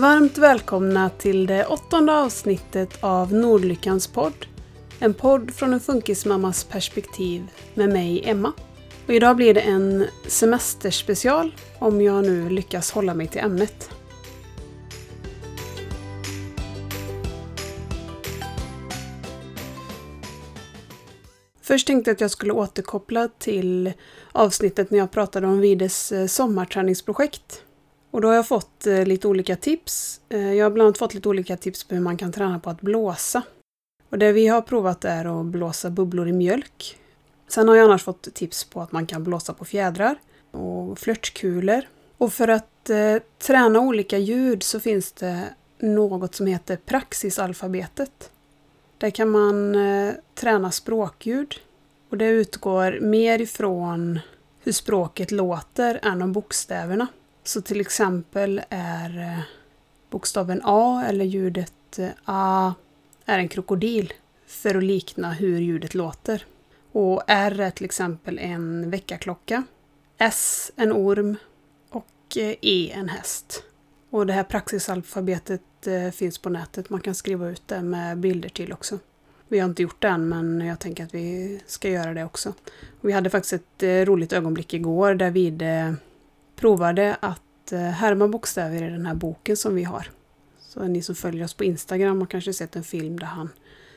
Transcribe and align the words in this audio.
Varmt 0.00 0.38
välkomna 0.38 1.10
till 1.10 1.46
det 1.46 1.66
åttonde 1.66 2.12
avsnittet 2.12 3.04
av 3.04 3.32
Nordlyckans 3.32 4.06
podd. 4.06 4.46
En 4.98 5.14
podd 5.14 5.50
från 5.54 5.72
en 5.72 5.80
funkismammas 5.80 6.64
perspektiv 6.64 7.46
med 7.74 7.88
mig, 7.88 8.22
Emma. 8.24 8.52
Och 9.06 9.14
idag 9.14 9.36
blir 9.36 9.54
det 9.54 9.60
en 9.60 10.06
semesterspecial 10.26 11.54
om 11.78 12.00
jag 12.00 12.24
nu 12.24 12.48
lyckas 12.48 12.90
hålla 12.90 13.14
mig 13.14 13.26
till 13.26 13.40
ämnet. 13.40 13.90
Först 21.62 21.86
tänkte 21.86 22.10
jag 22.10 22.14
att 22.14 22.20
jag 22.20 22.30
skulle 22.30 22.52
återkoppla 22.52 23.28
till 23.38 23.92
avsnittet 24.32 24.90
när 24.90 24.98
jag 24.98 25.10
pratade 25.10 25.46
om 25.46 25.60
Vides 25.60 26.12
eh, 26.12 26.26
sommarträningsprojekt. 26.26 27.64
Och 28.10 28.20
då 28.20 28.28
har 28.28 28.34
jag 28.34 28.48
fått 28.48 28.86
eh, 28.86 29.04
lite 29.04 29.28
olika 29.28 29.56
tips. 29.56 30.20
Eh, 30.28 30.54
jag 30.54 30.64
har 30.64 30.70
bland 30.70 30.86
annat 30.86 30.98
fått 30.98 31.14
lite 31.14 31.28
olika 31.28 31.56
tips 31.56 31.84
på 31.84 31.94
hur 31.94 32.02
man 32.02 32.16
kan 32.16 32.32
träna 32.32 32.58
på 32.58 32.70
att 32.70 32.80
blåsa. 32.80 33.42
Och 34.08 34.18
det 34.18 34.32
vi 34.32 34.46
har 34.46 34.60
provat 34.60 35.04
är 35.04 35.40
att 35.40 35.46
blåsa 35.46 35.90
bubblor 35.90 36.28
i 36.28 36.32
mjölk. 36.32 36.98
Sen 37.48 37.68
har 37.68 37.76
jag 37.76 37.84
annars 37.84 38.02
fått 38.02 38.34
tips 38.34 38.64
på 38.64 38.80
att 38.80 38.92
man 38.92 39.06
kan 39.06 39.24
blåsa 39.24 39.52
på 39.52 39.64
fjädrar 39.64 40.18
och 40.50 40.98
flörtkulor. 40.98 41.82
Och 42.18 42.32
för 42.32 42.48
att 42.48 42.90
eh, 42.90 43.16
träna 43.38 43.80
olika 43.80 44.18
ljud 44.18 44.62
så 44.62 44.80
finns 44.80 45.12
det 45.12 45.54
något 45.78 46.34
som 46.34 46.46
heter 46.46 46.76
praxisalfabetet. 46.76 48.30
Där 48.98 49.10
kan 49.10 49.30
man 49.30 49.74
eh, 49.74 50.14
träna 50.34 50.70
språkljud. 50.70 51.54
Och 52.10 52.18
det 52.18 52.28
utgår 52.28 52.98
mer 53.00 53.40
ifrån 53.40 54.20
hur 54.60 54.72
språket 54.72 55.30
låter 55.30 56.00
än 56.02 56.22
om 56.22 56.32
bokstäverna. 56.32 57.06
Så 57.42 57.60
till 57.60 57.80
exempel 57.80 58.62
är 58.68 59.18
eh, 59.18 59.40
bokstaven 60.10 60.60
A 60.64 61.04
eller 61.06 61.24
ljudet 61.24 61.98
eh, 61.98 62.08
A 62.24 62.74
är 63.24 63.38
en 63.38 63.48
krokodil 63.48 64.12
för 64.46 64.74
att 64.74 64.84
likna 64.84 65.32
hur 65.32 65.60
ljudet 65.60 65.94
låter. 65.94 66.46
Och 66.92 67.22
R 67.26 67.60
är 67.60 67.70
till 67.70 67.84
exempel 67.84 68.38
en 68.38 68.90
väckarklocka. 68.90 69.62
S 70.18 70.72
en 70.76 70.92
orm 70.92 71.36
och 71.90 72.36
eh, 72.36 72.54
E 72.60 72.92
en 72.94 73.08
häst. 73.08 73.62
Och 74.10 74.26
det 74.26 74.32
här 74.32 74.44
praxisalfabetet 74.44 75.62
finns 76.12 76.38
på 76.38 76.48
nätet. 76.48 76.90
Man 76.90 77.00
kan 77.00 77.14
skriva 77.14 77.48
ut 77.48 77.68
det 77.68 77.82
med 77.82 78.18
bilder 78.18 78.48
till 78.48 78.72
också. 78.72 78.98
Vi 79.48 79.58
har 79.58 79.68
inte 79.68 79.82
gjort 79.82 80.02
det 80.02 80.08
än 80.08 80.28
men 80.28 80.60
jag 80.60 80.78
tänker 80.78 81.04
att 81.04 81.14
vi 81.14 81.60
ska 81.66 81.88
göra 81.88 82.14
det 82.14 82.24
också. 82.24 82.54
vi 83.00 83.12
hade 83.12 83.30
faktiskt 83.30 83.52
ett 83.52 84.08
roligt 84.08 84.32
ögonblick 84.32 84.74
igår 84.74 85.14
där 85.14 85.30
vi 85.30 85.50
provade 86.60 87.16
att 87.20 87.72
eh, 87.72 87.78
härma 87.78 88.28
bokstäver 88.28 88.82
i 88.82 88.90
den 88.90 89.06
här 89.06 89.14
boken 89.14 89.56
som 89.56 89.74
vi 89.74 89.84
har. 89.84 90.10
Så 90.60 90.82
ni 90.82 91.02
som 91.02 91.14
följer 91.14 91.44
oss 91.44 91.54
på 91.54 91.64
Instagram 91.64 92.20
har 92.20 92.26
kanske 92.26 92.52
sett 92.52 92.76
en 92.76 92.84
film 92.84 93.18
där 93.18 93.26
han 93.26 93.48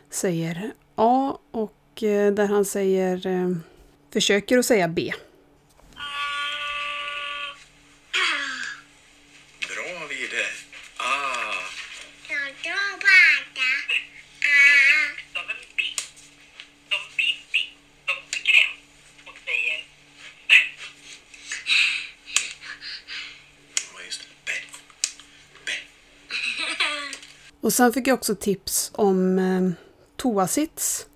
säger 0.09 0.71
A 0.95 1.37
och 1.51 2.03
eh, 2.03 2.33
där 2.33 2.47
han 2.47 2.65
säger 2.65 3.27
eh, 3.27 3.49
försöker 4.13 4.57
att 4.57 4.65
säga 4.65 4.87
B. 4.87 5.11
Och 27.73 27.77
sen 27.77 27.93
fick 27.93 28.07
jag 28.07 28.13
också 28.13 28.35
tips 28.35 28.91
om 28.95 29.39
eh, 29.39 29.85
toasits. 30.15 31.07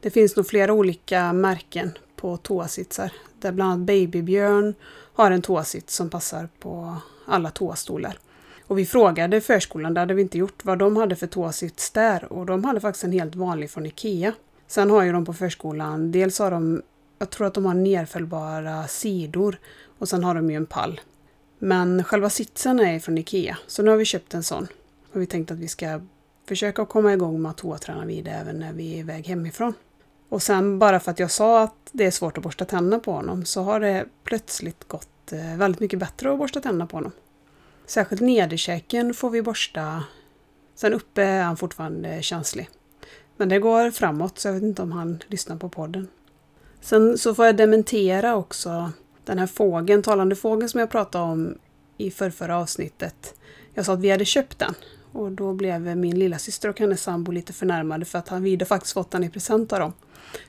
Det 0.00 0.10
finns 0.10 0.36
nog 0.36 0.46
flera 0.46 0.72
olika 0.72 1.32
märken 1.32 1.90
på 2.16 2.36
toasitsar. 2.36 3.12
Där 3.40 3.52
bland 3.52 3.72
annat 3.72 3.86
Babybjörn 3.86 4.74
har 5.14 5.30
en 5.30 5.42
toasits 5.42 5.94
som 5.94 6.10
passar 6.10 6.48
på 6.58 6.96
alla 7.26 7.50
toastolar. 7.50 8.18
Och 8.66 8.78
vi 8.78 8.86
frågade 8.86 9.40
förskolan, 9.40 9.94
det 9.94 10.00
hade 10.00 10.14
vi 10.14 10.22
inte 10.22 10.38
gjort, 10.38 10.64
vad 10.64 10.78
de 10.78 10.96
hade 10.96 11.16
för 11.16 11.26
toasits 11.26 11.90
där. 11.90 12.32
Och 12.32 12.46
de 12.46 12.64
hade 12.64 12.80
faktiskt 12.80 13.04
en 13.04 13.12
helt 13.12 13.34
vanlig 13.34 13.70
från 13.70 13.86
IKEA. 13.86 14.32
Sen 14.66 14.90
har 14.90 15.02
ju 15.02 15.12
de 15.12 15.24
på 15.24 15.32
förskolan, 15.32 16.12
dels 16.12 16.38
har 16.38 16.50
de, 16.50 16.82
jag 17.18 17.30
tror 17.30 17.46
att 17.46 17.54
de 17.54 17.66
har 17.66 17.74
nedfällbara 17.74 18.86
sidor. 18.86 19.58
Och 19.98 20.08
sen 20.08 20.24
har 20.24 20.34
de 20.34 20.50
ju 20.50 20.56
en 20.56 20.66
pall. 20.66 21.00
Men 21.58 22.04
själva 22.04 22.30
sitsen 22.30 22.80
är 22.80 22.98
från 22.98 23.18
IKEA, 23.18 23.58
så 23.66 23.82
nu 23.82 23.90
har 23.90 23.96
vi 23.96 24.04
köpt 24.04 24.34
en 24.34 24.42
sån. 24.42 24.68
Och 25.14 25.20
vi 25.20 25.26
tänkte 25.26 25.54
att 25.54 25.60
vi 25.60 25.68
ska 25.68 26.00
försöka 26.48 26.84
komma 26.84 27.12
igång 27.12 27.42
med 27.42 27.50
att 27.50 27.56
toaträna 27.56 28.04
vid 28.04 28.28
även 28.28 28.58
när 28.58 28.72
vi 28.72 28.94
är 28.94 28.98
iväg 28.98 29.26
hemifrån. 29.26 29.74
Och 30.28 30.42
sen 30.42 30.78
bara 30.78 31.00
för 31.00 31.10
att 31.10 31.18
jag 31.18 31.30
sa 31.30 31.62
att 31.62 31.90
det 31.92 32.06
är 32.06 32.10
svårt 32.10 32.38
att 32.38 32.44
borsta 32.44 32.64
tänderna 32.64 32.98
på 32.98 33.12
honom 33.12 33.44
så 33.44 33.62
har 33.62 33.80
det 33.80 34.06
plötsligt 34.24 34.88
gått 34.88 35.32
eh, 35.32 35.56
väldigt 35.56 35.80
mycket 35.80 35.98
bättre 35.98 36.32
att 36.32 36.38
borsta 36.38 36.60
tänderna 36.60 36.86
på 36.86 36.96
honom. 36.96 37.12
Särskilt 37.86 38.20
nederkäken 38.20 39.14
får 39.14 39.30
vi 39.30 39.42
borsta. 39.42 40.04
Sen 40.74 40.94
uppe 40.94 41.22
är 41.22 41.42
han 41.42 41.56
fortfarande 41.56 42.22
känslig. 42.22 42.68
Men 43.36 43.48
det 43.48 43.58
går 43.58 43.90
framåt 43.90 44.38
så 44.38 44.48
jag 44.48 44.52
vet 44.52 44.62
inte 44.62 44.82
om 44.82 44.92
han 44.92 45.22
lyssnar 45.26 45.56
på 45.56 45.68
podden. 45.68 46.08
Sen 46.80 47.18
så 47.18 47.34
får 47.34 47.46
jag 47.46 47.56
dementera 47.56 48.36
också 48.36 48.92
den 49.24 49.38
här 49.38 49.46
fågeln, 49.46 50.02
talande 50.02 50.36
fågeln 50.36 50.68
som 50.68 50.80
jag 50.80 50.90
pratade 50.90 51.24
om 51.24 51.58
i 51.96 52.10
förrförra 52.10 52.58
avsnittet. 52.58 53.34
Jag 53.74 53.86
sa 53.86 53.92
att 53.92 54.00
vi 54.00 54.10
hade 54.10 54.24
köpt 54.24 54.58
den 54.58 54.74
och 55.14 55.32
då 55.32 55.52
blev 55.52 55.96
min 55.96 56.18
lilla 56.18 56.38
syster 56.38 56.68
och 56.68 56.80
hennes 56.80 57.02
sambo 57.02 57.32
lite 57.32 57.52
förnärmade 57.52 58.04
för 58.04 58.18
att 58.18 58.28
han 58.28 58.50
hade 58.50 58.64
faktiskt 58.64 58.92
fått 58.92 59.10
den 59.10 59.24
i 59.24 59.30
present 59.30 59.72
av 59.72 59.80
dem. 59.80 59.92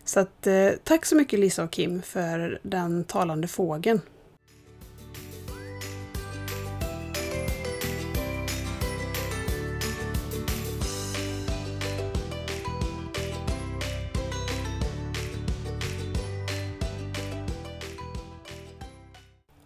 Så 0.04 0.20
att, 0.20 0.48
eh, 0.48 0.70
tack 0.84 1.06
så 1.06 1.16
mycket 1.16 1.40
Lisa 1.40 1.64
och 1.64 1.72
Kim 1.72 2.02
för 2.02 2.60
den 2.64 3.04
talande 3.04 3.48
fågeln. 3.48 4.02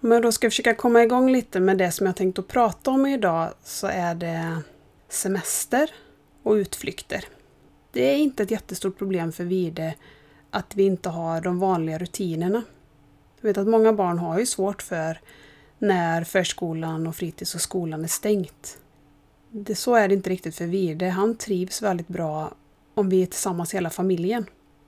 Om 0.01 0.11
jag 0.11 0.21
då 0.21 0.31
ska 0.31 0.49
försöka 0.49 0.75
komma 0.75 1.03
igång 1.03 1.31
lite 1.31 1.59
med 1.59 1.77
det 1.77 1.91
som 1.91 2.05
jag 2.05 2.15
tänkt 2.15 2.39
att 2.39 2.47
prata 2.47 2.91
om 2.91 3.05
idag 3.05 3.49
så 3.63 3.87
är 3.87 4.15
det 4.15 4.61
semester 5.09 5.89
och 6.43 6.53
utflykter. 6.53 7.25
Det 7.91 8.01
är 8.01 8.17
inte 8.17 8.43
ett 8.43 8.51
jättestort 8.51 8.97
problem 8.97 9.31
för 9.31 9.43
Vide 9.43 9.95
att 10.49 10.75
vi 10.75 10.83
inte 10.83 11.09
har 11.09 11.41
de 11.41 11.59
vanliga 11.59 11.97
rutinerna. 11.97 12.63
Jag 13.41 13.49
vet 13.49 13.57
att 13.57 13.67
många 13.67 13.93
barn 13.93 14.19
har 14.19 14.39
ju 14.39 14.45
svårt 14.45 14.81
för 14.81 15.19
när 15.79 16.23
förskolan 16.23 17.07
och 17.07 17.15
fritids 17.15 17.55
och 17.55 17.61
skolan 17.61 18.03
är 18.03 18.07
stängt. 18.07 18.77
Det, 19.51 19.75
så 19.75 19.95
är 19.95 20.07
det 20.07 20.13
inte 20.13 20.29
riktigt 20.29 20.55
för 20.55 20.65
Vide. 20.65 21.09
Han 21.09 21.35
trivs 21.35 21.81
väldigt 21.81 22.07
bra 22.07 22.55
om 22.93 23.09
vi 23.09 23.21
är 23.21 23.25
tillsammans 23.25 23.73
hela 23.73 23.89
familjen. 23.89 24.45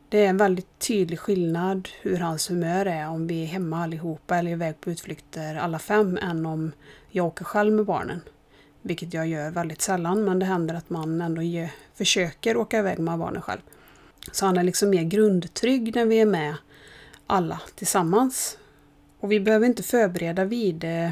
Det 0.09 0.25
är 0.25 0.29
en 0.29 0.37
väldigt 0.37 0.79
tydlig 0.79 1.19
skillnad 1.19 1.89
hur 2.01 2.17
hans 2.17 2.49
humör 2.49 2.85
är 2.85 3.09
om 3.09 3.27
vi 3.27 3.43
är 3.43 3.47
hemma 3.47 3.83
allihopa 3.83 4.37
eller 4.37 4.51
iväg 4.51 4.81
på 4.81 4.91
utflykter 4.91 5.55
alla 5.55 5.79
fem 5.79 6.17
än 6.21 6.45
om 6.45 6.71
jag 7.09 7.25
åker 7.25 7.45
själv 7.45 7.73
med 7.73 7.85
barnen. 7.85 8.21
Vilket 8.81 9.13
jag 9.13 9.27
gör 9.27 9.51
väldigt 9.51 9.81
sällan 9.81 10.23
men 10.23 10.39
det 10.39 10.45
händer 10.45 10.75
att 10.75 10.89
man 10.89 11.21
ändå 11.21 11.41
ge, 11.41 11.69
försöker 11.93 12.57
åka 12.57 12.79
iväg 12.79 12.99
med 12.99 13.19
barnen 13.19 13.41
själv. 13.41 13.61
Så 14.31 14.45
han 14.45 14.57
är 14.57 14.63
liksom 14.63 14.89
mer 14.89 15.03
grundtrygg 15.03 15.95
när 15.95 16.05
vi 16.05 16.19
är 16.19 16.25
med 16.25 16.55
alla 17.27 17.61
tillsammans. 17.75 18.57
Och 19.19 19.31
vi 19.31 19.39
behöver 19.39 19.65
inte 19.65 19.83
förbereda 19.83 20.45
vid 20.45 20.83
eh, 20.83 21.09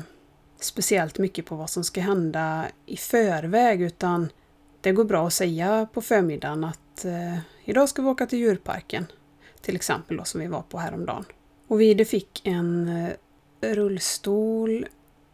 speciellt 0.60 1.18
mycket 1.18 1.46
på 1.46 1.56
vad 1.56 1.70
som 1.70 1.84
ska 1.84 2.02
hända 2.02 2.66
i 2.86 2.98
förväg 2.98 3.82
utan 3.82 4.30
det 4.82 4.92
går 4.92 5.04
bra 5.04 5.28
att 5.28 5.34
säga 5.34 5.88
på 5.94 6.02
förmiddagen 6.02 6.64
att 6.64 7.06
eh, 7.06 7.38
idag 7.66 7.90
ska 7.90 8.02
vi 8.02 8.08
åka 8.08 8.26
till 8.26 8.40
djurparken. 8.40 9.06
Till 9.62 9.76
exempel 9.76 10.18
då 10.18 10.24
som 10.24 10.42
vi 10.42 10.48
var 10.48 10.62
på 10.62 10.78
häromdagen. 10.78 11.26
Och 11.68 11.82
vi 11.82 12.06
fick 12.06 12.42
en 12.48 12.88
eh, 13.62 13.74
rullstol 13.74 14.86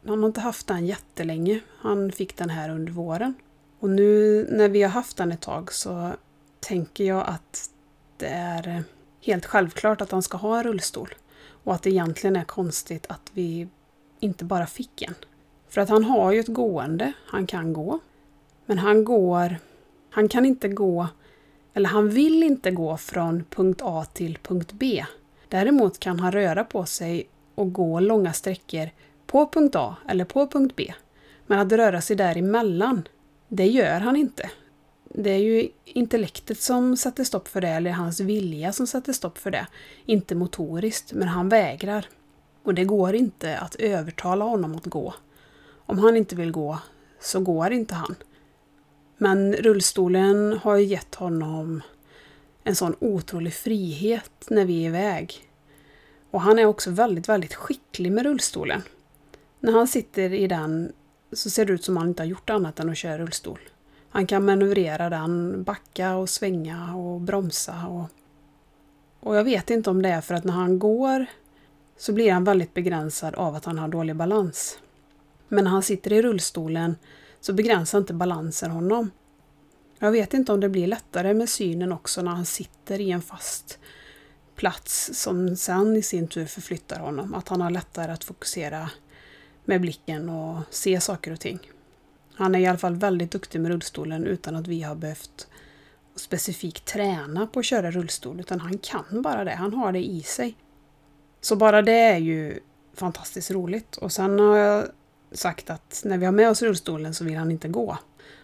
han 0.08 0.20
har 0.20 0.28
inte 0.28 0.42
haft 0.42 0.68
den 0.68 0.86
jättelänge. 0.86 1.60
Han 1.80 2.12
fick 2.12 2.38
den 2.38 2.50
här 2.50 2.70
under 2.70 2.94
våren. 2.94 3.34
Och 3.80 3.90
nu 3.90 4.48
när 4.52 4.70
vi 4.70 4.84
har 4.84 4.90
haft 4.90 5.18
den 5.18 5.32
ett 5.32 5.42
tag 5.42 5.74
så 5.74 6.12
tänker 6.60 7.04
jag 7.04 7.24
att 7.28 7.70
det 8.18 8.28
är 8.28 8.84
helt 9.22 9.46
självklart 9.46 10.02
att 10.02 10.12
han 10.12 10.24
ska 10.24 10.38
ha 10.38 10.58
en 10.58 10.64
rullstol. 10.64 11.16
Och 11.64 11.74
att 11.74 11.84
det 11.84 11.90
egentligen 11.90 12.36
är 12.36 12.44
konstigt 12.44 13.06
att 13.10 13.32
vi 13.34 13.68
inte 14.20 14.46
bara 14.46 14.68
fick 14.68 15.02
en. 15.02 15.14
För 15.70 15.82
att 15.82 15.90
han 15.90 16.04
har 16.04 16.32
ju 16.32 16.40
ett 16.40 16.48
gående, 16.48 17.14
han 17.26 17.48
kan 17.48 17.74
gå. 17.74 18.00
Men 18.66 18.78
han 18.78 19.04
går, 19.04 19.58
han 20.10 20.30
kan 20.30 20.46
inte 20.46 20.68
gå, 20.68 21.08
eller 21.74 21.90
han 21.90 22.10
vill 22.10 22.44
inte 22.44 22.72
gå 22.72 22.98
från 22.98 23.44
punkt 23.50 23.82
A 23.84 24.06
till 24.14 24.38
punkt 24.38 24.72
B. 24.74 25.06
Däremot 25.50 26.00
kan 26.00 26.20
han 26.20 26.32
röra 26.32 26.64
på 26.64 26.86
sig 26.86 27.28
och 27.56 27.74
gå 27.74 28.00
långa 28.00 28.34
sträckor 28.34 28.90
på 29.28 29.50
punkt 29.50 29.76
A 29.76 29.96
eller 30.10 30.26
på 30.26 30.48
punkt 30.48 30.74
B. 30.76 30.94
Men 31.48 31.60
att 31.60 31.72
röra 31.72 32.02
sig 32.02 32.16
däremellan, 32.16 33.08
det 33.48 33.68
gör 33.68 34.00
han 34.00 34.16
inte. 34.16 34.50
Det 35.10 35.30
är 35.30 35.38
ju 35.38 35.70
intellektet 35.86 36.62
som 36.62 36.98
sätter 36.98 37.24
stopp 37.24 37.48
för 37.48 37.62
det, 37.62 37.68
eller 37.68 37.92
hans 37.92 38.20
vilja 38.20 38.74
som 38.74 38.88
sätter 38.88 39.14
stopp 39.14 39.38
för 39.38 39.52
det. 39.52 39.68
Inte 40.06 40.36
motoriskt, 40.36 41.14
men 41.14 41.28
han 41.28 41.50
vägrar. 41.50 42.08
Och 42.64 42.74
det 42.74 42.86
går 42.86 43.16
inte 43.16 43.58
att 43.58 43.76
övertala 43.76 44.46
honom 44.46 44.76
att 44.76 44.86
gå. 44.86 45.14
Om 45.86 46.00
han 46.00 46.18
inte 46.18 46.36
vill 46.36 46.52
gå, 46.52 46.80
så 47.20 47.40
går 47.40 47.72
inte 47.72 47.96
han. 47.96 48.16
Men 49.18 49.54
rullstolen 49.54 50.60
har 50.64 50.76
ju 50.76 50.86
gett 50.86 51.16
honom 51.16 51.82
en 52.64 52.76
sån 52.76 52.96
otrolig 53.00 53.54
frihet 53.54 54.46
när 54.50 54.66
vi 54.66 54.84
är 54.84 54.88
iväg. 54.88 55.50
Och 56.32 56.42
han 56.42 56.60
är 56.60 56.66
också 56.66 56.92
väldigt, 56.92 57.30
väldigt 57.30 57.56
skicklig 57.56 58.12
med 58.12 58.24
rullstolen. 58.24 58.82
När 59.66 59.72
han 59.72 59.88
sitter 59.88 60.34
i 60.34 60.48
den 60.48 60.94
så 61.32 61.50
ser 61.50 61.66
det 61.66 61.74
ut 61.74 61.84
som 61.84 61.98
han 61.98 62.08
inte 62.08 62.24
har 62.24 62.28
gjort 62.28 62.50
annat 62.50 62.80
än 62.80 62.90
att 62.90 62.98
köra 62.98 63.18
rullstol. 63.18 63.60
Han 64.10 64.28
kan 64.28 64.46
manövrera 64.46 65.10
den, 65.10 65.64
backa 65.64 66.16
och 66.16 66.30
svänga 66.30 66.96
och 66.96 67.22
bromsa. 67.22 67.88
Och, 67.88 68.10
och 69.20 69.36
jag 69.36 69.44
vet 69.44 69.70
inte 69.70 69.90
om 69.90 70.02
det 70.02 70.10
är 70.10 70.22
för 70.22 70.36
att 70.36 70.44
när 70.44 70.54
han 70.54 70.80
går 70.80 71.26
så 71.98 72.14
blir 72.14 72.32
han 72.32 72.44
väldigt 72.44 72.74
begränsad 72.74 73.36
av 73.36 73.56
att 73.56 73.66
han 73.66 73.80
har 73.80 73.88
dålig 73.88 74.16
balans. 74.16 74.80
Men 75.48 75.64
när 75.64 75.72
han 75.72 75.84
sitter 75.84 76.14
i 76.14 76.22
rullstolen 76.22 76.96
så 77.42 77.54
begränsar 77.54 77.98
inte 77.98 78.14
balansen 78.14 78.72
honom. 78.72 79.12
Jag 80.00 80.12
vet 80.12 80.34
inte 80.34 80.54
om 80.54 80.60
det 80.60 80.70
blir 80.70 80.88
lättare 80.88 81.34
med 81.34 81.50
synen 81.50 81.92
också 81.92 82.22
när 82.22 82.32
han 82.32 82.46
sitter 82.46 83.02
i 83.02 83.12
en 83.12 83.22
fast 83.22 83.80
plats 84.56 85.10
som 85.14 85.56
sen 85.56 85.96
i 85.96 86.02
sin 86.02 86.28
tur 86.28 86.46
förflyttar 86.46 87.00
honom. 87.00 87.34
Att 87.34 87.48
han 87.48 87.62
har 87.62 87.70
lättare 87.70 88.12
att 88.12 88.24
fokusera 88.24 88.90
med 89.66 89.82
blicken 89.82 90.30
och 90.30 90.62
se 90.70 91.00
saker 91.00 91.32
och 91.32 91.40
ting. 91.40 91.60
Han 92.36 92.56
är 92.56 92.60
i 92.60 92.66
alla 92.66 92.78
fall 92.78 92.96
väldigt 92.96 93.32
duktig 93.32 93.62
med 93.62 93.72
rullstolen 93.72 94.26
utan 94.28 94.56
att 94.56 94.68
vi 94.68 94.82
har 94.82 94.96
behövt 94.96 95.48
specifikt 96.16 96.86
träna 96.86 97.48
på 97.48 97.60
att 97.60 97.66
köra 97.66 97.92
rullstol, 97.92 98.40
utan 98.40 98.60
han 98.60 98.78
kan 98.78 99.22
bara 99.22 99.44
det. 99.44 99.52
Han 99.52 99.74
har 99.74 99.92
det 99.92 100.06
i 100.06 100.24
sig. 100.24 100.56
Så 101.42 101.56
bara 101.56 101.82
det 101.82 102.00
är 102.00 102.18
ju 102.18 102.60
fantastiskt 102.94 103.52
roligt. 103.52 103.98
Och 103.98 104.12
sen 104.12 104.40
har 104.40 104.58
jag 104.58 104.86
sagt 105.32 105.70
att 105.70 106.02
när 106.06 106.18
vi 106.18 106.26
har 106.26 106.32
med 106.32 106.50
oss 106.50 106.62
rullstolen 106.62 107.14
så 107.14 107.24
vill 107.24 107.38
han 107.38 107.52
inte 107.52 107.68
gå. 107.68 107.98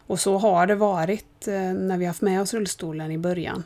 Och 0.07 0.19
så 0.19 0.37
har 0.37 0.67
det 0.67 0.75
varit 0.75 1.47
eh, 1.47 1.53
när 1.53 1.97
vi 1.97 2.05
har 2.05 2.09
haft 2.09 2.21
med 2.21 2.41
oss 2.41 2.53
rullstolen 2.53 3.11
i 3.11 3.17
början. 3.17 3.63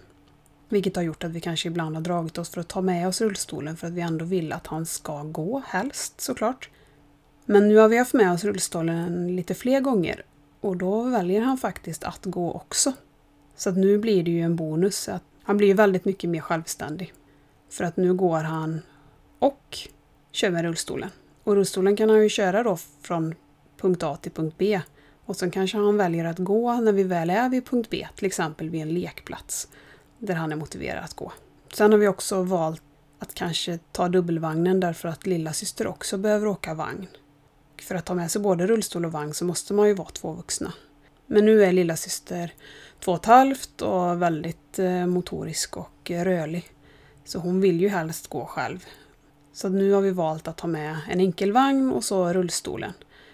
Vilket 0.70 0.96
har 0.96 1.04
gjort 1.04 1.24
att 1.24 1.32
vi 1.32 1.40
kanske 1.40 1.68
ibland 1.68 1.96
har 1.96 2.02
dragit 2.02 2.38
oss 2.38 2.50
för 2.50 2.62
att 2.62 2.68
ta 2.68 2.82
med 2.82 3.08
oss 3.08 3.22
rullstolen 3.22 3.78
för 3.78 3.88
att 3.88 3.94
vi 3.94 4.02
ändå 4.02 4.26
vill 4.26 4.54
att 4.54 4.68
han 4.68 4.86
ska 4.86 5.24
gå, 5.24 5.62
helst 5.68 6.22
såklart. 6.22 6.70
Men 7.46 7.68
nu 7.68 7.78
har 7.78 7.88
vi 7.88 7.98
haft 7.98 8.14
med 8.14 8.32
oss 8.32 8.44
rullstolen 8.44 9.36
lite 9.36 9.54
fler 9.54 9.80
gånger 9.80 10.26
och 10.62 10.78
då 10.78 11.02
väljer 11.02 11.42
han 11.42 11.58
faktiskt 11.58 12.04
att 12.04 12.26
gå 12.26 12.52
också. 12.52 12.94
Så 13.56 13.70
att 13.70 13.78
nu 13.78 13.98
blir 13.98 14.24
det 14.24 14.32
ju 14.32 14.42
en 14.42 14.56
bonus. 14.56 15.10
att 15.10 15.24
Han 15.44 15.58
blir 15.58 15.74
väldigt 15.74 16.06
mycket 16.06 16.30
mer 16.30 16.42
självständig. 16.42 17.14
För 17.70 17.84
att 17.84 17.98
nu 17.98 18.14
går 18.14 18.40
han 18.40 18.82
och 19.40 19.78
kör 20.32 20.52
med 20.52 20.64
rullstolen. 20.64 21.10
Och 21.44 21.56
rullstolen 21.56 21.96
kan 21.96 22.10
han 22.10 22.24
ju 22.24 22.30
köra 22.30 22.64
då 22.64 22.78
från 23.02 23.36
punkt 23.82 24.04
A 24.04 24.18
till 24.22 24.32
punkt 24.32 24.56
B. 24.58 24.82
Och 25.26 25.36
sen 25.36 25.52
kanske 25.52 25.78
han 25.78 25.98
väljer 25.98 26.26
att 26.26 26.38
gå 26.38 26.74
när 26.74 26.92
vi 26.92 27.04
väl 27.04 27.30
är 27.30 27.50
vid 27.50 27.66
punkt 27.66 27.88
B, 27.92 28.08
till 28.16 28.26
exempel 28.26 28.70
vid 28.70 28.82
en 28.82 28.94
lekplats 28.94 29.68
där 30.20 30.36
han 30.36 30.52
är 30.52 30.56
motiverad 30.56 31.04
att 31.04 31.14
gå. 31.14 31.32
Sen 31.74 31.92
har 31.92 32.00
vi 32.00 32.08
också 32.08 32.44
valt 32.44 32.82
att 33.20 33.34
kanske 33.34 33.80
ta 33.92 34.08
dubbelvagnen 34.08 34.80
därför 34.80 35.10
att 35.10 35.26
lilla 35.26 35.54
syster 35.54 35.88
också 35.88 36.18
behöver 36.18 36.48
åka 36.48 36.74
vagn. 36.74 37.08
För 37.82 37.96
att 37.96 38.06
ta 38.06 38.14
med 38.14 38.32
sig 38.32 38.42
både 38.42 38.68
rullstol 38.68 39.06
och 39.06 39.12
vagn 39.12 39.34
så 39.34 39.46
måste 39.46 39.74
man 39.74 39.88
ju 39.88 39.94
vara 39.94 40.10
två 40.10 40.34
vuxna. 40.34 40.74
Men 41.26 41.46
nu 41.46 41.64
är 41.64 41.72
lilla 41.72 41.96
syster 41.96 42.54
två 43.00 43.12
och 43.12 43.18
ett 43.18 43.26
halvt 43.26 43.82
och 43.82 44.22
väldigt 44.22 44.80
eh, 44.80 45.06
motorisk 45.06 45.78
och 45.78 46.12
eh, 46.12 46.24
rörlig. 46.24 46.70
Så 47.26 47.40
hon 47.40 47.62
vill 47.62 47.82
ju 47.82 47.90
helst 47.90 48.28
gå 48.28 48.46
själv. 48.46 48.86
Så 49.54 49.70
nu 49.70 49.92
har 49.92 50.02
vi 50.02 50.12
valt 50.12 50.48
att 50.48 50.58
ta 50.58 50.68
med 50.68 50.98
en 51.10 51.20
enkelvagn 51.20 51.92
och 51.92 52.04
så 52.04 52.34
rullstolen. 52.34 52.94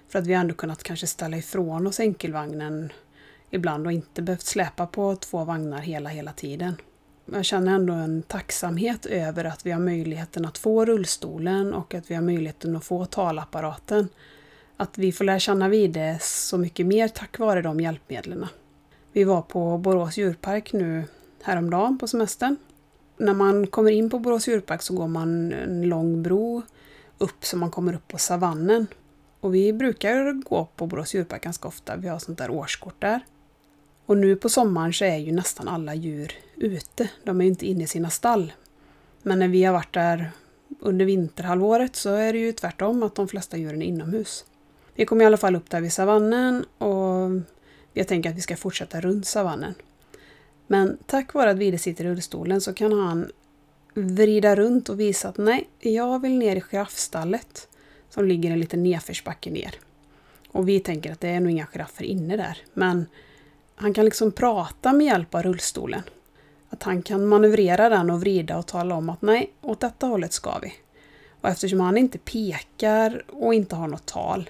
För 0.09 0.19
att 0.19 0.27
vi 0.27 0.33
ändå 0.33 0.55
kunnat 0.55 0.83
kanske 0.83 1.07
ställa 1.07 1.37
ifrån 1.37 1.87
oss 1.87 1.99
enkelvagnen 1.99 2.93
ibland 3.49 3.85
och 3.85 3.91
inte 3.91 4.21
behövt 4.21 4.45
släpa 4.45 4.87
på 4.87 5.15
två 5.15 5.43
vagnar 5.43 5.79
hela, 5.79 6.09
hela 6.09 6.33
tiden. 6.33 6.75
Jag 7.25 7.45
känner 7.45 7.75
ändå 7.75 7.93
en 7.93 8.23
tacksamhet 8.23 9.05
över 9.05 9.45
att 9.45 9.65
vi 9.65 9.71
har 9.71 9.79
möjligheten 9.79 10.45
att 10.45 10.57
få 10.57 10.85
rullstolen 10.85 11.73
och 11.73 11.93
att 11.93 12.11
vi 12.11 12.15
har 12.15 12.21
möjligheten 12.21 12.75
att 12.75 12.85
få 12.85 13.05
talapparaten. 13.05 14.09
Att 14.81 14.97
vi 14.97 15.11
får 15.11 15.25
lära 15.25 15.39
känna 15.39 15.69
vid 15.69 15.91
det 15.91 16.17
så 16.21 16.57
mycket 16.57 16.85
mer 16.85 17.07
tack 17.07 17.39
vare 17.39 17.61
de 17.61 17.79
hjälpmedlen. 17.79 18.45
Vi 19.11 19.23
var 19.23 19.41
på 19.41 19.77
Borås 19.77 20.17
djurpark 20.17 20.73
nu 20.73 21.03
häromdagen 21.41 21.97
på 21.97 22.07
semestern. 22.07 22.55
När 23.17 23.33
man 23.33 23.67
kommer 23.67 23.91
in 23.91 24.09
på 24.09 24.19
Borås 24.19 24.47
djurpark 24.47 24.81
så 24.81 24.93
går 24.93 25.07
man 25.07 25.53
en 25.53 25.81
lång 25.81 26.23
bro 26.23 26.61
upp 27.17 27.45
så 27.45 27.57
man 27.57 27.71
kommer 27.71 27.93
upp 27.93 28.07
på 28.07 28.17
savannen. 28.17 28.87
Och 29.39 29.55
vi 29.55 29.73
brukar 29.73 30.33
gå 30.33 30.65
på 30.75 30.87
Borås 30.87 31.15
djurpark 31.15 31.43
ganska 31.43 31.67
ofta. 31.67 31.95
Vi 31.95 32.07
har 32.07 32.19
sånt 32.19 32.37
där 32.37 32.51
årskort 32.51 33.01
där. 33.01 33.21
Och 34.05 34.17
nu 34.17 34.35
på 34.35 34.49
sommaren 34.49 34.93
så 34.93 35.05
är 35.05 35.17
ju 35.17 35.31
nästan 35.31 35.67
alla 35.67 35.95
djur 35.95 36.33
ute. 36.55 37.09
De 37.23 37.41
är 37.41 37.45
ju 37.45 37.49
inte 37.49 37.67
inne 37.67 37.83
i 37.83 37.87
sina 37.87 38.09
stall. 38.09 38.53
Men 39.21 39.39
när 39.39 39.47
vi 39.47 39.63
har 39.63 39.73
varit 39.73 39.93
där 39.93 40.31
under 40.79 41.05
vinterhalvåret 41.05 41.95
så 41.95 42.09
är 42.09 42.33
det 42.33 42.39
ju 42.39 42.51
tvärtom 42.51 43.03
att 43.03 43.15
de 43.15 43.27
flesta 43.27 43.57
djuren 43.57 43.81
är 43.81 43.85
inomhus. 43.85 44.45
Vi 44.95 45.05
kom 45.05 45.21
i 45.21 45.25
alla 45.25 45.37
fall 45.37 45.55
upp 45.55 45.69
där 45.69 45.81
vid 45.81 45.93
savannen 45.93 46.65
och 46.77 47.29
jag 47.93 48.07
tänker 48.07 48.29
att 48.29 48.35
vi 48.35 48.41
ska 48.41 48.57
fortsätta 48.57 49.01
runt 49.01 49.25
savannen. 49.25 49.73
Men 50.67 50.97
tack 51.05 51.33
vare 51.33 51.51
att 51.51 51.57
Vide 51.57 51.77
sitter 51.77 52.05
i 52.05 52.07
rullstolen 52.07 52.61
så 52.61 52.73
kan 52.73 52.93
han 52.93 53.31
vrida 53.93 54.55
runt 54.55 54.89
och 54.89 54.99
visa 54.99 55.29
att 55.29 55.37
nej, 55.37 55.67
jag 55.79 56.21
vill 56.21 56.37
ner 56.37 56.55
i 56.55 56.61
giraffstallet 56.61 57.67
som 58.09 58.25
ligger 58.25 58.51
en 58.51 58.59
liten 58.59 58.83
nedförsbacke 58.83 59.49
ner. 59.49 59.75
Och 60.47 60.69
vi 60.69 60.79
tänker 60.79 61.11
att 61.11 61.19
det 61.19 61.29
är 61.29 61.39
nog 61.39 61.51
inga 61.51 61.65
giraffer 61.65 62.03
inne 62.03 62.37
där, 62.37 62.57
men 62.73 63.05
han 63.75 63.93
kan 63.93 64.05
liksom 64.05 64.31
prata 64.31 64.93
med 64.93 65.05
hjälp 65.05 65.35
av 65.35 65.43
rullstolen. 65.43 66.01
Att 66.69 66.83
han 66.83 67.01
kan 67.01 67.27
manövrera 67.27 67.89
den 67.89 68.09
och 68.09 68.21
vrida 68.21 68.57
och 68.57 68.67
tala 68.67 68.95
om 68.95 69.09
att 69.09 69.21
nej, 69.21 69.53
åt 69.61 69.79
detta 69.79 70.07
hållet 70.07 70.33
ska 70.33 70.59
vi. 70.59 70.73
Och 71.41 71.49
eftersom 71.49 71.79
han 71.79 71.97
inte 71.97 72.17
pekar 72.17 73.23
och 73.27 73.53
inte 73.53 73.75
har 73.75 73.87
något 73.87 74.05
tal 74.05 74.49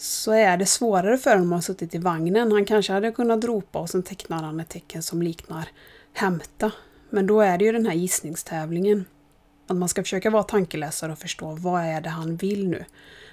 så 0.00 0.32
är 0.32 0.56
det 0.56 0.66
svårare 0.66 1.18
för 1.18 1.30
honom 1.30 1.52
att 1.52 1.56
ha 1.56 1.62
suttit 1.62 1.94
i 1.94 1.98
vagnen. 1.98 2.52
Han 2.52 2.64
kanske 2.64 2.92
hade 2.92 3.12
kunnat 3.12 3.44
ropa 3.44 3.78
och 3.78 3.90
sen 3.90 4.02
tecknar 4.02 4.42
han 4.42 4.60
ett 4.60 4.68
tecken 4.68 5.02
som 5.02 5.22
liknar 5.22 5.68
hämta. 6.12 6.72
Men 7.10 7.26
då 7.26 7.40
är 7.40 7.58
det 7.58 7.64
ju 7.64 7.72
den 7.72 7.86
här 7.86 7.94
gissningstävlingen. 7.94 9.04
Att 9.66 9.76
man 9.76 9.88
ska 9.88 10.02
försöka 10.02 10.30
vara 10.30 10.42
tankeläsare 10.42 11.12
och 11.12 11.18
förstå 11.18 11.52
vad 11.52 11.82
är 11.82 12.00
det 12.00 12.08
han 12.08 12.36
vill 12.36 12.68
nu. 12.68 12.84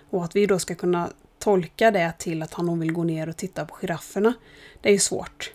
Och 0.09 0.23
att 0.23 0.35
vi 0.35 0.45
då 0.45 0.59
ska 0.59 0.75
kunna 0.75 1.09
tolka 1.39 1.91
det 1.91 2.13
till 2.17 2.43
att 2.43 2.53
han 2.53 2.65
nog 2.65 2.79
vill 2.79 2.93
gå 2.93 3.03
ner 3.03 3.29
och 3.29 3.37
titta 3.37 3.65
på 3.65 3.75
girafferna, 3.75 4.33
det 4.81 4.89
är 4.89 4.93
ju 4.93 4.99
svårt. 4.99 5.51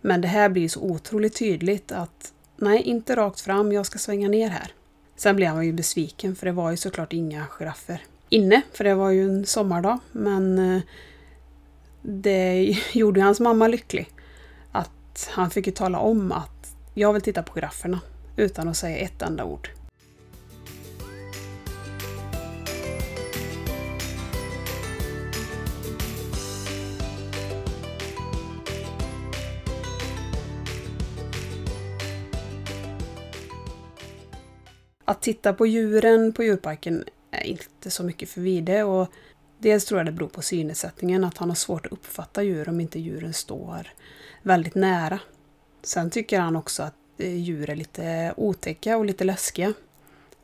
Men 0.00 0.20
det 0.20 0.28
här 0.28 0.48
blir 0.48 0.68
så 0.68 0.80
otroligt 0.80 1.36
tydligt 1.36 1.92
att 1.92 2.32
nej, 2.56 2.82
inte 2.82 3.16
rakt 3.16 3.40
fram, 3.40 3.72
jag 3.72 3.86
ska 3.86 3.98
svänga 3.98 4.28
ner 4.28 4.48
här. 4.48 4.72
Sen 5.16 5.36
blev 5.36 5.48
han 5.48 5.66
ju 5.66 5.72
besviken 5.72 6.36
för 6.36 6.46
det 6.46 6.52
var 6.52 6.70
ju 6.70 6.76
såklart 6.76 7.12
inga 7.12 7.46
giraffer 7.46 8.02
inne, 8.30 8.62
för 8.72 8.84
det 8.84 8.94
var 8.94 9.10
ju 9.10 9.24
en 9.24 9.46
sommardag. 9.46 9.98
Men 10.12 10.58
eh, 10.58 10.82
det 12.02 12.76
gjorde 12.92 13.20
hans 13.20 13.40
mamma 13.40 13.68
lycklig. 13.68 14.10
Att 14.72 15.30
han 15.30 15.50
fick 15.50 15.66
ju 15.66 15.72
tala 15.72 15.98
om 15.98 16.32
att 16.32 16.76
jag 16.94 17.12
vill 17.12 17.22
titta 17.22 17.42
på 17.42 17.54
girafferna 17.54 18.00
utan 18.36 18.68
att 18.68 18.76
säga 18.76 18.96
ett 18.96 19.22
enda 19.22 19.44
ord. 19.44 19.68
Att 35.04 35.22
titta 35.22 35.52
på 35.52 35.66
djuren 35.66 36.32
på 36.32 36.42
djurparken 36.44 37.04
Eh, 37.30 37.50
inte 37.50 37.90
så 37.90 38.02
mycket 38.02 38.28
för 38.28 38.40
Vide 38.40 38.84
och 38.84 39.08
dels 39.58 39.84
tror 39.84 40.00
jag 40.00 40.06
det 40.06 40.12
beror 40.12 40.28
på 40.28 40.42
synnedsättningen, 40.42 41.24
att 41.24 41.38
han 41.38 41.48
har 41.48 41.56
svårt 41.56 41.86
att 41.86 41.92
uppfatta 41.92 42.42
djur 42.42 42.68
om 42.68 42.80
inte 42.80 43.00
djuren 43.00 43.32
står 43.32 43.92
väldigt 44.42 44.74
nära. 44.74 45.18
Sen 45.82 46.10
tycker 46.10 46.40
han 46.40 46.56
också 46.56 46.82
att 46.82 46.94
eh, 47.18 47.36
djur 47.36 47.70
är 47.70 47.76
lite 47.76 48.34
otäcka 48.36 48.96
och 48.96 49.04
lite 49.04 49.24
läskiga. 49.24 49.72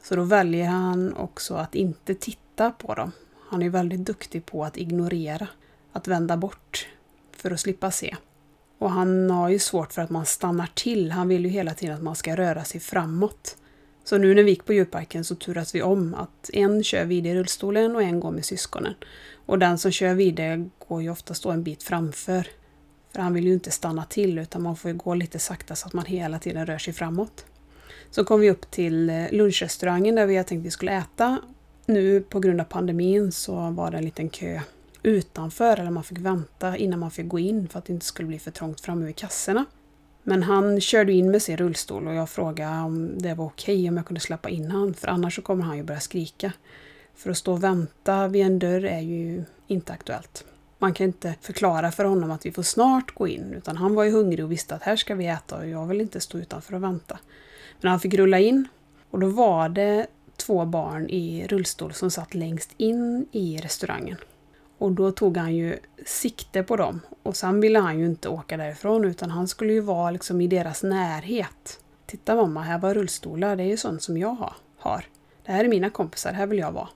Så 0.03 0.17
då 0.17 0.23
väljer 0.23 0.67
han 0.67 1.15
också 1.15 1.55
att 1.55 1.75
inte 1.75 2.15
titta 2.15 2.71
på 2.71 2.95
dem. 2.95 3.13
Han 3.49 3.63
är 3.63 3.71
väldigt 3.71 4.05
duktig 4.05 4.47
på 4.47 4.65
att 4.65 4.77
ignorera, 4.77 5.49
att 5.93 6.09
vända 6.09 6.37
bort 6.37 6.89
för 7.37 7.51
att 7.51 7.61
slippa 7.61 7.91
se. 7.91 8.17
Och 8.79 8.91
han 8.91 9.31
har 9.31 9.49
ju 9.49 9.59
svårt 9.59 9.93
för 9.93 10.03
att 10.03 10.11
man 10.11 10.27
stannar 10.27 10.71
till. 10.75 11.11
Han 11.13 11.29
vill 11.29 11.45
ju 11.45 11.51
hela 11.51 11.75
tiden 11.75 11.97
att 11.97 12.03
man 12.03 12.17
ska 12.17 12.37
röra 12.37 12.65
sig 12.65 12.81
framåt. 12.81 13.57
Så 14.09 14.19
nu 14.19 14.35
när 14.35 14.43
vi 14.43 14.51
gick 14.51 14.65
på 14.65 14.73
djurparken 14.73 15.25
så 15.25 15.35
turas 15.35 15.75
vi 15.75 15.83
om 15.83 16.15
att 16.15 16.51
en 16.53 16.85
kör 16.85 17.05
vid 17.05 17.27
i 17.27 17.35
rullstolen 17.35 17.97
och 17.97 18.03
en 18.03 18.21
går 18.21 18.31
med 18.31 18.45
syskonen. 18.45 18.95
Och 19.47 19.59
den 19.59 19.79
som 19.79 19.91
kör 19.91 20.15
vidare 20.15 20.69
går 20.89 21.03
ju 21.03 21.11
oftast 21.11 21.43
då 21.43 21.51
en 21.51 21.63
bit 21.63 21.83
framför. 21.83 22.49
För 23.13 23.23
han 23.23 23.35
vill 23.35 23.47
ju 23.47 23.53
inte 23.53 23.71
stanna 23.71 24.05
till 24.05 24.39
utan 24.39 24.63
man 24.63 24.77
får 24.77 24.91
ju 24.91 24.97
gå 24.97 25.15
lite 25.15 25.39
sakta 25.39 25.75
så 25.75 25.87
att 25.87 25.93
man 25.93 26.05
hela 26.05 26.39
tiden 26.39 26.67
rör 26.67 26.79
sig 26.79 26.93
framåt. 26.93 27.45
Så 28.11 28.25
kom 28.25 28.41
vi 28.41 28.51
upp 28.51 28.71
till 28.71 29.11
eh, 29.11 29.33
lunchrestaurangen 29.33 30.15
där 30.15 30.27
vi 30.27 30.37
hade 30.37 30.49
tänkt 30.49 30.61
att 30.61 30.67
vi 30.67 30.71
skulle 30.71 30.93
äta. 30.93 31.39
Nu 31.87 32.21
på 32.21 32.41
grund 32.41 32.61
av 32.61 32.65
pandemin 32.65 33.33
så 33.33 33.71
var 33.71 33.91
det 33.91 33.99
en 33.99 34.05
liten 34.05 34.29
kö 34.29 34.61
utanför, 35.03 35.81
eller 35.81 35.91
man 35.91 36.05
fick 36.05 36.19
vänta 36.19 36.77
innan 36.77 36.99
man 36.99 37.11
fick 37.11 37.29
gå 37.29 37.39
in 37.39 37.69
för 37.69 37.79
att 37.79 37.85
det 37.85 37.93
inte 37.93 38.07
skulle 38.07 38.29
bli 38.29 38.39
för 38.39 38.51
trångt 38.51 38.81
framme 38.81 39.07
vid 39.07 39.17
kassorna. 39.17 39.65
Men 40.29 40.43
han 40.43 40.81
körde 40.81 41.13
in 41.13 41.31
med 41.31 41.43
sin 41.43 41.57
rullstol 41.57 42.09
och 42.09 42.15
jag 42.15 42.31
frågade 42.31 42.81
om 42.81 43.19
det 43.19 43.35
var 43.35 43.45
okej 43.45 43.89
om 43.89 43.97
jag 43.97 44.07
kunde 44.07 44.21
släppa 44.21 44.49
in 44.49 44.71
han 44.71 44.95
för 44.95 45.09
annars 45.09 45.37
så 45.37 45.43
kommer 45.43 45.65
han 45.65 45.77
ju 45.77 45.83
börja 45.83 46.01
skrika. 46.01 46.53
För 47.15 47.31
att 47.31 47.37
stå 47.37 47.53
och 47.53 47.65
vänta 47.65 48.29
vid 48.29 48.47
en 48.47 48.59
dörr 48.59 48.85
är 48.85 49.01
ju 49.01 49.45
inte 49.67 49.93
aktuellt. 49.93 50.45
Man 50.79 50.95
kan 50.95 51.07
inte 51.07 51.35
förklara 51.41 51.93
för 51.93 52.05
honom 52.05 52.31
att 52.31 52.47
vi 52.47 52.53
får 52.53 52.63
snart 52.63 53.15
gå 53.15 53.29
in 53.29 53.55
utan 53.57 53.77
han 53.77 53.95
var 53.95 54.05
ju 54.05 54.11
hungrig 54.11 54.45
och 54.45 54.53
visste 54.53 54.75
att 54.75 54.83
här 54.83 54.97
ska 54.97 55.15
vi 55.15 55.27
äta 55.27 55.57
och 55.57 55.69
jag 55.69 55.87
vill 55.87 56.01
inte 56.01 56.21
stå 56.21 56.39
utanför 56.39 56.75
och 56.75 56.83
vänta. 56.83 57.19
Men 57.81 57.91
han 57.91 58.01
fick 58.01 58.15
rulla 58.15 58.39
in 58.39 58.69
och 59.11 59.21
då 59.21 59.27
var 59.27 59.69
det 59.69 60.07
två 60.37 60.65
barn 60.65 61.09
i 61.11 61.47
rullstol 61.47 61.93
som 61.93 62.11
satt 62.11 62.35
längst 62.35 62.71
in 62.77 63.27
i 63.33 63.59
restaurangen. 63.59 64.17
Och 64.79 64.93
då 64.93 65.11
tog 65.11 65.37
han 65.37 65.55
ju 65.55 65.79
sikte 66.07 66.63
på 66.63 66.77
dem. 66.77 67.01
Och 67.23 67.37
sen 67.37 67.61
ville 67.61 67.79
han 67.79 67.99
ju 67.99 68.07
inte 68.07 68.29
åka 68.29 68.57
därifrån 68.57 69.05
utan 69.05 69.31
han 69.31 69.49
skulle 69.49 69.73
ju 69.73 69.81
vara 69.81 70.11
liksom 70.11 70.41
i 70.41 70.47
deras 70.47 70.83
närhet. 70.83 71.81
Titta 72.07 72.35
mamma, 72.35 72.63
här 72.63 72.79
var 72.79 72.95
rullstolar. 72.95 73.57
Det 73.57 73.63
är 73.63 73.67
ju 73.67 73.77
sånt 73.77 74.03
som 74.03 74.17
jag 74.17 74.53
har. 74.79 75.05
Det 75.47 75.53
här 75.53 75.65
är 75.65 75.69
mina 75.69 75.91
kompisar, 75.91 76.33
här 76.33 76.47
vill 76.47 76.59
jag 76.59 76.73
vara. 76.73 76.89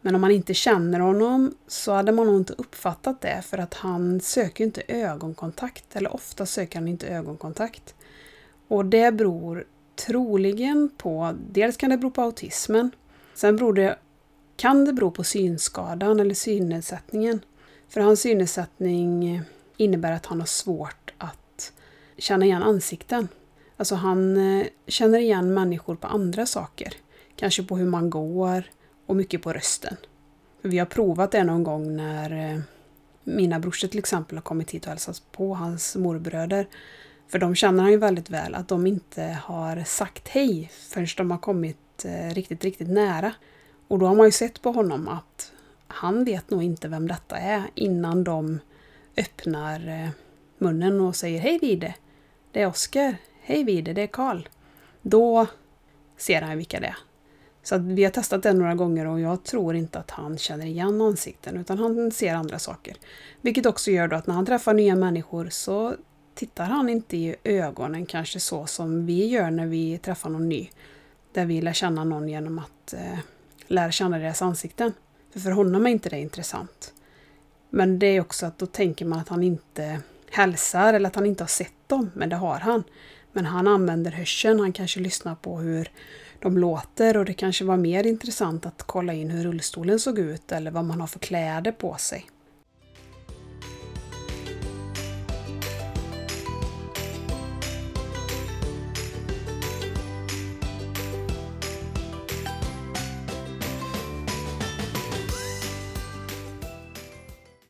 Men 0.00 0.14
om 0.14 0.20
man 0.20 0.30
inte 0.30 0.54
känner 0.54 1.00
honom 1.00 1.54
så 1.66 1.92
hade 1.92 2.12
man 2.12 2.26
nog 2.26 2.36
inte 2.36 2.52
uppfattat 2.52 3.20
det 3.20 3.42
för 3.44 3.58
att 3.58 3.74
han 3.74 4.20
söker 4.20 4.64
inte 4.64 4.82
ögonkontakt. 4.88 5.96
Eller 5.96 6.14
ofta 6.14 6.46
söker 6.46 6.78
han 6.78 6.88
inte 6.88 7.08
ögonkontakt. 7.08 7.94
Och 8.68 8.84
det 8.84 9.14
beror 9.14 9.66
troligen 10.06 10.90
på, 10.96 11.34
dels 11.50 11.76
kan 11.76 11.90
det 11.90 11.96
bero 11.96 12.10
på 12.10 12.22
autismen. 12.22 12.90
Sen 13.34 13.56
beror 13.56 13.72
det 13.72 13.98
kan 14.58 14.84
det 14.84 14.92
bero 14.92 15.10
på 15.10 15.24
synskadan 15.24 16.20
eller 16.20 16.34
synnedsättningen. 16.34 17.40
För 17.88 18.00
hans 18.00 18.20
synnedsättning 18.20 19.36
eh, 19.36 19.42
innebär 19.76 20.12
att 20.12 20.26
han 20.26 20.40
har 20.40 20.46
svårt 20.46 21.14
att 21.18 21.72
känna 22.16 22.44
igen 22.44 22.62
ansikten. 22.62 23.28
Alltså 23.76 23.94
han 23.94 24.36
eh, 24.36 24.66
känner 24.86 25.18
igen 25.18 25.54
människor 25.54 25.96
på 25.96 26.06
andra 26.06 26.46
saker. 26.46 26.92
Kanske 27.36 27.62
på 27.62 27.76
hur 27.76 27.86
man 27.86 28.10
går 28.10 28.64
och 29.06 29.16
mycket 29.16 29.42
på 29.42 29.52
rösten. 29.52 29.96
För 30.62 30.68
vi 30.68 30.78
har 30.78 30.86
provat 30.86 31.30
det 31.30 31.44
någon 31.44 31.64
gång 31.64 31.96
när 31.96 32.52
eh, 32.54 32.60
mina 33.24 33.58
brorsor 33.58 33.88
till 33.88 33.98
exempel 33.98 34.36
har 34.36 34.42
kommit 34.42 34.70
hit 34.70 34.84
och 34.84 34.90
hälsat 34.90 35.22
på 35.32 35.54
hans 35.54 35.96
morbröder. 35.96 36.66
För 37.28 37.38
de 37.38 37.54
känner 37.54 37.82
han 37.82 37.92
ju 37.92 37.98
väldigt 37.98 38.30
väl 38.30 38.54
att 38.54 38.68
de 38.68 38.86
inte 38.86 39.38
har 39.44 39.84
sagt 39.84 40.28
hej 40.28 40.70
förrän 40.72 41.06
de 41.16 41.30
har 41.30 41.38
kommit 41.38 41.76
riktigt, 42.32 42.64
riktigt 42.64 42.88
nära. 42.88 43.32
Och 43.88 43.98
då 43.98 44.06
har 44.06 44.14
man 44.14 44.26
ju 44.26 44.32
sett 44.32 44.62
på 44.62 44.72
honom 44.72 45.08
att 45.08 45.52
han 45.86 46.24
vet 46.24 46.50
nog 46.50 46.62
inte 46.62 46.88
vem 46.88 47.08
detta 47.08 47.36
är 47.36 47.62
innan 47.74 48.24
de 48.24 48.60
öppnar 49.16 49.88
eh, 49.88 50.10
munnen 50.58 51.00
och 51.00 51.16
säger 51.16 51.40
Hej 51.40 51.58
Vide! 51.58 51.94
Det 52.52 52.62
är 52.62 52.66
Oskar! 52.66 53.16
Hej 53.40 53.64
Vide! 53.64 53.92
Det 53.92 54.02
är 54.02 54.06
Karl! 54.06 54.48
Då 55.02 55.46
ser 56.16 56.42
han 56.42 56.56
vilka 56.56 56.80
det 56.80 56.86
är. 56.86 56.96
Så 57.62 57.78
vi 57.78 58.04
har 58.04 58.10
testat 58.10 58.42
det 58.42 58.52
några 58.52 58.74
gånger 58.74 59.06
och 59.06 59.20
jag 59.20 59.44
tror 59.44 59.74
inte 59.74 59.98
att 59.98 60.10
han 60.10 60.38
känner 60.38 60.66
igen 60.66 61.00
ansikten 61.00 61.56
utan 61.56 61.78
han 61.78 62.10
ser 62.10 62.34
andra 62.34 62.58
saker. 62.58 62.96
Vilket 63.40 63.66
också 63.66 63.90
gör 63.90 64.08
då 64.08 64.16
att 64.16 64.26
när 64.26 64.34
han 64.34 64.46
träffar 64.46 64.74
nya 64.74 64.96
människor 64.96 65.48
så 65.50 65.94
tittar 66.34 66.64
han 66.64 66.88
inte 66.88 67.16
i 67.16 67.36
ögonen 67.44 68.06
kanske 68.06 68.40
så 68.40 68.66
som 68.66 69.06
vi 69.06 69.26
gör 69.26 69.50
när 69.50 69.66
vi 69.66 69.98
träffar 69.98 70.30
någon 70.30 70.48
ny. 70.48 70.68
Där 71.32 71.46
vi 71.46 71.60
lär 71.60 71.72
känna 71.72 72.04
någon 72.04 72.28
genom 72.28 72.58
att 72.58 72.92
eh, 72.92 73.18
lära 73.68 73.90
känna 73.90 74.18
deras 74.18 74.42
ansikten. 74.42 74.92
För 75.32 75.40
för 75.40 75.50
honom 75.50 75.86
är 75.86 75.90
inte 75.90 76.08
det 76.08 76.18
intressant. 76.18 76.92
Men 77.70 77.98
det 77.98 78.06
är 78.06 78.20
också 78.20 78.46
att 78.46 78.58
då 78.58 78.66
tänker 78.66 79.04
man 79.04 79.18
att 79.18 79.28
han 79.28 79.42
inte 79.42 80.00
hälsar 80.30 80.94
eller 80.94 81.08
att 81.08 81.14
han 81.14 81.26
inte 81.26 81.42
har 81.42 81.48
sett 81.48 81.72
dem, 81.88 82.10
men 82.14 82.28
det 82.28 82.36
har 82.36 82.58
han. 82.58 82.84
Men 83.32 83.46
han 83.46 83.68
använder 83.68 84.10
hörseln, 84.10 84.60
han 84.60 84.72
kanske 84.72 85.00
lyssnar 85.00 85.34
på 85.34 85.58
hur 85.58 85.90
de 86.38 86.58
låter 86.58 87.16
och 87.16 87.24
det 87.24 87.34
kanske 87.34 87.64
var 87.64 87.76
mer 87.76 88.06
intressant 88.06 88.66
att 88.66 88.82
kolla 88.82 89.12
in 89.12 89.30
hur 89.30 89.44
rullstolen 89.44 89.98
såg 89.98 90.18
ut 90.18 90.52
eller 90.52 90.70
vad 90.70 90.84
man 90.84 91.00
har 91.00 91.06
för 91.06 91.18
kläder 91.18 91.72
på 91.72 91.96
sig. 91.96 92.26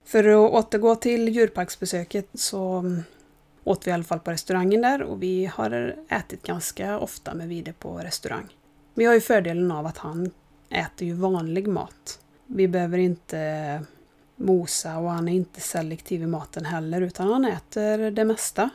För 0.09 0.25
att 0.25 0.53
återgå 0.53 0.95
till 0.95 1.29
djurparksbesöket 1.29 2.29
så 2.35 2.79
mm, 2.79 3.03
åt 3.65 3.87
vi 3.87 3.91
i 3.91 3.95
alla 3.95 4.05
fall 4.05 4.21
på 4.21 4.31
restaurangen 4.31 4.83
där 4.83 5.03
och 5.03 5.23
vi 5.23 5.47
har 5.47 5.97
ätit 6.09 6.43
ganska 6.43 6.99
ofta 6.99 7.35
med 7.35 7.49
Vide 7.49 7.73
på 7.73 7.99
restaurang. 7.99 8.47
Vi 8.95 9.05
har 9.05 9.15
ju 9.15 9.21
fördelen 9.21 9.71
av 9.71 9.87
att 9.87 9.99
han 9.99 10.31
äter 10.71 11.09
ju 11.09 11.15
vanlig 11.15 11.69
mat. 11.69 12.21
Vi 12.47 12.69
behöver 12.69 12.99
inte 12.99 13.83
mosa 14.37 14.99
och 14.99 15.11
han 15.11 15.29
är 15.29 15.33
inte 15.33 15.61
selektiv 15.61 16.23
i 16.23 16.27
maten 16.27 16.65
heller 16.65 17.01
utan 17.01 17.29
han 17.29 17.45
äter 17.45 18.11
det 18.11 18.25
mesta. 18.25 18.71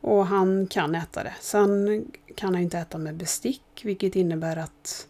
Och 0.00 0.26
han 0.26 0.66
kan 0.66 0.94
äta 0.94 1.22
det. 1.22 1.34
Sen 1.40 2.04
kan 2.34 2.54
han 2.54 2.62
inte 2.62 2.78
äta 2.78 2.98
med 2.98 3.14
bestick 3.14 3.80
vilket 3.82 4.16
innebär 4.16 4.56
att 4.56 5.06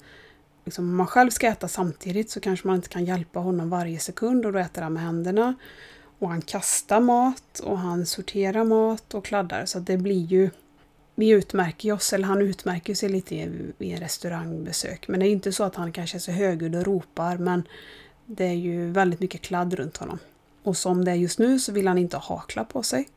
liksom, 0.69 0.89
om 0.89 0.97
man 0.97 1.07
själv 1.07 1.31
ska 1.31 1.47
äta 1.47 1.69
samtidigt 1.69 2.31
så 2.31 2.41
kanske 2.41 2.67
man 2.67 2.77
inte 2.77 2.89
kan 2.89 3.05
hjälpa 3.05 3.41
honom 3.41 3.71
varje 3.71 3.99
sekund 3.99 4.47
och 4.47 4.53
då 4.53 4.59
äter 4.59 4.83
han 4.83 4.93
med 4.93 5.03
händerna. 5.03 5.55
Och 6.19 6.29
han 6.29 6.43
kastar 6.43 7.01
mat 7.01 7.59
och 7.59 7.79
han 7.79 8.07
sorterar 8.07 8.65
mat 8.65 9.15
och 9.15 9.25
kladdar 9.25 9.67
så 9.67 9.79
det 9.79 9.97
blir 9.97 10.25
ju 10.25 10.51
vi 11.15 11.29
utmärker 11.29 11.93
oss, 11.93 12.13
eller 12.13 12.25
han 12.25 12.43
utmärker 12.43 12.95
sig 12.95 13.09
lite 13.09 13.35
i, 13.35 13.41
en 13.79 14.01
restaurangbesök. 14.01 15.09
Men 15.09 15.21
det 15.21 15.29
är 15.29 15.31
inte 15.31 15.53
så 15.53 15.65
att 15.65 15.75
han 15.75 15.93
kanske 15.93 16.17
är 16.17 16.21
så 16.21 16.33
högljudd 16.33 16.75
och 16.75 16.85
ropar 16.87 17.39
men 17.39 17.69
det 18.27 18.45
är 18.45 18.55
ju 18.55 18.91
väldigt 18.91 19.21
mycket 19.21 19.41
kladd 19.41 19.75
runt 19.75 19.97
honom. 19.97 20.19
Och 20.63 20.77
som 20.77 21.05
det 21.05 21.11
är 21.11 21.15
just 21.15 21.39
nu 21.39 21.59
så 21.59 21.73
vill 21.73 21.89
han 21.89 21.99
inte 21.99 22.17
ha 22.17 22.37
haklar 22.37 22.65
på 22.65 22.83
sig. 22.83 23.09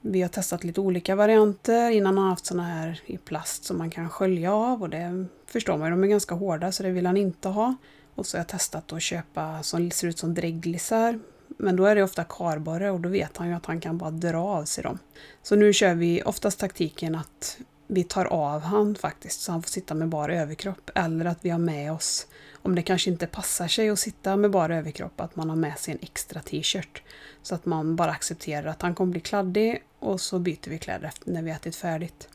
Vi 0.00 0.22
har 0.22 0.28
testat 0.28 0.64
lite 0.64 0.80
olika 0.80 1.16
varianter. 1.16 1.90
Innan 1.90 2.16
har 2.16 2.22
han 2.22 2.30
haft 2.30 2.46
såna 2.46 2.62
här 2.62 3.00
i 3.06 3.18
plast 3.18 3.64
som 3.64 3.78
man 3.78 3.90
kan 3.90 4.10
skölja 4.10 4.54
av 4.54 4.82
och 4.82 4.90
det 4.90 5.26
förstår 5.46 5.78
man 5.78 5.88
ju, 5.88 5.90
de 5.90 6.04
är 6.04 6.08
ganska 6.08 6.34
hårda 6.34 6.72
så 6.72 6.82
det 6.82 6.90
vill 6.90 7.06
han 7.06 7.16
inte 7.16 7.48
ha. 7.48 7.74
Och 8.14 8.26
så 8.26 8.36
har 8.36 8.40
jag 8.40 8.48
testat 8.48 8.92
att 8.92 9.02
köpa 9.02 9.62
som 9.62 9.90
ser 9.90 10.08
ut 10.08 10.18
som 10.18 10.34
dreglisar. 10.34 11.20
Men 11.58 11.76
då 11.76 11.84
är 11.84 11.96
det 11.96 12.02
ofta 12.02 12.24
karbara 12.24 12.92
och 12.92 13.00
då 13.00 13.08
vet 13.08 13.36
han 13.36 13.48
ju 13.48 13.54
att 13.54 13.66
han 13.66 13.80
kan 13.80 13.98
bara 13.98 14.10
dra 14.10 14.38
av 14.38 14.64
sig 14.64 14.84
dem. 14.84 14.98
Så 15.42 15.56
nu 15.56 15.72
kör 15.72 15.94
vi 15.94 16.22
oftast 16.22 16.60
taktiken 16.60 17.14
att 17.14 17.58
vi 17.86 18.04
tar 18.04 18.24
av 18.24 18.60
han 18.60 18.94
faktiskt 18.94 19.40
så 19.40 19.52
han 19.52 19.62
får 19.62 19.70
sitta 19.70 19.94
med 19.94 20.08
bara 20.08 20.34
överkropp. 20.34 20.90
Eller 20.94 21.24
att 21.24 21.38
vi 21.42 21.50
har 21.50 21.58
med 21.58 21.92
oss, 21.92 22.26
om 22.62 22.74
det 22.74 22.82
kanske 22.82 23.10
inte 23.10 23.26
passar 23.26 23.68
sig 23.68 23.90
att 23.90 23.98
sitta 23.98 24.36
med 24.36 24.50
bara 24.50 24.76
överkropp, 24.76 25.20
att 25.20 25.36
man 25.36 25.48
har 25.48 25.56
med 25.56 25.78
sig 25.78 25.92
en 25.92 26.00
extra 26.02 26.40
t-shirt. 26.40 27.02
Så 27.42 27.54
att 27.54 27.66
man 27.66 27.96
bara 27.96 28.10
accepterar 28.10 28.66
att 28.66 28.82
han 28.82 28.94
kommer 28.94 29.12
bli 29.12 29.20
kladdig 29.20 29.82
och 29.98 30.20
så 30.20 30.38
byter 30.38 30.70
vi 30.70 30.78
kläder 30.78 31.08
efter 31.08 31.30
när 31.30 31.42
vi 31.42 31.50
ätit 31.50 31.76
färdigt. 31.76 32.28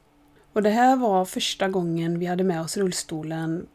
Och 0.54 0.64
det 0.64 0.70
här 0.70 0.96
var 0.96 1.26
första 1.26 1.68
gången 1.68 2.20
vi 2.20 2.26
hade 2.26 2.44
med 2.44 2.62
oss 2.62 2.78
rullstolen 2.78 3.68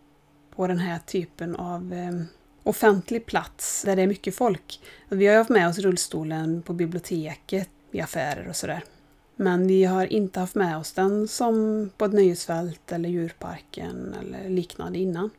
på 0.56 0.66
den 0.66 0.78
här 0.78 0.98
typen 0.98 1.56
av 1.56 1.92
eh, 1.92 2.22
offentlig 2.62 3.26
plats 3.26 3.82
där 3.82 3.96
det 3.96 4.02
är 4.02 4.06
mycket 4.06 4.34
folk. 4.34 4.80
Vi 5.08 5.26
har 5.26 5.36
haft 5.36 5.50
med 5.50 5.68
oss 5.68 5.78
rullstolen 5.78 6.62
på 6.62 6.72
biblioteket, 6.72 7.68
i 7.90 8.00
affärer 8.00 8.48
och 8.48 8.56
sådär. 8.56 8.84
Men 9.36 9.66
vi 9.66 9.84
har 9.84 10.12
inte 10.12 10.40
haft 10.40 10.54
med 10.54 10.78
oss 10.78 10.92
den 10.92 11.28
som 11.28 11.90
på 11.96 12.04
ett 12.04 12.12
nöjesfält 12.12 12.92
eller 12.92 13.08
djurparken 13.08 14.14
eller 14.20 14.48
liknande 14.48 14.98
innan. 14.98 15.30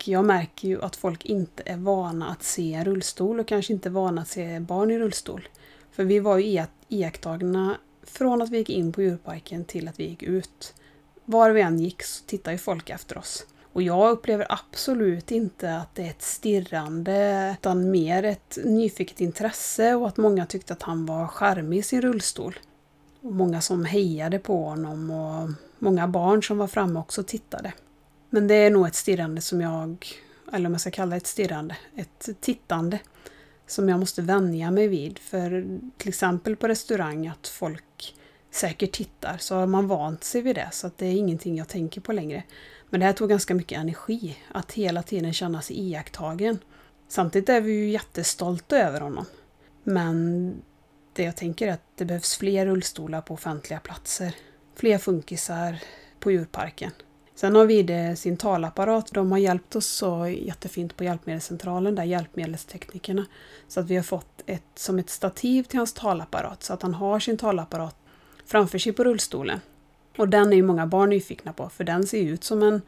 Och 0.00 0.08
jag 0.08 0.24
märker 0.24 0.68
ju 0.68 0.82
att 0.82 0.96
folk 0.96 1.24
inte 1.24 1.62
är 1.66 1.76
vana 1.76 2.28
att 2.28 2.42
se 2.42 2.84
rullstol 2.84 3.40
och 3.40 3.46
kanske 3.46 3.72
inte 3.72 3.88
är 3.88 3.90
vana 3.90 4.22
att 4.22 4.28
se 4.28 4.60
barn 4.60 4.90
i 4.90 4.98
rullstol. 4.98 5.48
För 5.92 6.04
vi 6.04 6.20
var 6.20 6.38
ju 6.38 6.66
iakttagna 6.88 7.76
från 8.02 8.42
att 8.42 8.50
vi 8.50 8.58
gick 8.58 8.70
in 8.70 8.92
på 8.92 9.02
djurparken 9.02 9.64
till 9.64 9.88
att 9.88 10.00
vi 10.00 10.08
gick 10.08 10.22
ut. 10.22 10.74
Var 11.24 11.50
vi 11.50 11.60
än 11.60 11.80
gick 11.80 12.02
så 12.02 12.24
tittade 12.24 12.54
ju 12.54 12.58
folk 12.58 12.90
efter 12.90 13.18
oss. 13.18 13.46
Och 13.72 13.82
jag 13.82 14.10
upplever 14.10 14.46
absolut 14.48 15.30
inte 15.30 15.76
att 15.76 15.94
det 15.94 16.02
är 16.02 16.10
ett 16.10 16.22
stirrande 16.22 17.56
utan 17.58 17.90
mer 17.90 18.22
ett 18.22 18.58
nyfiket 18.64 19.20
intresse 19.20 19.94
och 19.94 20.08
att 20.08 20.16
många 20.16 20.46
tyckte 20.46 20.72
att 20.72 20.82
han 20.82 21.06
var 21.06 21.26
charmig 21.26 21.78
i 21.78 21.82
sin 21.82 22.02
rullstol. 22.02 22.58
Och 23.22 23.32
många 23.32 23.60
som 23.60 23.84
hejade 23.84 24.38
på 24.38 24.64
honom 24.64 25.10
och 25.10 25.50
många 25.78 26.08
barn 26.08 26.42
som 26.42 26.58
var 26.58 26.66
framme 26.66 27.00
också 27.00 27.22
tittade. 27.22 27.72
Men 28.30 28.48
det 28.48 28.54
är 28.54 28.70
nog 28.70 28.86
ett 28.86 28.94
stirrande 28.94 29.40
som 29.40 29.60
jag, 29.60 30.06
eller 30.52 30.66
om 30.66 30.72
jag 30.72 30.80
ska 30.80 30.90
kalla 30.90 31.10
det 31.10 31.16
ett 31.16 31.26
stirrande, 31.26 31.76
ett 31.96 32.28
tittande 32.40 32.98
som 33.66 33.88
jag 33.88 34.00
måste 34.00 34.22
vänja 34.22 34.70
mig 34.70 34.88
vid. 34.88 35.18
För 35.18 35.78
till 35.96 36.08
exempel 36.08 36.56
på 36.56 36.68
restaurang 36.68 37.26
att 37.26 37.48
folk 37.48 38.14
säkert 38.50 38.92
tittar 38.92 39.36
så 39.38 39.54
har 39.54 39.66
man 39.66 39.88
vant 39.88 40.24
sig 40.24 40.42
vid 40.42 40.56
det 40.56 40.68
så 40.72 40.86
att 40.86 40.98
det 40.98 41.06
är 41.06 41.12
ingenting 41.12 41.58
jag 41.58 41.68
tänker 41.68 42.00
på 42.00 42.12
längre. 42.12 42.42
Men 42.90 43.00
det 43.00 43.06
här 43.06 43.12
tog 43.12 43.28
ganska 43.28 43.54
mycket 43.54 43.78
energi, 43.78 44.38
att 44.48 44.72
hela 44.72 45.02
tiden 45.02 45.32
känna 45.32 45.62
sig 45.62 45.80
iakttagen. 45.80 46.58
Samtidigt 47.08 47.48
är 47.48 47.60
vi 47.60 47.72
ju 47.72 47.90
jättestolta 47.90 48.78
över 48.78 49.00
honom. 49.00 49.24
Men 49.82 50.54
det 51.12 51.22
jag 51.22 51.36
tänker 51.36 51.68
är 51.68 51.72
att 51.72 51.96
det 51.96 52.04
behövs 52.04 52.36
fler 52.36 52.66
rullstolar 52.66 53.20
på 53.20 53.34
offentliga 53.34 53.80
platser. 53.80 54.34
Fler 54.74 54.98
funkisar 54.98 55.82
på 56.20 56.30
djurparken. 56.30 56.90
Sen 57.40 57.56
har 57.56 57.66
Vide 57.66 58.16
sin 58.16 58.36
talapparat. 58.36 59.10
De 59.12 59.30
har 59.32 59.38
hjälpt 59.38 59.76
oss 59.76 59.86
så 59.86 60.28
jättefint 60.28 60.96
på 60.96 61.04
Hjälpmedelscentralen, 61.04 61.94
där 61.94 62.04
hjälpmedelsteknikerna. 62.04 63.26
Så 63.68 63.80
att 63.80 63.86
vi 63.86 63.96
har 63.96 64.02
fått 64.02 64.42
ett, 64.46 64.62
som 64.74 64.98
ett 64.98 65.10
stativ 65.10 65.62
till 65.62 65.78
hans 65.78 65.92
talapparat, 65.92 66.62
så 66.62 66.72
att 66.72 66.82
han 66.82 66.94
har 66.94 67.20
sin 67.20 67.36
talapparat 67.36 67.96
framför 68.46 68.78
sig 68.78 68.92
på 68.92 69.04
rullstolen. 69.04 69.60
Och 70.16 70.28
den 70.28 70.52
är 70.52 70.56
ju 70.56 70.62
många 70.62 70.86
barn 70.86 71.10
nyfikna 71.10 71.52
på, 71.52 71.68
för 71.68 71.84
den 71.84 72.06
ser 72.06 72.18
ju 72.18 72.30
ut 72.30 72.44
som 72.44 72.62
en 72.62 72.82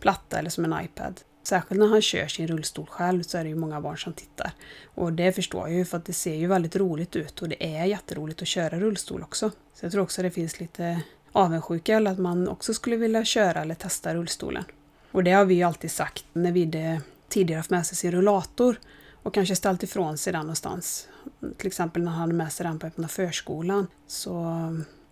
platta 0.00 0.38
eller 0.38 0.50
som 0.50 0.64
en 0.64 0.84
iPad. 0.84 1.20
Särskilt 1.42 1.80
när 1.80 1.88
han 1.88 2.02
kör 2.02 2.26
sin 2.26 2.46
rullstol 2.46 2.86
själv 2.86 3.22
så 3.22 3.38
är 3.38 3.42
det 3.42 3.48
ju 3.48 3.56
många 3.56 3.80
barn 3.80 3.98
som 3.98 4.12
tittar. 4.12 4.50
Och 4.84 5.12
det 5.12 5.32
förstår 5.32 5.68
jag 5.68 5.78
ju 5.78 5.84
för 5.84 5.96
att 5.96 6.04
det 6.04 6.12
ser 6.12 6.34
ju 6.34 6.46
väldigt 6.46 6.76
roligt 6.76 7.16
ut 7.16 7.42
och 7.42 7.48
det 7.48 7.76
är 7.76 7.84
jätteroligt 7.84 8.42
att 8.42 8.48
köra 8.48 8.80
rullstol 8.80 9.22
också. 9.22 9.50
Så 9.74 9.84
jag 9.84 9.92
tror 9.92 10.02
också 10.02 10.22
det 10.22 10.30
finns 10.30 10.60
lite 10.60 11.02
avundsjuka 11.38 11.96
eller 11.96 12.10
att 12.10 12.18
man 12.18 12.48
också 12.48 12.74
skulle 12.74 12.96
vilja 12.96 13.24
köra 13.24 13.62
eller 13.62 13.74
testa 13.74 14.14
rullstolen. 14.14 14.64
Och 15.12 15.24
det 15.24 15.30
har 15.30 15.44
vi 15.44 15.54
ju 15.54 15.62
alltid 15.62 15.90
sagt 15.90 16.24
när 16.32 16.52
vi 16.52 17.00
tidigare 17.28 17.58
haft 17.58 17.70
med 17.70 17.86
sig 17.86 17.96
sin 17.96 18.12
rullator 18.12 18.78
och 19.22 19.34
kanske 19.34 19.56
ställt 19.56 19.82
ifrån 19.82 20.18
sig 20.18 20.32
den 20.32 20.42
någonstans. 20.42 21.08
Till 21.56 21.66
exempel 21.66 22.02
när 22.02 22.10
han 22.10 22.20
hade 22.20 22.34
med 22.34 22.52
sig 22.52 22.66
den 22.66 22.78
på 22.78 22.86
öppna 22.86 23.08
förskolan 23.08 23.86
så 24.06 24.32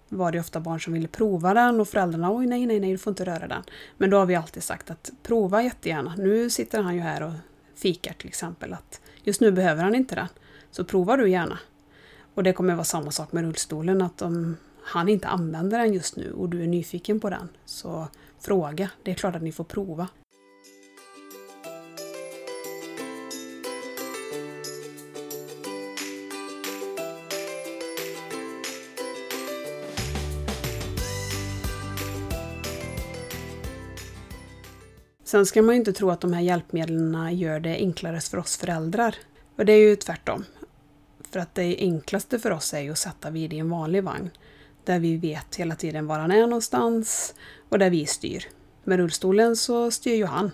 var 0.09 0.33
det 0.33 0.41
ofta 0.41 0.61
barn 0.61 0.81
som 0.81 0.93
ville 0.93 1.09
prova 1.09 1.55
den 1.55 1.81
och 1.81 1.89
föräldrarna 1.89 2.35
oj 2.35 2.47
nej 2.47 2.67
nej 2.67 2.81
nej 2.81 2.93
du 2.93 2.99
får 2.99 3.11
inte 3.11 3.25
röra 3.25 3.49
den. 3.49 3.63
Men 3.97 4.11
då 4.11 4.19
har 4.19 4.27
vi 4.27 4.35
alltid 4.35 4.63
sagt 4.63 4.91
att 4.91 5.11
prova 5.23 5.63
jättegärna. 5.63 6.15
Nu 6.19 6.51
sitter 6.51 6.83
han 6.83 6.95
ju 6.95 7.01
här 7.01 7.23
och 7.23 7.33
fikar 7.77 8.13
till 8.13 8.29
exempel 8.29 8.73
att 8.73 9.01
just 9.23 9.41
nu 9.41 9.53
behöver 9.53 9.85
han 9.85 9.95
inte 9.95 10.15
den. 10.15 10.29
Så 10.71 10.85
prova 10.85 11.17
du 11.17 11.31
gärna. 11.31 11.59
Och 12.35 12.43
det 12.43 12.53
kommer 12.53 12.75
vara 12.75 12.85
samma 12.85 13.11
sak 13.11 13.33
med 13.33 13.45
rullstolen 13.45 14.03
att 14.03 14.23
om 14.23 14.57
han 14.89 15.09
inte 15.09 15.29
använder 15.29 15.79
den 15.79 15.93
just 15.93 16.17
nu 16.17 16.33
och 16.33 16.49
du 16.49 16.63
är 16.63 16.67
nyfiken 16.67 17.21
på 17.21 17.31
den 17.31 17.49
så 17.65 18.09
fråga. 18.39 18.91
Det 19.03 19.11
är 19.11 19.15
klart 19.15 19.37
att 19.37 19.43
ni 19.43 19.53
får 19.53 19.65
prova. 19.65 20.09
Sen 35.25 35.47
ska 35.47 35.63
man 35.63 35.75
ju 35.75 35.79
inte 35.79 35.93
tro 35.93 36.11
att 36.11 36.21
de 36.21 36.33
här 36.33 36.41
hjälpmedlen 36.41 37.39
gör 37.39 37.61
det 37.61 37.77
enklare 37.77 38.21
för 38.21 38.39
oss 38.39 38.57
föräldrar. 38.57 39.15
Och 39.57 39.67
det 39.67 39.73
är 39.73 39.89
ju 39.89 39.97
tvärtom. 39.97 40.45
För 41.31 41.41
att 41.41 41.55
det 41.55 41.77
enklaste 41.79 42.39
för 42.39 42.51
oss 42.51 42.75
är 42.75 42.81
ju 42.81 42.93
att 42.93 42.99
sätta 42.99 43.31
vid 43.31 43.53
i 43.53 43.59
en 43.59 43.71
vanlig 43.71 44.05
vagn. 44.05 44.31
Där 44.87 44.99
vi 44.99 45.17
vet 45.17 45.57
hela 45.57 45.75
tiden 45.75 46.07
var 46.07 46.19
han 46.19 46.31
är 46.31 46.47
någonstans 46.47 47.35
och 47.69 47.79
där 47.79 47.91
vi 47.91 48.07
styr. 48.07 48.45
Med 48.85 48.99
rullstolen 48.99 49.57
så 49.57 49.91
styr 49.91 50.15
ju 50.15 50.25
han. 50.25 50.51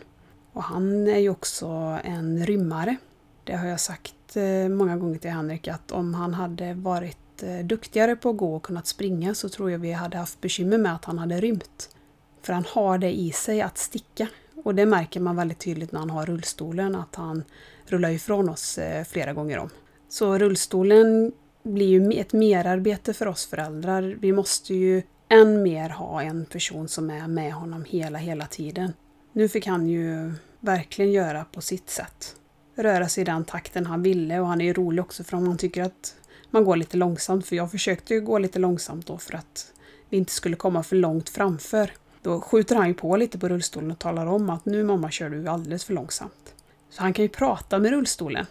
Och 0.52 0.62
han 0.62 1.06
är 1.06 1.18
ju 1.18 1.30
också 1.30 1.66
en 2.04 2.46
rymmare. 2.46 2.96
Det 3.44 3.56
har 3.56 3.66
jag 3.66 3.80
sagt 3.80 4.36
eh, 4.36 4.68
många 4.68 4.96
gånger 4.96 5.18
till 5.18 5.30
Henrik 5.30 5.68
att 5.68 5.92
om 5.92 6.14
han 6.14 6.34
hade 6.34 6.74
varit 6.74 7.42
eh, 7.42 7.58
duktigare 7.58 8.16
på 8.16 8.30
att 8.30 8.36
gå 8.36 8.56
och 8.56 8.62
kunnat 8.62 8.86
springa 8.86 9.34
så 9.34 9.48
tror 9.48 9.70
jag 9.70 9.78
vi 9.78 9.92
hade 9.92 10.16
haft 10.16 10.40
bekymmer 10.40 10.78
med 10.78 10.94
att 10.94 11.04
han 11.04 11.18
hade 11.18 11.40
rymt. 11.40 11.96
För 12.42 12.52
han 12.52 12.64
har 12.68 12.98
det 12.98 13.12
i 13.18 13.32
sig 13.32 13.62
att 13.62 13.78
sticka. 13.78 14.28
Och 14.64 14.74
det 14.74 14.86
märker 14.86 15.20
man 15.20 15.36
väldigt 15.36 15.58
tydligt 15.58 15.92
när 15.92 16.00
han 16.00 16.10
har 16.10 16.26
rullstolen, 16.26 16.94
att 16.94 17.14
han 17.14 17.44
rullar 17.86 18.10
ifrån 18.10 18.48
oss 18.48 18.78
eh, 18.78 19.04
flera 19.04 19.32
gånger 19.32 19.58
om. 19.58 19.70
Så 20.08 20.38
rullstolen 20.38 21.32
blir 21.62 21.86
ju 21.86 22.12
ett 22.12 22.32
merarbete 22.32 23.14
för 23.14 23.28
oss 23.28 23.46
föräldrar. 23.46 24.16
Vi 24.20 24.32
måste 24.32 24.74
ju 24.74 25.02
än 25.28 25.62
mer 25.62 25.88
ha 25.88 26.22
en 26.22 26.44
person 26.44 26.88
som 26.88 27.10
är 27.10 27.28
med 27.28 27.52
honom 27.52 27.84
hela, 27.88 28.18
hela 28.18 28.46
tiden. 28.46 28.92
Nu 29.32 29.48
fick 29.48 29.66
han 29.66 29.88
ju 29.88 30.32
verkligen 30.60 31.12
göra 31.12 31.44
på 31.44 31.60
sitt 31.60 31.90
sätt. 31.90 32.36
Röra 32.74 33.08
sig 33.08 33.20
i 33.20 33.24
den 33.24 33.44
takten 33.44 33.86
han 33.86 34.02
ville 34.02 34.40
och 34.40 34.46
han 34.46 34.60
är 34.60 34.64
ju 34.64 34.72
rolig 34.72 35.04
också 35.04 35.24
för 35.24 35.36
om 35.36 35.46
han 35.46 35.58
tycker 35.58 35.82
att 35.82 36.14
man 36.50 36.64
går 36.64 36.76
lite 36.76 36.96
långsamt, 36.96 37.46
för 37.46 37.56
jag 37.56 37.70
försökte 37.70 38.14
ju 38.14 38.20
gå 38.20 38.38
lite 38.38 38.58
långsamt 38.58 39.06
då 39.06 39.18
för 39.18 39.34
att 39.34 39.72
vi 40.08 40.16
inte 40.16 40.32
skulle 40.32 40.56
komma 40.56 40.82
för 40.82 40.96
långt 40.96 41.28
framför. 41.28 41.90
Då 42.22 42.40
skjuter 42.40 42.76
han 42.76 42.88
ju 42.88 42.94
på 42.94 43.16
lite 43.16 43.38
på 43.38 43.48
rullstolen 43.48 43.90
och 43.90 43.98
talar 43.98 44.26
om 44.26 44.50
att 44.50 44.64
nu 44.64 44.84
mamma 44.84 45.10
kör 45.10 45.30
du 45.30 45.48
alldeles 45.48 45.84
för 45.84 45.94
långsamt. 45.94 46.54
Så 46.90 47.02
han 47.02 47.12
kan 47.12 47.22
ju 47.22 47.28
prata 47.28 47.78
med 47.78 47.90
rullstolen. 47.90 48.46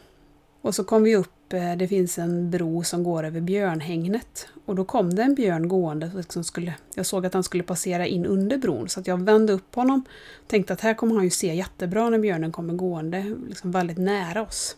Och 0.61 0.75
så 0.75 0.83
kom 0.83 1.03
vi 1.03 1.15
upp, 1.15 1.53
eh, 1.53 1.75
det 1.77 1.87
finns 1.87 2.17
en 2.17 2.51
bro 2.51 2.83
som 2.83 3.03
går 3.03 3.23
över 3.23 3.41
björnhägnet. 3.41 4.47
Och 4.65 4.75
då 4.75 4.85
kom 4.85 5.15
det 5.15 5.23
en 5.23 5.35
björn 5.35 5.67
gående. 5.67 6.11
Liksom 6.15 6.43
skulle, 6.43 6.73
jag 6.95 7.05
såg 7.05 7.25
att 7.25 7.33
han 7.33 7.43
skulle 7.43 7.63
passera 7.63 8.07
in 8.07 8.25
under 8.25 8.57
bron 8.57 8.89
så 8.89 8.99
att 8.99 9.07
jag 9.07 9.23
vände 9.23 9.53
upp 9.53 9.75
honom. 9.75 10.05
Tänkte 10.47 10.73
att 10.73 10.81
här 10.81 10.93
kommer 10.93 11.15
han 11.15 11.23
ju 11.23 11.29
se 11.29 11.55
jättebra 11.55 12.09
när 12.09 12.19
björnen 12.19 12.51
kommer 12.51 12.73
gående, 12.73 13.35
liksom 13.47 13.71
väldigt 13.71 13.97
nära 13.97 14.41
oss. 14.41 14.77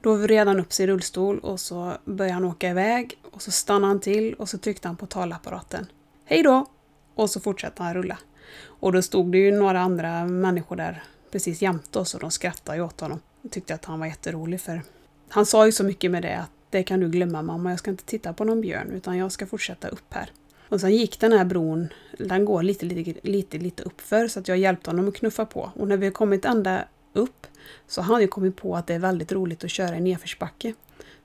Då 0.00 0.14
vred 0.14 0.46
han 0.46 0.60
upp 0.60 0.72
sig 0.72 0.84
i 0.84 0.86
rullstol 0.86 1.38
och 1.38 1.60
så 1.60 1.92
började 2.04 2.34
han 2.34 2.44
åka 2.44 2.70
iväg 2.70 3.18
och 3.30 3.42
så 3.42 3.50
stannade 3.50 3.86
han 3.86 4.00
till 4.00 4.34
och 4.34 4.48
så 4.48 4.58
tryckte 4.58 4.88
han 4.88 4.96
på 4.96 5.06
talapparaten. 5.06 5.86
Hej 6.24 6.42
då! 6.42 6.66
Och 7.14 7.30
så 7.30 7.40
fortsatte 7.40 7.82
han 7.82 7.94
rulla. 7.94 8.18
Och 8.64 8.92
då 8.92 9.02
stod 9.02 9.32
det 9.32 9.38
ju 9.38 9.52
några 9.52 9.80
andra 9.80 10.24
människor 10.24 10.76
där 10.76 11.02
precis 11.30 11.62
jämte 11.62 11.98
oss 11.98 12.14
och 12.14 12.20
de 12.20 12.30
skrattade 12.30 12.78
ju 12.78 12.84
åt 12.84 13.00
honom. 13.00 13.20
Jag 13.42 13.52
tyckte 13.52 13.74
att 13.74 13.84
han 13.84 14.00
var 14.00 14.06
jätterolig 14.06 14.60
för 14.60 14.82
han 15.30 15.46
sa 15.46 15.66
ju 15.66 15.72
så 15.72 15.84
mycket 15.84 16.10
med 16.10 16.22
det 16.22 16.38
att 16.38 16.50
det 16.70 16.82
kan 16.82 17.00
du 17.00 17.08
glömma 17.08 17.42
mamma, 17.42 17.70
jag 17.70 17.78
ska 17.78 17.90
inte 17.90 18.04
titta 18.04 18.32
på 18.32 18.44
någon 18.44 18.60
björn 18.60 18.90
utan 18.94 19.18
jag 19.18 19.32
ska 19.32 19.46
fortsätta 19.46 19.88
upp 19.88 20.14
här. 20.14 20.30
Och 20.68 20.80
sen 20.80 20.96
gick 20.96 21.20
den 21.20 21.32
här 21.32 21.44
bron, 21.44 21.88
den 22.18 22.44
går 22.44 22.62
lite, 22.62 22.86
lite, 22.86 23.20
lite, 23.22 23.58
lite 23.58 23.82
uppför 23.82 24.28
så 24.28 24.40
att 24.40 24.48
jag 24.48 24.58
hjälpte 24.58 24.90
honom 24.90 25.08
att 25.08 25.14
knuffa 25.14 25.46
på. 25.46 25.70
Och 25.74 25.88
när 25.88 25.96
vi 25.96 26.06
har 26.06 26.12
kommit 26.12 26.44
ända 26.44 26.84
upp 27.12 27.46
så 27.86 28.02
har 28.02 28.14
han 28.14 28.22
ju 28.22 28.28
kommit 28.28 28.56
på 28.56 28.76
att 28.76 28.86
det 28.86 28.94
är 28.94 28.98
väldigt 28.98 29.32
roligt 29.32 29.64
att 29.64 29.70
köra 29.70 29.96
i 29.96 30.00
nedförsbacke. 30.00 30.74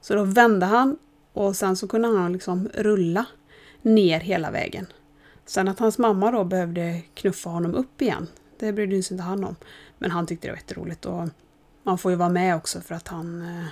Så 0.02 0.16
då 0.16 0.24
vände 0.24 0.66
han 0.66 0.98
och 1.34 1.56
sen 1.56 1.78
så 1.78 1.88
kunde 1.88 2.08
han 2.08 2.34
liksom 2.34 2.70
rulla 2.74 3.26
ner 3.82 4.20
hela 4.20 4.52
vägen. 4.52 4.86
Sen 5.46 5.68
att 5.68 5.80
hans 5.80 5.98
mamma 5.98 6.32
då 6.32 6.44
behövde 6.44 7.02
knuffa 7.14 7.50
honom 7.50 7.76
upp 7.76 8.02
igen, 8.02 8.28
det 8.60 8.74
brydde 8.74 9.04
sig 9.04 9.14
inte 9.14 9.24
han 9.24 9.44
om. 9.44 9.56
Men 9.98 10.12
han 10.12 10.28
tyckte 10.28 10.48
det 10.48 10.52
var 10.52 10.58
jätteroligt 10.58 11.06
och 11.06 11.30
man 11.84 11.98
får 11.98 12.12
ju 12.12 12.18
vara 12.18 12.30
med 12.30 12.56
också 12.56 12.82
för 12.82 12.96
att 12.96 13.08
han 13.08 13.42
eh, 13.42 13.66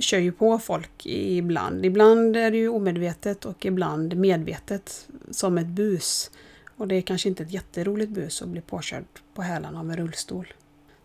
kör 0.00 0.18
ju 0.18 0.32
på 0.32 0.58
folk 0.58 1.06
ibland. 1.06 1.86
Ibland 1.86 2.36
är 2.36 2.50
det 2.50 2.56
ju 2.56 2.68
omedvetet 2.68 3.44
och 3.44 3.66
ibland 3.66 4.16
medvetet 4.16 5.08
som 5.30 5.58
ett 5.58 5.66
bus. 5.66 6.30
Och 6.76 6.88
det 6.88 6.94
är 6.94 7.02
kanske 7.02 7.28
inte 7.28 7.42
ett 7.42 7.52
jätteroligt 7.52 8.10
bus 8.10 8.42
att 8.42 8.48
bli 8.48 8.60
påkörd 8.60 9.04
på 9.34 9.42
hälarna 9.42 9.80
av 9.80 9.90
en 9.90 9.96
rullstol. 9.96 10.52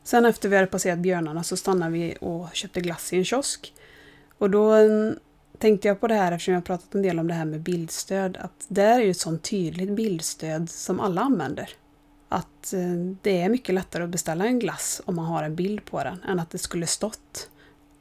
Sen 0.04 0.26
efter 0.26 0.50
vi 0.50 0.56
hade 0.56 0.68
passerat 0.68 1.00
björnarna 1.00 1.44
så 1.44 1.58
stannade 1.58 1.92
vi 1.92 2.16
och 2.22 2.48
köpte 2.54 2.82
glass 2.82 3.14
i 3.14 3.18
en 3.18 3.26
kiosk. 3.26 3.74
Och 4.38 4.50
då 4.50 4.72
mm, 4.72 5.20
tänkte 5.58 5.88
jag 5.88 6.00
på 6.00 6.08
det 6.08 6.14
här 6.14 6.32
eftersom 6.32 6.54
jag 6.54 6.66
pratat 6.66 6.96
en 6.96 7.02
del 7.02 7.20
om 7.20 7.28
det 7.28 7.34
här 7.34 7.46
med 7.46 7.62
bildstöd. 7.62 8.38
Att 8.38 8.66
där 8.68 9.00
är 9.00 9.04
ju 9.04 9.12
ett 9.12 9.18
sånt 9.18 9.50
tydligt 9.50 9.92
bildstöd 9.92 10.70
som 10.70 11.00
alla 11.00 11.22
använder. 11.22 11.70
Att 12.30 12.74
eh, 12.74 13.16
det 13.22 13.42
är 13.42 13.50
mycket 13.50 13.76
lättare 13.76 14.04
att 14.04 14.10
beställa 14.10 14.46
en 14.46 14.60
glass 14.60 15.02
om 15.06 15.16
man 15.16 15.26
har 15.26 15.44
en 15.44 15.56
bild 15.56 15.86
på 15.86 16.04
den 16.04 16.24
än 16.24 16.40
att 16.40 16.50
det 16.50 16.58
skulle 16.58 16.88
stått 16.88 17.50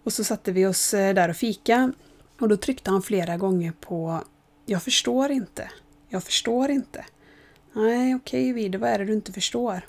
och 0.05 0.13
så 0.13 0.25
satte 0.25 0.53
vi 0.53 0.67
oss 0.67 0.95
eh, 0.95 1.15
där 1.15 1.29
och 1.29 1.37
fika 1.37 1.93
och 2.41 2.49
då 2.49 2.57
tryckte 2.57 2.91
han 2.91 3.03
flera 3.03 3.37
gånger 3.37 3.73
på 3.81 4.21
Jag 4.67 4.83
förstår 4.83 5.31
inte. 5.31 5.71
Jag 6.09 6.23
förstår 6.23 6.71
inte. 6.71 7.05
Nej, 7.73 8.15
okej 8.15 8.53
Vide, 8.53 8.79
vad 8.79 8.91
är 8.91 8.99
det 8.99 9.05
du 9.05 9.13
inte 9.13 9.33
förstår? 9.33 9.81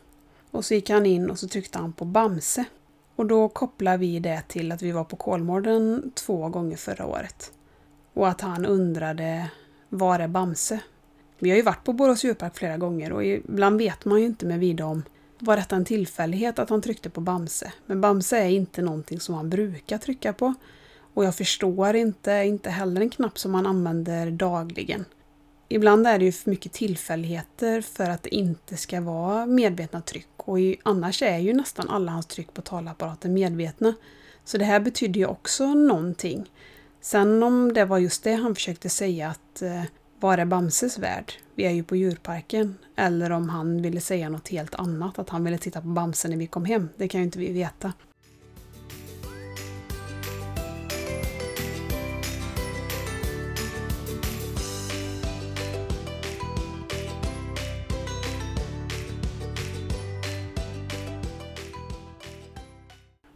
Och 0.52 0.66
så 0.66 0.74
gick 0.74 0.90
han 0.90 1.06
in 1.06 1.30
och 1.30 1.40
så 1.40 1.48
tryckte 1.48 1.80
han 1.80 1.94
på 1.94 2.06
Bamse. 2.06 2.66
Och 3.16 3.26
då 3.26 3.50
kopplar 3.50 3.98
vi 3.98 4.20
det 4.20 4.42
till 4.48 4.72
att 4.72 4.82
vi 4.82 4.92
var 4.92 5.04
på 5.04 5.16
Kolmården 5.16 6.12
två 6.16 6.50
gånger 6.50 6.78
förra 6.78 7.06
året. 7.06 7.52
Och 8.14 8.28
att 8.28 8.42
han 8.42 8.66
undrade 8.66 9.50
Var 9.90 10.20
är 10.20 10.28
Bamse? 10.28 10.80
Vi 11.40 11.50
har 11.50 11.58
ju 11.58 11.64
varit 11.64 11.84
på 11.84 11.94
Borås 11.94 12.24
djurpark 12.24 12.58
flera 12.58 12.78
gånger 12.78 13.12
och 13.12 13.26
ibland 13.26 13.78
vet 13.78 14.06
man 14.06 14.20
ju 14.20 14.26
inte 14.26 14.46
med 14.46 14.60
Vide 14.60 14.84
om 14.84 15.04
var 15.46 15.58
detta 15.58 15.76
en 15.76 15.86
tillfällighet 15.86 16.60
att 16.60 16.70
han 16.70 16.82
tryckte 16.82 17.10
på 17.10 17.22
Bamse. 17.22 17.74
Men 17.86 18.02
Bamse 18.02 18.38
är 18.38 18.50
inte 18.50 18.82
någonting 18.82 19.20
som 19.20 19.36
han 19.36 19.50
brukar 19.50 19.98
trycka 19.98 20.34
på. 20.34 20.54
Och 21.14 21.26
jag 21.26 21.36
förstår 21.36 21.96
inte, 21.96 22.32
inte 22.32 22.70
heller 22.70 23.02
en 23.02 23.10
knapp 23.10 23.40
som 23.40 23.52
man 23.52 23.66
använder 23.66 24.32
dagligen. 24.32 25.06
Ibland 25.68 26.08
är 26.08 26.20
det 26.20 26.26
ju 26.26 26.32
för 26.32 26.50
mycket 26.50 26.72
tillfälligheter 26.72 27.82
för 27.82 28.10
att 28.10 28.24
det 28.24 28.36
inte 28.36 28.78
ska 28.78 29.02
vara 29.02 29.46
medvetna 29.46 30.02
tryck 30.02 30.28
och 30.38 30.58
annars 30.84 31.22
är 31.22 31.38
ju 31.38 31.54
nästan 31.54 31.90
alla 31.90 32.12
hans 32.12 32.26
tryck 32.26 32.54
på 32.54 32.62
talapparaten 32.62 33.34
medvetna. 33.34 33.94
Så 34.44 34.58
det 34.58 34.66
här 34.66 34.80
betydde 34.80 35.20
ju 35.20 35.26
också 35.26 35.74
någonting. 35.74 36.52
Sen 37.02 37.44
om 37.44 37.74
det 37.74 37.86
var 37.86 37.98
just 37.98 38.24
det 38.24 38.34
han 38.34 38.56
försökte 38.56 38.90
säga 38.90 39.30
att 39.30 39.62
eh, 39.62 39.84
var 40.26 40.38
är 40.38 40.46
Bamses 40.46 40.98
värld? 40.98 41.34
Vi 41.56 41.66
är 41.66 41.72
ju 41.72 41.84
på 41.84 41.96
djurparken. 41.96 42.78
Eller 42.96 43.32
om 43.32 43.50
han 43.50 43.82
ville 43.82 44.02
säga 44.02 44.30
något 44.30 44.48
helt 44.48 44.76
annat, 44.76 45.20
att 45.20 45.30
han 45.30 45.44
ville 45.44 45.58
titta 45.58 45.82
på 45.82 45.88
Bamse 45.88 46.28
när 46.28 46.38
vi 46.38 46.48
kom 46.48 46.66
hem. 46.66 46.90
Det 46.98 47.08
kan 47.08 47.22
ju 47.22 47.26
inte 47.26 47.40
vi 47.40 47.52
veta. 47.52 47.94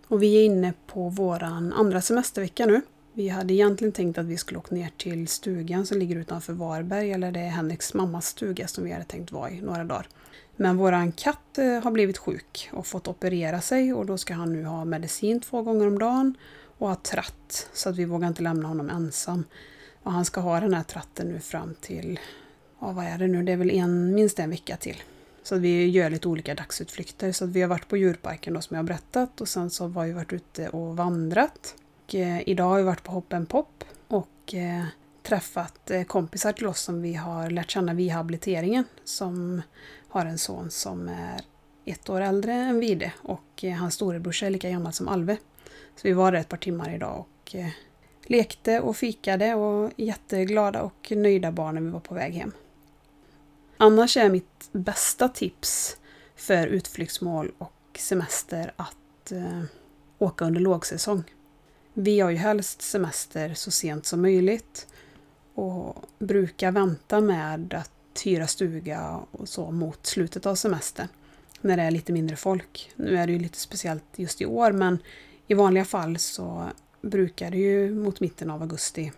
Och 0.08 0.23
vi 0.23 0.38
är 0.38 0.45
inne 0.45 0.73
på 0.88 1.10
våran 1.10 1.73
andra 1.73 2.02
semestervecka 2.02 2.65
nu. 2.65 2.82
Vi 3.19 3.29
hade 3.29 3.53
egentligen 3.53 3.91
tänkt 3.91 4.17
att 4.17 4.25
vi 4.25 4.38
skulle 4.38 4.60
åka 4.60 4.75
ner 4.75 4.91
till 4.97 5.27
stugan 5.27 5.86
som 5.86 5.97
ligger 5.97 6.15
utanför 6.15 6.53
Varberg, 6.53 7.12
eller 7.12 7.32
det 7.32 7.39
är 7.39 7.49
Henriks 7.49 7.93
mammas 7.93 8.25
stuga 8.25 8.67
som 8.67 8.84
vi 8.84 8.91
hade 8.91 9.05
tänkt 9.05 9.32
vara 9.32 9.49
i 9.49 9.62
några 9.62 9.84
dagar. 9.84 10.08
Men 10.55 10.77
våran 10.77 11.12
katt 11.12 11.58
eh, 11.58 11.84
har 11.84 11.91
blivit 11.91 12.17
sjuk 12.17 12.69
och 12.73 12.88
fått 12.88 13.08
operera 13.08 13.62
sig 13.62 13.93
och 13.93 14.05
då 14.05 14.17
ska 14.17 14.34
han 14.34 14.53
nu 14.53 14.65
ha 14.65 14.86
medicin 14.86 15.41
två 15.41 15.62
gånger 15.62 15.88
om 15.88 15.99
dagen 15.99 16.38
och 16.77 16.88
ha 16.88 16.95
tratt 16.95 17.69
så 17.73 17.89
att 17.89 17.95
vi 17.95 18.05
vågar 18.05 18.27
inte 18.27 18.43
lämna 18.43 18.67
honom 18.67 18.89
ensam. 18.89 19.45
Och 20.03 20.12
han 20.12 20.25
ska 20.25 20.41
ha 20.41 20.60
den 20.60 20.73
här 20.73 20.84
tratten 20.84 21.27
nu 21.27 21.39
fram 21.39 21.75
till, 21.82 22.19
ja 22.79 22.91
vad 22.91 23.05
är 23.05 23.17
det 23.17 23.27
nu, 23.27 23.43
det 23.43 23.51
är 23.51 23.58
väl 23.58 23.71
en, 23.71 24.13
minst 24.13 24.39
en 24.39 24.49
vecka 24.49 24.77
till. 24.77 25.03
Så 25.43 25.58
vi 25.58 25.88
gör 25.88 26.10
lite 26.10 26.27
olika 26.27 26.55
dagsutflykter. 26.55 27.32
Så 27.32 27.45
vi 27.45 27.62
har 27.62 27.69
varit 27.69 27.88
på 27.88 27.97
djurparken 27.97 28.53
då 28.53 28.62
som 28.62 28.75
jag 28.75 28.84
har 28.84 28.88
berättat 28.88 29.41
och 29.41 29.47
sen 29.47 29.69
så 29.69 29.88
har 29.88 30.05
vi 30.05 30.12
varit 30.12 30.34
ute 30.34 30.69
och 30.69 30.97
vandrat. 30.97 31.75
Och, 32.09 32.15
eh, 32.15 32.49
idag 32.49 32.65
har 32.69 32.77
vi 32.77 32.83
varit 32.83 33.03
på 33.03 33.11
Hoppen 33.11 33.45
Pop 33.45 33.83
och 34.07 34.53
eh, 34.53 34.85
träffat 35.23 35.91
eh, 35.91 36.03
kompisar 36.03 36.51
till 36.51 36.67
oss 36.67 36.81
som 36.81 37.01
vi 37.01 37.13
har 37.13 37.49
lärt 37.49 37.71
känna 37.71 37.93
vid 37.93 38.11
habiliteringen. 38.11 38.83
Som 39.03 39.61
har 40.07 40.25
en 40.25 40.37
son 40.37 40.71
som 40.71 41.09
är 41.09 41.41
ett 41.85 42.09
år 42.09 42.21
äldre 42.21 42.53
än 42.53 42.79
Vide 42.79 43.13
och 43.17 43.63
eh, 43.63 43.73
hans 43.73 43.93
storebrorsa 43.93 44.45
är 44.45 44.49
lika 44.49 44.69
gammal 44.69 44.93
som 44.93 45.07
Alve. 45.07 45.37
Så 45.95 46.01
vi 46.07 46.13
var 46.13 46.31
där 46.31 46.39
ett 46.39 46.49
par 46.49 46.57
timmar 46.57 46.95
idag 46.95 47.19
och 47.19 47.55
eh, 47.55 47.69
lekte 48.23 48.79
och 48.79 48.97
fikade 48.97 49.55
och 49.55 49.91
jätteglada 49.95 50.81
och 50.81 51.11
nöjda 51.15 51.51
barn 51.51 51.75
när 51.75 51.81
vi 51.81 51.89
var 51.89 51.99
på 51.99 52.13
väg 52.13 52.33
hem. 52.33 52.51
Annars 53.77 54.17
är 54.17 54.29
mitt 54.29 54.69
bästa 54.71 55.29
tips 55.29 55.97
för 56.35 56.67
utflyktsmål 56.67 57.51
och 57.57 57.73
semester 57.97 58.73
att 58.75 59.31
åka 60.19 60.45
under 60.45 60.61
lågsäsong. 60.61 61.23
Vi 61.93 62.19
har 62.19 62.30
ju 62.30 62.38
helst 62.38 62.82
semester 62.82 63.54
så 63.54 63.71
sent 63.71 64.06
som 64.06 64.21
möjligt 64.21 64.88
och 65.54 65.95
brukar 66.19 66.71
vänta 66.71 67.21
med 67.21 67.73
att 67.73 68.21
hyra 68.25 68.47
stuga 68.47 69.19
och 69.32 69.49
så 69.49 69.71
mot 69.71 70.06
slutet 70.06 70.45
av 70.45 70.56
semestern 70.56 71.08
när 71.62 71.78
det 71.78 71.84
är 71.84 71.91
lite 71.91 72.13
mindre 72.13 72.36
folk. 72.36 72.91
Nu 72.95 73.17
är 73.17 73.28
det 73.28 73.34
ju 73.34 73.39
lite 73.39 73.60
speciellt 73.60 74.04
just 74.15 74.41
i 74.41 74.45
år 74.45 74.71
men 74.71 74.99
i 75.47 75.54
vanliga 75.54 75.86
fall 75.86 76.17
så 76.17 76.69
brukar 77.02 77.52
det 77.52 77.58
ju 77.58 77.95
mot 77.95 78.19
mitten 78.19 78.49
av 78.49 78.62
augusti 78.62 79.12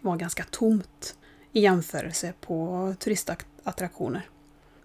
vara 0.00 0.16
ganska 0.16 0.44
tomt 0.50 1.16
i 1.52 1.60
jämförelse 1.60 2.32
på 2.40 2.94
turistattraktioner. 2.98 4.28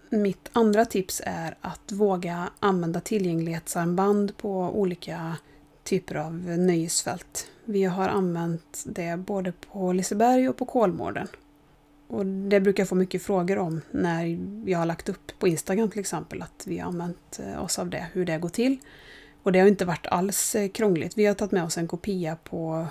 Mitt 0.10 0.50
andra 0.54 0.86
tips 0.86 1.22
är 1.26 1.58
att 1.62 1.92
våga 1.92 2.50
använda 2.60 3.00
tillgänglighetsarmband 3.00 4.38
på 4.38 4.80
olika 4.80 5.38
typer 5.90 6.16
av 6.16 6.34
nöjesfält. 6.44 7.48
Vi 7.66 7.84
har 7.84 8.08
använt 8.08 8.84
det 8.86 9.18
både 9.18 9.52
på 9.52 9.94
Liseberg 9.94 10.50
och 10.50 10.58
på 10.58 10.66
Kolmården. 10.66 11.28
Och 12.08 12.26
det 12.26 12.60
brukar 12.60 12.82
jag 12.82 12.90
få 12.90 12.96
mycket 12.96 13.24
frågor 13.24 13.58
om 13.58 13.82
när 13.92 14.40
jag 14.66 14.80
har 14.80 14.86
lagt 14.86 15.10
upp 15.10 15.40
på 15.40 15.48
Instagram 15.48 15.90
till 15.90 16.00
exempel 16.00 16.42
att 16.42 16.64
vi 16.68 16.78
har 16.78 16.88
använt 16.88 17.40
eh, 17.40 17.64
oss 17.64 17.80
av 17.80 17.90
det, 17.90 18.08
hur 18.14 18.26
det 18.26 18.38
går 18.38 18.50
till. 18.50 18.78
Och 19.44 19.52
det 19.52 19.60
har 19.60 19.68
inte 19.68 19.86
varit 19.86 20.08
alls 20.08 20.56
eh, 20.56 20.70
krångligt. 20.70 21.18
Vi 21.18 21.26
har 21.26 21.34
tagit 21.34 21.52
med 21.52 21.64
oss 21.64 21.78
en 21.78 21.88
kopia 21.88 22.36
på 22.36 22.88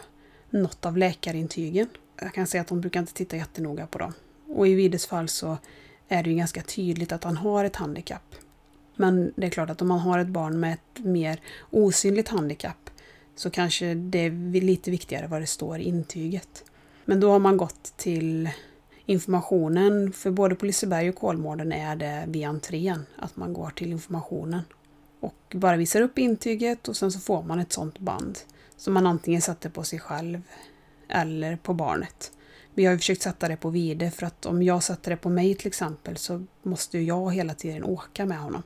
något 0.51 0.87
av 0.87 0.97
läkarintygen. 0.97 1.89
Jag 2.21 2.35
kan 2.35 2.47
säga 2.47 2.61
att 2.61 2.69
de 2.69 2.81
brukar 2.81 3.01
inte 3.01 3.15
titta 3.15 3.37
jättenoga 3.37 3.87
på 3.87 3.99
dem. 3.99 4.13
Och 4.47 4.69
i 4.69 4.75
Vides 4.75 5.07
fall 5.07 5.29
så 5.29 5.59
är 6.09 6.23
det 6.23 6.31
ju 6.31 6.37
ganska 6.37 6.63
tydligt 6.63 7.13
att 7.13 7.25
han 7.25 7.37
har 7.37 7.65
ett 7.65 7.77
handikapp. 7.77 8.35
Men 9.01 9.33
det 9.37 9.47
är 9.47 9.51
klart 9.51 9.71
att 9.71 9.83
om 9.83 9.89
man 9.89 9.99
har 9.99 10.19
ett 10.19 10.29
barn 10.29 10.61
med 10.61 10.73
ett 10.73 11.05
mer 11.05 11.41
osynligt 11.71 12.29
handikapp 12.29 12.91
så 13.37 13.51
kanske 13.51 13.95
det 13.95 14.19
är 14.19 14.61
lite 14.61 14.91
viktigare 14.91 15.27
vad 15.27 15.43
det 15.43 15.47
står 15.47 15.79
i 15.79 15.83
intyget. 15.83 16.65
Men 17.05 17.21
då 17.21 17.31
har 17.31 17.39
man 17.39 17.57
gått 17.57 17.93
till 17.97 18.51
informationen, 19.07 20.13
för 20.13 20.31
både 20.31 20.55
på 20.55 20.67
Liseberg 20.67 21.09
och 21.09 21.15
Kolmården 21.15 21.73
är 21.73 21.97
det 21.97 22.25
via 22.29 22.49
entrén, 22.49 23.07
att 23.17 23.37
man 23.37 23.53
går 23.53 23.71
till 23.71 23.93
informationen. 23.93 24.63
Och 25.21 25.55
bara 25.55 25.77
visar 25.77 26.01
upp 26.01 26.19
intyget 26.19 26.89
och 26.89 26.97
sen 26.97 27.13
så 27.13 27.19
får 27.21 27.43
man 27.43 27.59
ett 27.59 27.73
sånt 27.73 27.99
band 27.99 28.39
som 28.77 28.95
man 28.95 29.07
antingen 29.07 29.43
sätter 29.43 29.71
på 29.71 29.85
sig 29.85 29.99
själv 29.99 30.43
eller 31.09 31.57
på 31.57 31.75
barnet. 31.75 32.33
Vi 32.75 32.85
har 32.85 32.93
ju 32.93 32.99
försökt 32.99 33.23
sätta 33.23 33.49
det 33.49 33.57
på 33.57 33.71
Vide 33.71 34.11
för 34.11 34.27
att 34.27 34.47
om 34.47 34.63
jag 34.63 34.83
sätter 34.83 35.11
det 35.11 35.17
på 35.17 35.29
mig 35.29 35.55
till 35.55 35.67
exempel 35.67 36.17
så 36.17 36.45
måste 36.63 36.99
jag 36.99 37.35
hela 37.35 37.55
tiden 37.55 37.85
åka 37.85 38.27
med 38.27 38.39
honom. 38.39 38.63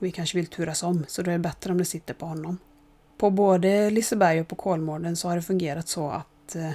Och 0.00 0.06
vi 0.06 0.12
kanske 0.12 0.38
vill 0.38 0.46
turas 0.46 0.82
om 0.82 1.04
så 1.08 1.22
då 1.22 1.30
är 1.30 1.32
det 1.32 1.38
bättre 1.38 1.72
om 1.72 1.78
det 1.78 1.84
sitter 1.84 2.14
på 2.14 2.26
honom. 2.26 2.58
På 3.18 3.30
både 3.30 3.90
Liseberg 3.90 4.40
och 4.40 4.48
på 4.48 4.54
Kolmården 4.54 5.16
så 5.16 5.28
har 5.28 5.36
det 5.36 5.42
fungerat 5.42 5.88
så 5.88 6.10
att 6.10 6.56
eh, 6.56 6.70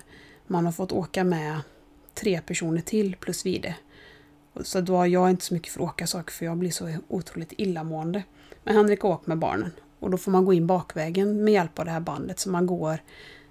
man 0.48 0.66
har 0.66 0.72
fått 0.72 0.92
åka 0.92 1.24
med 1.24 1.60
tre 2.14 2.42
personer 2.42 2.82
till 2.82 3.16
plus 3.16 3.46
Vide. 3.46 3.76
Så 4.62 4.82
då 4.82 4.96
har 4.96 5.06
jag 5.06 5.30
inte 5.30 5.46
så 5.46 5.54
mycket 5.54 5.74
för 5.74 5.80
att 5.80 5.90
åka 5.90 6.08
saker 6.08 6.32
för 6.32 6.46
jag 6.46 6.58
blir 6.58 6.72
så 6.72 6.98
otroligt 7.08 7.54
illamående. 7.58 8.24
Men 8.64 8.76
Henrik 8.76 9.02
har 9.02 9.10
åkt 9.10 9.28
med 9.28 9.38
barnen 9.38 9.72
och 10.00 10.10
då 10.10 10.18
får 10.18 10.32
man 10.32 10.46
gå 10.46 10.54
in 10.54 10.68
bakvägen 10.68 11.44
med 11.44 11.54
hjälp 11.54 11.80
av 11.80 11.86
det 11.86 11.92
här 11.92 12.00
bandet 12.00 12.40
så 12.40 12.50
man 12.50 12.66
går 12.66 13.00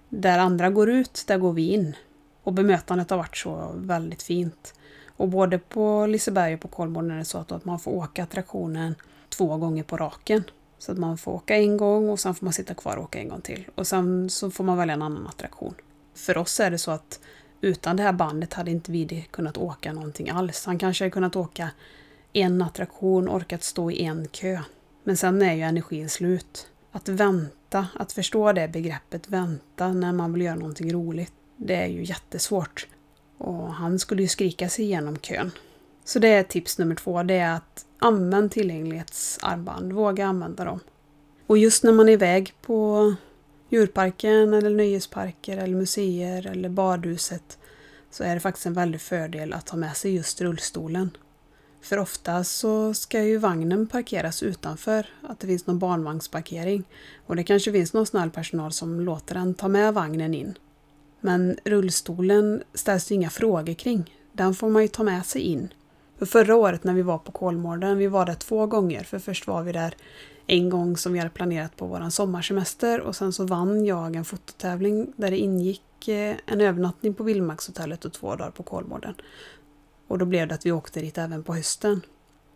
där 0.09 0.39
andra 0.39 0.71
går 0.71 0.91
ut, 0.91 1.25
där 1.27 1.39
går 1.39 1.53
vi 1.53 1.73
in. 1.73 1.97
Och 2.43 2.53
bemötandet 2.53 3.11
har 3.11 3.17
varit 3.17 3.37
så 3.37 3.71
väldigt 3.75 4.23
fint. 4.23 4.75
Och 5.17 5.29
både 5.29 5.59
på 5.59 6.07
Liseberg 6.07 6.55
och 6.55 6.61
på 6.61 6.69
Kolmården 6.69 7.11
är 7.11 7.19
det 7.19 7.25
så 7.25 7.39
att 7.39 7.65
man 7.65 7.79
får 7.79 7.93
åka 7.93 8.23
attraktionen 8.23 8.95
två 9.37 9.57
gånger 9.57 9.83
på 9.83 9.97
raken. 9.97 10.45
Så 10.79 10.93
att 10.93 10.99
man 10.99 11.19
får 11.19 11.33
åka 11.33 11.57
en 11.57 11.77
gång 11.77 12.09
och 12.09 12.21
sen 12.21 12.35
får 12.35 12.47
man 12.47 12.53
sitta 12.53 12.75
kvar 12.75 12.97
och 12.97 13.05
åka 13.05 13.19
en 13.19 13.29
gång 13.29 13.41
till. 13.41 13.69
Och 13.75 13.87
sen 13.87 14.31
så 14.31 14.51
får 14.51 14.65
man 14.65 14.79
välja 14.79 14.95
en 14.95 15.03
annan 15.03 15.27
attraktion. 15.27 15.75
För 16.15 16.39
oss 16.39 16.61
är 16.61 16.71
det 16.71 16.79
så 16.79 16.91
att 16.91 17.21
utan 17.61 17.97
det 17.97 18.03
här 18.03 18.13
bandet 18.13 18.55
hade 18.55 18.71
inte 18.71 18.93
vi 18.93 19.27
kunnat 19.31 19.57
åka 19.57 19.93
någonting 19.93 20.31
alls. 20.31 20.67
Han 20.67 20.79
kanske 20.79 21.05
hade 21.05 21.11
kunnat 21.11 21.37
åka 21.37 21.71
en 22.33 22.63
attraktion, 22.63 23.29
orkat 23.29 23.63
stå 23.63 23.91
i 23.91 24.05
en 24.05 24.29
kö. 24.29 24.61
Men 25.05 25.17
sen 25.17 25.43
är 25.43 25.55
ju 25.55 25.63
energin 25.63 26.09
slut. 26.09 26.69
Att 26.93 27.09
vänta, 27.09 27.87
att 27.95 28.13
förstå 28.13 28.53
det 28.53 28.69
begreppet 28.69 29.29
vänta 29.29 29.93
när 29.93 30.13
man 30.13 30.33
vill 30.33 30.43
göra 30.43 30.55
någonting 30.55 30.93
roligt, 30.93 31.33
det 31.57 31.75
är 31.75 31.87
ju 31.87 32.05
jättesvårt. 32.05 32.87
Och 33.39 33.75
han 33.75 33.99
skulle 33.99 34.23
ju 34.23 34.29
skrika 34.29 34.69
sig 34.69 34.85
igenom 34.85 35.19
kön. 35.19 35.51
Så 36.05 36.19
det 36.19 36.29
är 36.29 36.43
tips 36.43 36.79
nummer 36.79 36.95
två, 36.95 37.23
det 37.23 37.35
är 37.35 37.55
att 37.55 37.87
använda 37.99 38.49
tillgänglighetsarmband, 38.49 39.93
våga 39.93 40.27
använda 40.27 40.65
dem. 40.65 40.81
Och 41.47 41.59
just 41.59 41.85
när 41.85 41.93
man 41.93 42.09
är 42.09 42.13
iväg 42.13 42.55
på 42.63 43.15
djurparken 43.69 44.55
eller 44.55 44.71
nöjesparker 44.71 45.59
eller 45.59 45.75
museer 45.75 46.47
eller 46.47 46.69
badhuset 46.69 47.59
så 48.11 48.25
är 48.25 48.35
det 48.35 48.41
faktiskt 48.41 48.67
en 48.67 48.75
väldig 48.75 49.01
fördel 49.01 49.53
att 49.53 49.69
ha 49.69 49.79
med 49.79 49.97
sig 49.97 50.15
just 50.15 50.41
rullstolen. 50.41 51.11
För 51.81 51.99
ofta 51.99 52.45
så 52.45 52.95
ska 52.95 53.23
ju 53.23 53.39
vagnen 53.39 53.87
parkeras 53.87 54.43
utanför, 54.43 55.07
att 55.23 55.41
det 55.41 55.47
finns 55.47 55.67
någon 55.67 55.79
barnvagnsparkering. 55.79 56.85
Och 57.27 57.37
det 57.37 57.45
kanske 57.45 57.73
finns 57.73 57.93
någon 57.93 58.07
snäll 58.07 58.31
personal 58.31 58.73
som 58.73 59.01
låter 59.01 59.35
en 59.35 59.55
ta 59.55 59.69
med 59.69 59.95
vagnen 59.95 60.35
in. 60.35 60.59
Men 61.21 61.59
rullstolen 61.65 62.63
ställs 62.75 63.07
det 63.07 63.15
inga 63.15 63.31
frågor 63.31 63.75
kring. 63.75 64.15
Den 64.33 64.55
får 64.55 64.71
man 64.71 64.83
ju 64.83 64.89
ta 64.89 65.03
med 65.03 65.27
sig 65.27 65.41
in. 65.41 65.69
För 66.19 66.27
förra 66.27 66.57
året 66.57 66.85
när 66.85 66.95
vi 66.95 67.03
var 67.03 67.19
på 67.19 67.33
Kolmården, 67.33 67.99
vi 67.99 68.07
var 68.07 68.27
där 68.27 68.35
två 68.35 68.67
gånger. 68.67 69.05
För 69.05 69.19
först 69.19 69.47
var 69.47 69.63
vi 69.63 69.73
där 69.73 69.95
en 70.47 70.71
gång 70.71 70.97
som 70.97 71.13
vi 71.13 71.19
hade 71.19 71.31
planerat 71.31 71.77
på 71.77 71.87
vår 71.87 72.11
sommarsemester 72.11 73.01
och 73.01 73.17
sen 73.17 73.33
så 73.33 73.47
vann 73.47 73.87
jag 73.87 74.17
en 74.17 74.25
fototävling 74.25 75.13
där 75.17 75.31
det 75.31 75.39
ingick 75.39 76.09
eh, 76.09 76.37
en 76.47 76.61
övernattning 76.61 77.15
på 77.15 77.25
Vildmarkshotellet 77.25 78.05
och 78.05 78.13
två 78.13 78.37
dagar 78.37 78.51
på 78.51 78.63
Kolmården. 78.63 79.15
Och 80.09 80.19
då 80.19 80.25
blev 80.25 80.49
det 80.49 80.55
att 80.55 80.67
vi 80.67 80.73
åkte 80.73 81.01
dit 81.01 81.19
även 81.19 81.43
på 81.43 81.55
hösten. 81.55 82.01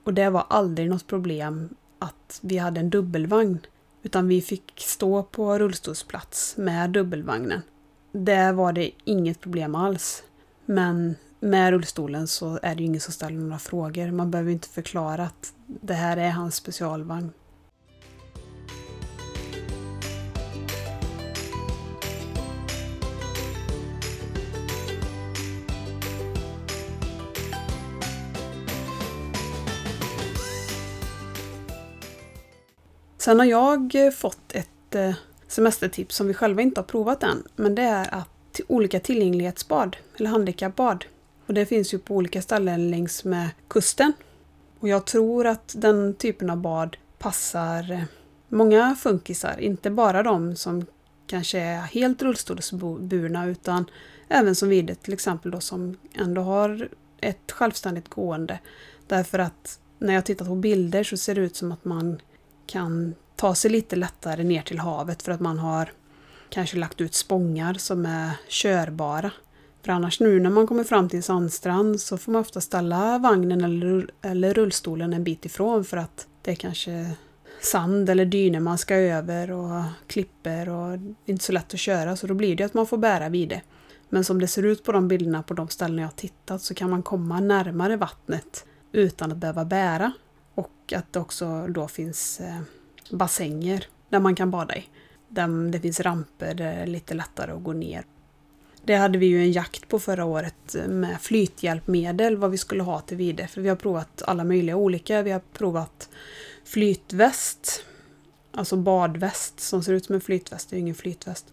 Och 0.05 0.15
det 0.15 0.31
var 0.31 0.47
aldrig 0.49 0.91
något 0.91 1.07
problem 1.07 1.69
att 1.99 2.41
vi 2.43 2.59
hade 2.59 2.81
en 2.81 2.91
dubbelvagn. 2.91 3.59
Utan 4.03 4.29
vi 4.29 4.43
fick 4.43 4.73
stå 4.77 5.23
på 5.23 5.59
rullstolsplats 5.59 6.57
med 6.57 6.91
dubbelvagnen. 6.91 7.63
Där 8.13 8.53
var 8.53 8.73
det 8.73 8.91
inget 9.05 9.41
problem 9.41 9.75
alls. 9.75 10.23
Men 10.67 11.15
med 11.41 11.71
rullstolen 11.71 12.29
så 12.29 12.59
är 12.63 12.75
det 12.75 12.81
ju 12.81 12.87
ingen 12.87 13.01
som 13.01 13.13
ställer 13.13 13.37
några 13.37 13.59
frågor. 13.59 14.11
Man 14.11 14.31
behöver 14.31 14.53
inte 14.53 14.69
förklara 14.69 15.23
att 15.23 15.53
det 15.67 15.95
här 15.95 16.17
är 16.17 16.31
hans 16.31 16.55
specialvagn. 16.55 17.33
Sen 33.19 33.39
har 33.39 33.47
jag 33.47 33.95
fått 34.15 34.53
ett 34.53 34.95
eh, 34.95 35.15
semestertips 35.49 36.17
som 36.17 36.27
vi 36.27 36.35
själva 36.35 36.63
inte 36.63 36.81
har 36.81 36.87
provat 36.87 37.23
än. 37.23 37.43
Men 37.57 37.75
det 37.75 37.83
är 37.83 38.15
att 38.15 38.61
olika 38.67 39.01
tillgänglighetsbad, 39.01 39.97
eller 40.17 40.31
handikappbad, 40.31 41.05
och 41.49 41.55
det 41.55 41.67
finns 41.67 41.95
ju 41.95 41.99
på 41.99 42.15
olika 42.15 42.43
ställen 42.43 42.91
längs 42.91 43.25
med 43.25 43.49
kusten. 43.69 44.13
Och 44.81 44.89
jag 44.89 45.05
tror 45.05 45.47
att 45.47 45.75
den 45.77 46.15
typen 46.15 46.51
av 46.51 46.57
bad 46.57 46.97
passar 47.19 47.93
eh, 47.93 48.03
många 48.49 48.97
funkisar, 49.01 49.61
inte 49.61 49.91
bara 49.91 50.23
de 50.23 50.57
som 50.57 50.87
kanske 51.27 51.59
är 51.59 51.81
helt 51.81 52.23
rullstolsburna 52.23 53.47
utan 53.47 53.85
även 54.29 54.55
som 54.55 54.69
Vide 54.69 54.95
till 54.95 55.13
exempel 55.13 55.51
då 55.51 55.61
som 55.61 55.97
ändå 56.15 56.43
har 56.43 56.89
ett 57.21 57.53
självständigt 57.53 58.09
gående. 58.09 58.59
Därför 59.07 59.39
att 59.39 59.81
när 59.99 60.15
jag 60.15 60.25
tittar 60.25 60.45
på 60.45 60.55
bilder 60.55 61.05
så 61.05 61.17
ser 61.17 61.35
det 61.35 61.41
ut 61.41 61.57
som 61.57 61.73
att 61.73 61.85
man 61.85 62.21
kan 62.67 63.15
ta 63.37 63.55
sig 63.55 63.71
lite 63.71 63.97
lättare 63.97 64.45
ner 64.45 64.63
till 64.63 64.79
havet 64.79 65.23
för 65.23 65.33
att 65.33 65.41
man 65.41 65.59
har 65.59 65.93
kanske 66.49 66.77
lagt 66.77 67.01
ut 67.01 67.15
spångar 67.15 67.75
som 67.75 68.07
är 68.07 68.31
körbara. 68.49 69.31
För 69.83 69.93
annars 69.93 70.21
nu 70.21 70.41
när 70.41 70.51
man 70.51 70.67
kommer 70.67 70.85
fram 70.85 71.09
till 71.09 71.17
en 71.17 71.23
sandstrand 71.23 72.01
så 72.01 72.19
får 72.19 72.33
man 72.33 72.41
ofta 72.41 72.61
ställa 72.61 73.19
vagnen 73.19 73.65
eller, 73.65 74.11
eller 74.23 74.55
rullstolen 74.55 75.13
en 75.13 75.25
bit 75.25 75.45
ifrån 75.45 75.85
för 75.85 75.97
att 75.97 76.27
det 76.43 76.51
är 76.51 76.55
kanske 76.55 77.11
sand 77.61 78.11
eller 78.11 78.25
dyner 78.25 78.61
man 78.61 78.79
ska 78.79 78.95
över 78.95 79.51
och 79.51 79.83
klipper 80.07 80.69
och 80.69 80.99
inte 81.25 81.45
så 81.45 81.53
lätt 81.53 81.75
att 81.75 81.81
köra 81.81 82.17
så 82.17 82.27
då 82.27 82.35
blir 82.35 82.57
det 82.57 82.65
att 82.65 82.75
man 82.75 82.87
får 82.87 82.99
bära 82.99 83.29
vid 83.29 83.49
det. 83.49 83.63
Men 84.09 84.25
som 84.25 84.41
det 84.41 84.47
ser 84.49 84.63
ut 84.63 84.85
på 84.85 84.93
de 84.93 85.09
bilderna 85.09 85.43
på 85.43 85.55
de 85.55 85.69
ställen 85.69 85.99
jag 85.99 86.07
har 86.07 86.13
tittat 86.13 86.63
så 86.63 86.75
kan 86.75 86.91
man 86.91 87.03
komma 87.03 87.41
närmare 87.41 87.97
vattnet 87.97 88.67
utan 88.93 89.33
att 89.33 89.39
behöva 89.39 89.65
bära. 89.65 90.13
Och 90.55 90.93
att 90.97 91.13
det 91.13 91.21
också 91.21 91.67
då 91.67 91.89
finns 91.89 92.41
eh, 92.41 92.61
bassänger 93.11 93.87
där 94.09 94.21
man 94.21 94.35
kan 94.35 94.51
bada 94.51 94.77
i. 94.77 94.85
Det 95.71 95.81
finns 95.81 96.01
ramper 96.01 96.55
där 96.55 96.65
det 96.65 96.73
är 96.73 96.87
lite 96.87 97.15
lättare 97.15 97.53
att 97.53 97.63
gå 97.63 97.73
ner. 97.73 98.05
Det 98.89 98.97
hade 98.97 99.19
vi 99.19 99.27
ju 99.27 99.41
en 99.43 99.53
jakt 99.53 99.89
på 99.89 99.99
förra 99.99 100.25
året 100.25 100.77
med 100.89 101.21
flythjälpmedel, 101.21 102.37
vad 102.37 102.51
vi 102.51 102.59
skulle 102.59 102.83
ha 102.83 103.01
till 103.01 103.17
vide. 103.17 103.47
För 103.47 103.61
vi 103.61 103.69
har 103.69 103.77
provat 103.77 104.23
alla 104.27 104.45
möjliga 104.45 104.77
olika. 104.77 105.23
Vi 105.23 105.31
har 105.31 105.41
provat 105.53 106.09
flytväst, 106.65 107.85
alltså 108.53 108.77
badväst 108.77 109.61
som 109.61 109.83
ser 109.83 109.93
ut 109.93 110.05
som 110.05 110.15
en 110.15 110.21
flytväst, 110.21 110.71
det 110.71 110.75
är 110.75 110.79
ju 110.79 110.81
ingen 110.81 110.95
flytväst. 110.95 111.47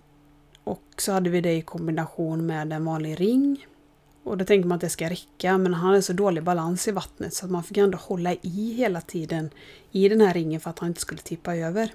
Och 0.64 0.82
så 0.98 1.12
hade 1.12 1.30
vi 1.30 1.42
det 1.42 1.54
i 1.54 1.62
kombination 1.62 2.46
med 2.46 2.74
en 2.74 2.86
vanlig 2.86 3.20
ring. 3.22 3.66
Och 4.24 4.38
då 4.38 4.46
tänker 4.46 4.68
man 4.68 4.76
att 4.76 4.82
det 4.82 4.90
ska 4.90 5.10
räcka, 5.10 5.58
men 5.58 5.74
han 5.74 5.90
hade 5.90 6.02
så 6.02 6.14
dålig 6.14 6.44
balans 6.44 6.88
i 6.88 6.92
vattnet 6.92 7.34
så 7.34 7.46
att 7.46 7.52
man 7.52 7.64
fick 7.64 7.78
ändå 7.78 7.98
hålla 7.98 8.34
i 8.34 8.74
hela 8.78 9.02
tiden 9.02 9.50
i 9.92 10.10
den 10.10 10.22
här 10.22 10.34
ringen 10.34 10.62
för 10.62 10.70
att 10.70 10.80
han 10.80 10.90
inte 10.90 11.02
skulle 11.02 11.22
tippa 11.22 11.56
över. 11.56 11.94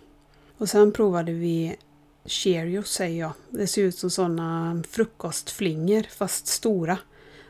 Och 0.58 0.68
sen 0.68 0.92
provade 0.92 1.32
vi 1.32 1.76
Cheerios 2.24 2.90
säger 2.90 3.20
jag. 3.20 3.32
Det 3.50 3.66
ser 3.66 3.82
ut 3.82 3.98
som 3.98 4.10
sådana 4.10 4.82
frukostflingor 4.88 6.02
fast 6.02 6.46
stora. 6.46 6.98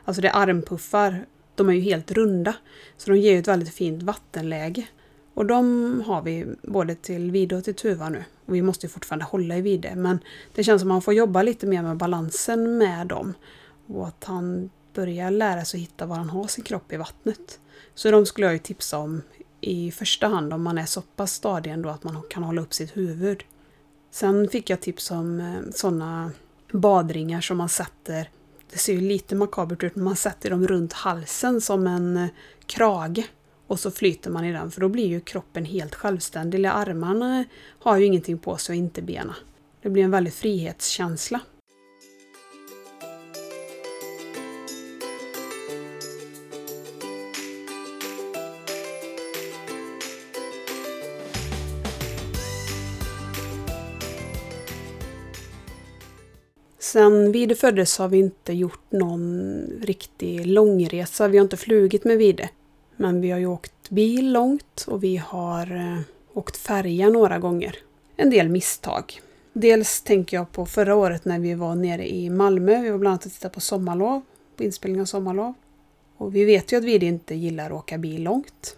Alltså 0.05 0.21
det 0.21 0.27
är 0.27 0.35
armpuffar. 0.35 1.25
De 1.55 1.69
är 1.69 1.73
ju 1.73 1.81
helt 1.81 2.11
runda. 2.11 2.55
Så 2.97 3.11
de 3.11 3.19
ger 3.19 3.31
ju 3.31 3.39
ett 3.39 3.47
väldigt 3.47 3.73
fint 3.73 4.03
vattenläge. 4.03 4.87
Och 5.33 5.45
de 5.45 6.03
har 6.05 6.21
vi 6.21 6.45
både 6.61 6.95
till 6.95 7.31
Vide 7.31 7.55
och 7.55 7.63
till 7.63 7.75
Tuva 7.75 8.09
nu. 8.09 8.23
Och 8.45 8.55
vi 8.55 8.61
måste 8.61 8.85
ju 8.85 8.89
fortfarande 8.89 9.25
hålla 9.25 9.57
i 9.57 9.61
Vide 9.61 9.95
men 9.95 10.19
det 10.55 10.63
känns 10.63 10.81
som 10.81 10.91
att 10.91 10.95
man 10.95 11.01
får 11.01 11.13
jobba 11.13 11.43
lite 11.43 11.67
mer 11.67 11.81
med 11.81 11.97
balansen 11.97 12.77
med 12.77 13.07
dem. 13.07 13.33
Och 13.87 14.07
att 14.07 14.23
han 14.23 14.69
börjar 14.93 15.31
lära 15.31 15.65
sig 15.65 15.79
hitta 15.79 16.05
var 16.05 16.15
han 16.15 16.29
har 16.29 16.47
sin 16.47 16.63
kropp 16.63 16.93
i 16.93 16.97
vattnet. 16.97 17.59
Så 17.95 18.11
de 18.11 18.25
skulle 18.25 18.47
jag 18.47 18.53
ju 18.53 18.59
tipsa 18.59 18.97
om 18.97 19.21
i 19.61 19.91
första 19.91 20.27
hand 20.27 20.53
om 20.53 20.63
man 20.63 20.77
är 20.77 20.85
så 20.85 21.01
pass 21.01 21.33
stadig 21.33 21.71
ändå 21.71 21.89
att 21.89 22.03
man 22.03 22.23
kan 22.29 22.43
hålla 22.43 22.61
upp 22.61 22.73
sitt 22.73 22.97
huvud. 22.97 23.43
Sen 24.11 24.49
fick 24.49 24.69
jag 24.69 24.81
tips 24.81 25.11
om 25.11 25.39
eh, 25.39 25.71
sådana 25.73 26.31
badringar 26.71 27.41
som 27.41 27.57
man 27.57 27.69
sätter, 27.69 28.29
det 28.71 28.77
ser 28.77 28.93
ju 28.93 29.01
lite 29.01 29.35
makabert 29.35 29.83
ut, 29.83 29.95
men 29.95 30.03
man 30.03 30.15
sätter 30.15 30.49
dem 30.49 30.67
runt 30.67 30.93
halsen 30.93 31.61
som 31.61 31.87
en 31.87 32.17
eh, 32.17 32.29
krage. 32.65 33.23
Och 33.67 33.79
så 33.79 33.91
flyter 33.91 34.29
man 34.29 34.45
i 34.45 34.51
den 34.51 34.71
för 34.71 34.81
då 34.81 34.89
blir 34.89 35.07
ju 35.07 35.19
kroppen 35.19 35.65
helt 35.65 35.95
självständig. 35.95 36.65
Armarna 36.65 37.43
har 37.79 37.97
ju 37.97 38.05
ingenting 38.05 38.37
på 38.37 38.57
sig 38.57 38.73
och 38.73 38.77
inte 38.77 39.01
benen. 39.01 39.35
Det 39.81 39.89
blir 39.89 40.03
en 40.03 40.11
väldig 40.11 40.33
frihetskänsla. 40.33 41.39
Sen 56.91 57.31
Vide 57.31 57.55
föddes 57.55 57.97
har 57.97 58.07
vi 58.07 58.17
inte 58.17 58.53
gjort 58.53 58.91
någon 58.91 59.63
riktig 59.81 60.45
långresa. 60.45 61.27
Vi 61.27 61.37
har 61.37 61.43
inte 61.43 61.57
flugit 61.57 62.03
med 62.03 62.17
Vide. 62.17 62.49
Men 62.95 63.21
vi 63.21 63.31
har 63.31 63.39
ju 63.39 63.45
åkt 63.45 63.89
bil 63.89 64.31
långt 64.31 64.85
och 64.87 65.03
vi 65.03 65.17
har 65.17 65.75
eh, 65.75 65.99
åkt 66.33 66.57
färja 66.57 67.09
några 67.09 67.39
gånger. 67.39 67.75
En 68.15 68.29
del 68.29 68.49
misstag. 68.49 69.21
Dels 69.53 70.01
tänker 70.01 70.37
jag 70.37 70.51
på 70.51 70.65
förra 70.65 70.95
året 70.95 71.25
när 71.25 71.39
vi 71.39 71.53
var 71.53 71.75
nere 71.75 72.09
i 72.11 72.29
Malmö. 72.29 72.81
Vi 72.81 72.89
var 72.89 72.97
bland 72.97 73.11
annat 73.11 73.25
och 73.25 73.31
tittade 73.31 73.53
på 73.53 73.61
sommarlov, 73.61 74.21
på 74.57 74.63
inspelning 74.63 75.01
av 75.01 75.05
sommarlov. 75.05 75.53
Och 76.17 76.35
vi 76.35 76.45
vet 76.45 76.71
ju 76.71 76.77
att 76.77 76.83
Vide 76.83 77.05
inte 77.05 77.35
gillar 77.35 77.65
att 77.65 77.71
åka 77.71 77.97
bil 77.97 78.23
långt. 78.23 78.75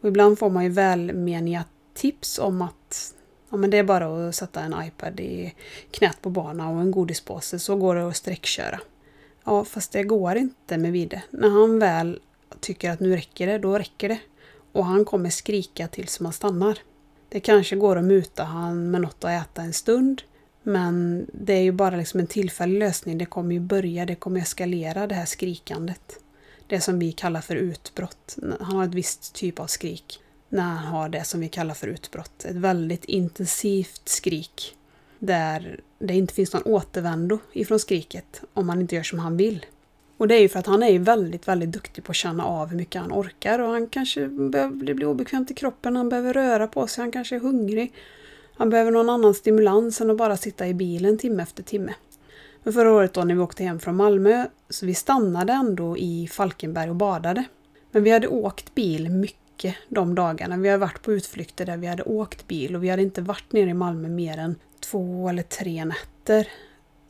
Och 0.00 0.08
ibland 0.08 0.38
får 0.38 0.50
man 0.50 0.64
ju 0.64 0.70
välmeniga 0.70 1.64
tips 1.94 2.38
om 2.38 2.62
att 2.62 3.14
Ja, 3.50 3.56
men 3.56 3.70
det 3.70 3.76
är 3.76 3.84
bara 3.84 4.28
att 4.28 4.34
sätta 4.34 4.60
en 4.60 4.74
iPad 4.86 5.20
i 5.20 5.54
knät 5.90 6.22
på 6.22 6.30
barnen 6.30 6.66
och 6.66 6.80
en 6.80 6.90
godispåse 6.90 7.58
så 7.58 7.76
går 7.76 7.94
det 7.94 8.08
att 8.08 8.16
sträckköra. 8.16 8.80
Ja, 9.44 9.64
fast 9.64 9.92
det 9.92 10.02
går 10.02 10.36
inte 10.36 10.78
med 10.78 10.92
Vide. 10.92 11.22
När 11.30 11.48
han 11.48 11.78
väl 11.78 12.20
tycker 12.60 12.90
att 12.90 13.00
nu 13.00 13.16
räcker 13.16 13.46
det, 13.46 13.58
då 13.58 13.78
räcker 13.78 14.08
det. 14.08 14.18
Och 14.72 14.84
han 14.84 15.04
kommer 15.04 15.30
skrika 15.30 15.88
tills 15.88 16.20
man 16.20 16.32
stannar. 16.32 16.78
Det 17.28 17.40
kanske 17.40 17.76
går 17.76 17.98
att 17.98 18.04
muta 18.04 18.44
han 18.44 18.90
med 18.90 19.00
något 19.00 19.24
att 19.24 19.42
äta 19.42 19.62
en 19.62 19.72
stund. 19.72 20.22
Men 20.62 21.26
det 21.32 21.52
är 21.52 21.62
ju 21.62 21.72
bara 21.72 21.96
liksom 21.96 22.20
en 22.20 22.26
tillfällig 22.26 22.78
lösning. 22.78 23.18
Det 23.18 23.26
kommer 23.26 23.54
ju 23.54 23.60
börja, 23.60 24.06
det 24.06 24.14
kommer 24.14 24.40
eskalera 24.40 25.06
det 25.06 25.14
här 25.14 25.26
skrikandet. 25.26 26.18
Det 26.66 26.80
som 26.80 26.98
vi 26.98 27.12
kallar 27.12 27.40
för 27.40 27.56
utbrott. 27.56 28.36
Han 28.60 28.76
har 28.76 28.84
ett 28.84 28.94
visst 28.94 29.34
typ 29.34 29.60
av 29.60 29.66
skrik 29.66 30.20
när 30.48 30.62
han 30.62 30.86
har 30.86 31.08
det 31.08 31.24
som 31.24 31.40
vi 31.40 31.48
kallar 31.48 31.74
för 31.74 31.88
utbrott. 31.88 32.44
Ett 32.44 32.56
väldigt 32.56 33.04
intensivt 33.04 34.08
skrik. 34.08 34.76
Där 35.18 35.80
det 35.98 36.14
inte 36.14 36.34
finns 36.34 36.52
någon 36.52 36.62
återvändo 36.62 37.38
ifrån 37.52 37.78
skriket 37.78 38.42
om 38.52 38.66
man 38.66 38.80
inte 38.80 38.94
gör 38.94 39.02
som 39.02 39.18
han 39.18 39.36
vill. 39.36 39.66
Och 40.16 40.28
det 40.28 40.34
är 40.34 40.40
ju 40.40 40.48
för 40.48 40.58
att 40.58 40.66
han 40.66 40.82
är 40.82 40.98
väldigt, 40.98 41.48
väldigt 41.48 41.72
duktig 41.72 42.04
på 42.04 42.12
att 42.12 42.16
känna 42.16 42.44
av 42.44 42.68
hur 42.68 42.76
mycket 42.76 43.00
han 43.00 43.12
orkar 43.12 43.58
och 43.58 43.68
han 43.68 43.86
kanske 43.86 44.28
behöver 44.28 44.94
bli 44.94 45.04
obekvämt 45.04 45.50
i 45.50 45.54
kroppen, 45.54 45.96
han 45.96 46.08
behöver 46.08 46.32
röra 46.32 46.66
på 46.66 46.86
sig, 46.86 47.02
han 47.02 47.12
kanske 47.12 47.36
är 47.36 47.40
hungrig. 47.40 47.92
Han 48.56 48.70
behöver 48.70 48.90
någon 48.90 49.10
annan 49.10 49.34
stimulans 49.34 50.00
än 50.00 50.10
att 50.10 50.16
bara 50.16 50.36
sitta 50.36 50.68
i 50.68 50.74
bilen 50.74 51.18
timme 51.18 51.42
efter 51.42 51.62
timme. 51.62 51.94
Men 52.62 52.72
förra 52.72 52.92
året 52.92 53.12
då 53.12 53.24
när 53.24 53.34
vi 53.34 53.40
åkte 53.40 53.64
hem 53.64 53.80
från 53.80 53.96
Malmö, 53.96 54.46
så 54.68 54.86
vi 54.86 54.94
stannade 54.94 55.52
ändå 55.52 55.98
i 55.98 56.28
Falkenberg 56.32 56.90
och 56.90 56.96
badade. 56.96 57.44
Men 57.90 58.02
vi 58.02 58.10
hade 58.10 58.28
åkt 58.28 58.74
bil 58.74 59.10
mycket 59.10 59.45
mycket 59.56 59.76
de 59.88 60.14
dagarna. 60.14 60.56
Vi 60.56 60.68
har 60.68 60.78
varit 60.78 61.02
på 61.02 61.12
utflykter 61.12 61.66
där 61.66 61.76
vi 61.76 61.86
hade 61.86 62.02
åkt 62.02 62.46
bil 62.46 62.76
och 62.76 62.84
vi 62.84 62.88
hade 62.88 63.02
inte 63.02 63.22
varit 63.22 63.52
nere 63.52 63.70
i 63.70 63.74
Malmö 63.74 64.08
mer 64.08 64.38
än 64.38 64.56
två 64.80 65.28
eller 65.28 65.42
tre 65.42 65.84
nätter. 65.84 66.48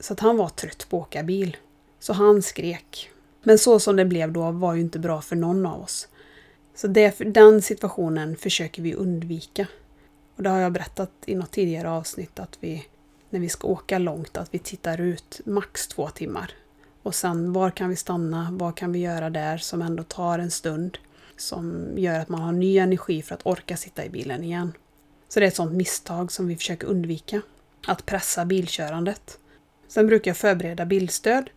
Så 0.00 0.12
att 0.12 0.20
han 0.20 0.36
var 0.36 0.48
trött 0.48 0.86
på 0.90 0.96
att 0.96 1.02
åka 1.02 1.22
bil. 1.22 1.56
Så 2.00 2.12
han 2.12 2.42
skrek. 2.42 3.10
Men 3.42 3.58
så 3.58 3.80
som 3.80 3.96
det 3.96 4.04
blev 4.04 4.32
då 4.32 4.50
var 4.50 4.74
ju 4.74 4.80
inte 4.80 4.98
bra 4.98 5.20
för 5.20 5.36
någon 5.36 5.66
av 5.66 5.82
oss. 5.82 6.08
Så 6.74 6.86
det, 6.86 7.18
den 7.18 7.62
situationen 7.62 8.36
försöker 8.36 8.82
vi 8.82 8.94
undvika. 8.94 9.66
Och 10.36 10.42
det 10.42 10.50
har 10.50 10.58
jag 10.58 10.72
berättat 10.72 11.10
i 11.26 11.34
något 11.34 11.50
tidigare 11.50 11.90
avsnitt 11.90 12.38
att 12.38 12.58
vi, 12.60 12.86
när 13.30 13.40
vi 13.40 13.48
ska 13.48 13.68
åka 13.68 13.98
långt, 13.98 14.36
att 14.36 14.54
vi 14.54 14.58
tittar 14.58 15.00
ut 15.00 15.40
max 15.44 15.88
två 15.88 16.08
timmar. 16.08 16.50
Och 17.02 17.14
sen 17.14 17.52
var 17.52 17.70
kan 17.70 17.88
vi 17.88 17.96
stanna? 17.96 18.48
Vad 18.52 18.76
kan 18.76 18.92
vi 18.92 18.98
göra 18.98 19.30
där 19.30 19.58
som 19.58 19.82
ändå 19.82 20.02
tar 20.02 20.38
en 20.38 20.50
stund? 20.50 20.98
Som 21.36 21.92
gör 21.98 22.20
att 22.20 22.28
man 22.28 22.40
har 22.40 22.52
ny 22.52 22.78
energi 22.78 23.22
för 23.22 23.34
att 23.34 23.46
orka 23.46 23.76
sitta 23.76 24.04
i 24.04 24.10
bilen 24.10 24.44
igen. 24.44 24.72
Så 25.28 25.40
det 25.40 25.46
är 25.46 25.48
ett 25.48 25.56
sånt 25.56 25.72
misstag 25.72 26.32
som 26.32 26.48
vi 26.48 26.56
försöker 26.56 26.86
undvika. 26.86 27.42
Att 27.86 28.06
pressa 28.06 28.44
bilkörandet. 28.44 29.38
Sen 29.88 30.06
brukar 30.06 30.30
jag 30.30 30.36
förbereda 30.36 30.86
bilstöd. 30.86 31.50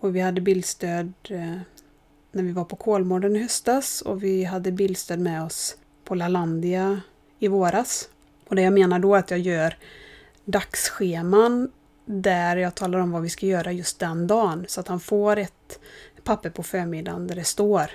Och 0.00 0.16
vi 0.16 0.20
hade 0.20 0.40
bilstöd 0.40 1.12
eh, 1.28 1.58
när 2.32 2.42
vi 2.42 2.52
var 2.52 2.64
på 2.64 2.76
Kolmården 2.76 3.36
i 3.36 3.42
höstas 3.42 4.02
och 4.02 4.22
vi 4.22 4.44
hade 4.44 4.72
bilstöd 4.72 5.18
med 5.18 5.44
oss 5.44 5.76
på 6.04 6.14
Lalandia 6.14 7.00
i 7.38 7.48
våras. 7.48 8.08
Och 8.48 8.56
det 8.56 8.62
jag 8.62 8.72
menar 8.72 8.98
då 8.98 9.14
är 9.14 9.18
att 9.18 9.30
jag 9.30 9.40
gör 9.40 9.78
dagsscheman 10.44 11.70
där 12.04 12.56
jag 12.56 12.74
talar 12.74 12.98
om 12.98 13.10
vad 13.10 13.22
vi 13.22 13.28
ska 13.28 13.46
göra 13.46 13.72
just 13.72 13.98
den 13.98 14.26
dagen. 14.26 14.64
Så 14.68 14.80
att 14.80 14.88
han 14.88 15.00
får 15.00 15.36
ett 15.36 15.80
papper 16.24 16.50
på 16.50 16.62
förmiddagen 16.62 17.26
där 17.26 17.34
det 17.34 17.44
står 17.44 17.90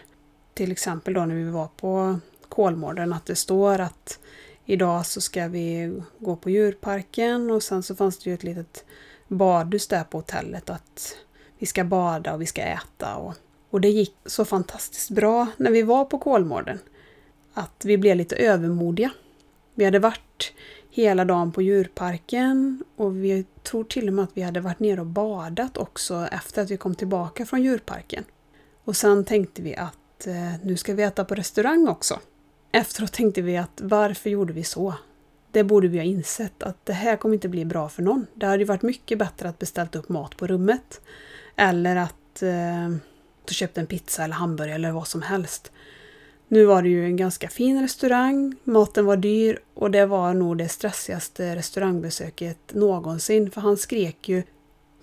till 0.62 0.71
exempel 0.71 1.13
då 1.13 1.26
när 1.26 1.36
vi 1.36 1.43
var 1.43 1.67
på 1.67 2.19
Kolmården 2.50 3.13
att 3.13 3.26
det 3.26 3.36
står 3.36 3.80
att 3.80 4.19
idag 4.65 5.06
så 5.06 5.21
ska 5.21 5.47
vi 5.47 5.93
gå 6.19 6.36
på 6.36 6.50
djurparken 6.50 7.52
och 7.52 7.63
sen 7.63 7.84
så 7.84 7.95
fanns 7.95 8.19
det 8.19 8.30
ju 8.30 8.34
ett 8.34 8.43
litet 8.43 8.86
badhus 9.28 9.88
där 9.88 10.04
på 10.04 10.17
hotellet 10.17 10.69
att 10.69 11.15
vi 11.58 11.65
ska 11.65 11.84
bada 11.84 12.34
och 12.34 12.41
vi 12.41 12.45
ska 12.45 12.62
äta. 12.62 13.15
Och, 13.15 13.34
och 13.69 13.82
det 13.82 13.89
gick 13.89 14.15
så 14.26 14.45
fantastiskt 14.45 15.10
bra 15.10 15.47
när 15.58 15.71
vi 15.71 15.82
var 15.82 16.06
på 16.06 16.17
Kolmården 16.17 16.80
att 17.54 17.86
vi 17.86 17.97
blev 17.97 18.17
lite 18.17 18.36
övermodiga. 18.36 19.12
Vi 19.76 19.86
hade 19.86 20.00
varit 20.00 20.54
hela 20.89 21.26
dagen 21.26 21.52
på 21.52 21.62
djurparken 21.62 22.84
och 22.95 23.24
vi 23.24 23.45
tror 23.63 23.84
till 23.84 24.08
och 24.08 24.13
med 24.13 24.24
att 24.24 24.38
vi 24.38 24.41
hade 24.41 24.60
varit 24.60 24.80
nere 24.80 25.00
och 25.00 25.08
badat 25.08 25.78
också 25.78 26.28
efter 26.32 26.62
att 26.62 26.71
vi 26.71 26.78
kom 26.78 26.95
tillbaka 26.95 27.45
från 27.45 27.63
djurparken. 27.63 28.24
Och 28.84 28.97
sen 28.97 29.26
tänkte 29.26 29.62
vi 29.62 29.76
att 29.76 30.00
eh, 30.27 30.53
nu 30.63 30.77
ska 30.77 30.93
vi 30.93 31.03
äta 31.03 31.25
på 31.25 31.36
restaurang 31.36 31.88
också. 31.88 32.19
Efteråt 32.71 33.13
tänkte 33.13 33.41
vi 33.41 33.57
att 33.57 33.81
varför 33.81 34.29
gjorde 34.29 34.53
vi 34.53 34.63
så? 34.63 34.93
Det 35.51 35.63
borde 35.63 35.88
vi 35.88 35.97
ha 35.97 36.05
insett 36.05 36.63
att 36.63 36.86
det 36.86 36.93
här 36.93 37.15
kommer 37.15 37.36
inte 37.36 37.49
bli 37.49 37.65
bra 37.65 37.89
för 37.89 38.01
någon. 38.01 38.25
Det 38.34 38.45
hade 38.45 38.57
ju 38.60 38.65
varit 38.65 38.81
mycket 38.81 39.17
bättre 39.17 39.49
att 39.49 39.60
beställt 39.60 39.95
upp 39.95 40.10
mat 40.10 40.38
på 40.38 40.47
rummet. 40.47 41.01
Eller 41.55 41.95
att 41.95 42.41
eh, 42.41 42.95
köpa 43.49 43.79
en 43.79 43.88
pizza 43.88 44.23
eller 44.23 44.36
hamburgare 44.36 44.75
eller 44.75 44.91
vad 44.91 45.07
som 45.07 45.21
helst. 45.21 45.71
Nu 46.47 46.65
var 46.65 46.81
det 46.81 46.89
ju 46.89 47.05
en 47.05 47.17
ganska 47.17 47.49
fin 47.49 47.81
restaurang, 47.81 48.55
maten 48.63 49.05
var 49.05 49.17
dyr 49.17 49.60
och 49.73 49.91
det 49.91 50.05
var 50.05 50.34
nog 50.34 50.57
det 50.57 50.69
stressigaste 50.69 51.55
restaurangbesöket 51.55 52.73
någonsin 52.73 53.51
för 53.51 53.62
han 53.62 53.77
skrek 53.77 54.29
ju 54.29 54.43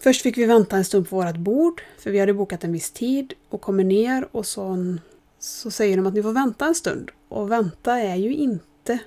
Först 0.00 0.22
fick 0.22 0.38
vi 0.38 0.44
vänta 0.44 0.76
en 0.76 0.84
stund 0.84 1.08
på 1.08 1.16
vårt 1.16 1.36
bord 1.36 1.82
för 1.98 2.10
vi 2.10 2.18
hade 2.18 2.34
bokat 2.34 2.64
en 2.64 2.72
viss 2.72 2.90
tid 2.90 3.34
och 3.48 3.60
kommer 3.60 3.84
ner 3.84 4.28
och 4.32 4.46
så, 4.46 4.96
så 5.38 5.70
säger 5.70 5.96
de 5.96 6.06
att 6.06 6.14
ni 6.14 6.22
får 6.22 6.32
vänta 6.32 6.66
en 6.66 6.74
stund. 6.74 7.10
Och 7.28 7.50
vänta 7.50 7.98
är 7.98 8.16
ju 8.16 8.34
inte. 8.34 8.98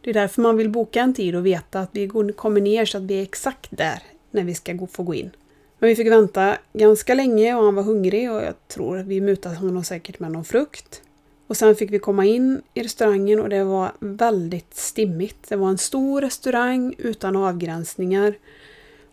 Det 0.00 0.10
är 0.10 0.14
därför 0.14 0.42
man 0.42 0.56
vill 0.56 0.70
boka 0.70 1.00
en 1.00 1.14
tid 1.14 1.36
och 1.36 1.46
veta 1.46 1.80
att 1.80 1.90
vi 1.92 2.08
kommer 2.36 2.60
ner 2.60 2.84
så 2.84 2.98
att 2.98 3.04
vi 3.04 3.18
är 3.18 3.22
exakt 3.22 3.68
där 3.70 4.02
när 4.30 4.44
vi 4.44 4.54
ska 4.54 4.86
få 4.92 5.02
gå 5.02 5.14
in. 5.14 5.30
Men 5.78 5.88
vi 5.88 5.96
fick 5.96 6.10
vänta 6.10 6.56
ganska 6.72 7.14
länge 7.14 7.54
och 7.54 7.64
han 7.64 7.74
var 7.74 7.82
hungrig 7.82 8.30
och 8.32 8.42
jag 8.42 8.68
tror 8.68 8.98
vi 8.98 9.20
mutade 9.20 9.56
honom 9.56 9.84
säkert 9.84 10.20
med 10.20 10.32
någon 10.32 10.44
frukt. 10.44 11.02
Och 11.46 11.56
sen 11.56 11.76
fick 11.76 11.90
vi 11.90 11.98
komma 11.98 12.24
in 12.24 12.62
i 12.74 12.82
restaurangen 12.82 13.40
och 13.40 13.48
det 13.48 13.64
var 13.64 13.92
väldigt 14.00 14.74
stimmigt. 14.74 15.48
Det 15.48 15.56
var 15.56 15.68
en 15.68 15.78
stor 15.78 16.20
restaurang 16.20 16.94
utan 16.98 17.36
avgränsningar. 17.36 18.34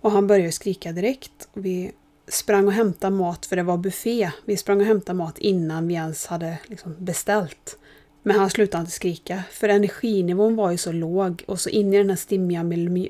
Och 0.07 0.13
han 0.13 0.27
började 0.27 0.51
skrika 0.51 0.91
direkt. 0.91 1.47
Vi 1.53 1.91
sprang 2.27 2.67
och 2.67 2.73
hämtade 2.73 3.15
mat 3.15 3.45
för 3.45 3.55
det 3.55 3.63
var 3.63 3.77
buffé. 3.77 4.31
Vi 4.45 4.57
sprang 4.57 4.79
och 4.79 4.85
hämtade 4.85 5.17
mat 5.17 5.37
innan 5.37 5.87
vi 5.87 5.93
ens 5.93 6.25
hade 6.25 6.57
liksom 6.65 6.95
beställt. 6.97 7.77
Men 8.23 8.39
han 8.39 8.49
slutade 8.49 8.81
inte 8.81 8.91
skrika, 8.91 9.43
för 9.51 9.69
energinivån 9.69 10.55
var 10.55 10.71
ju 10.71 10.77
så 10.77 10.91
låg 10.91 11.43
och 11.47 11.59
så 11.59 11.69
in 11.69 11.93
i 11.93 11.97
den 11.97 12.09
här 12.09 12.17
stimmiga 12.17 12.63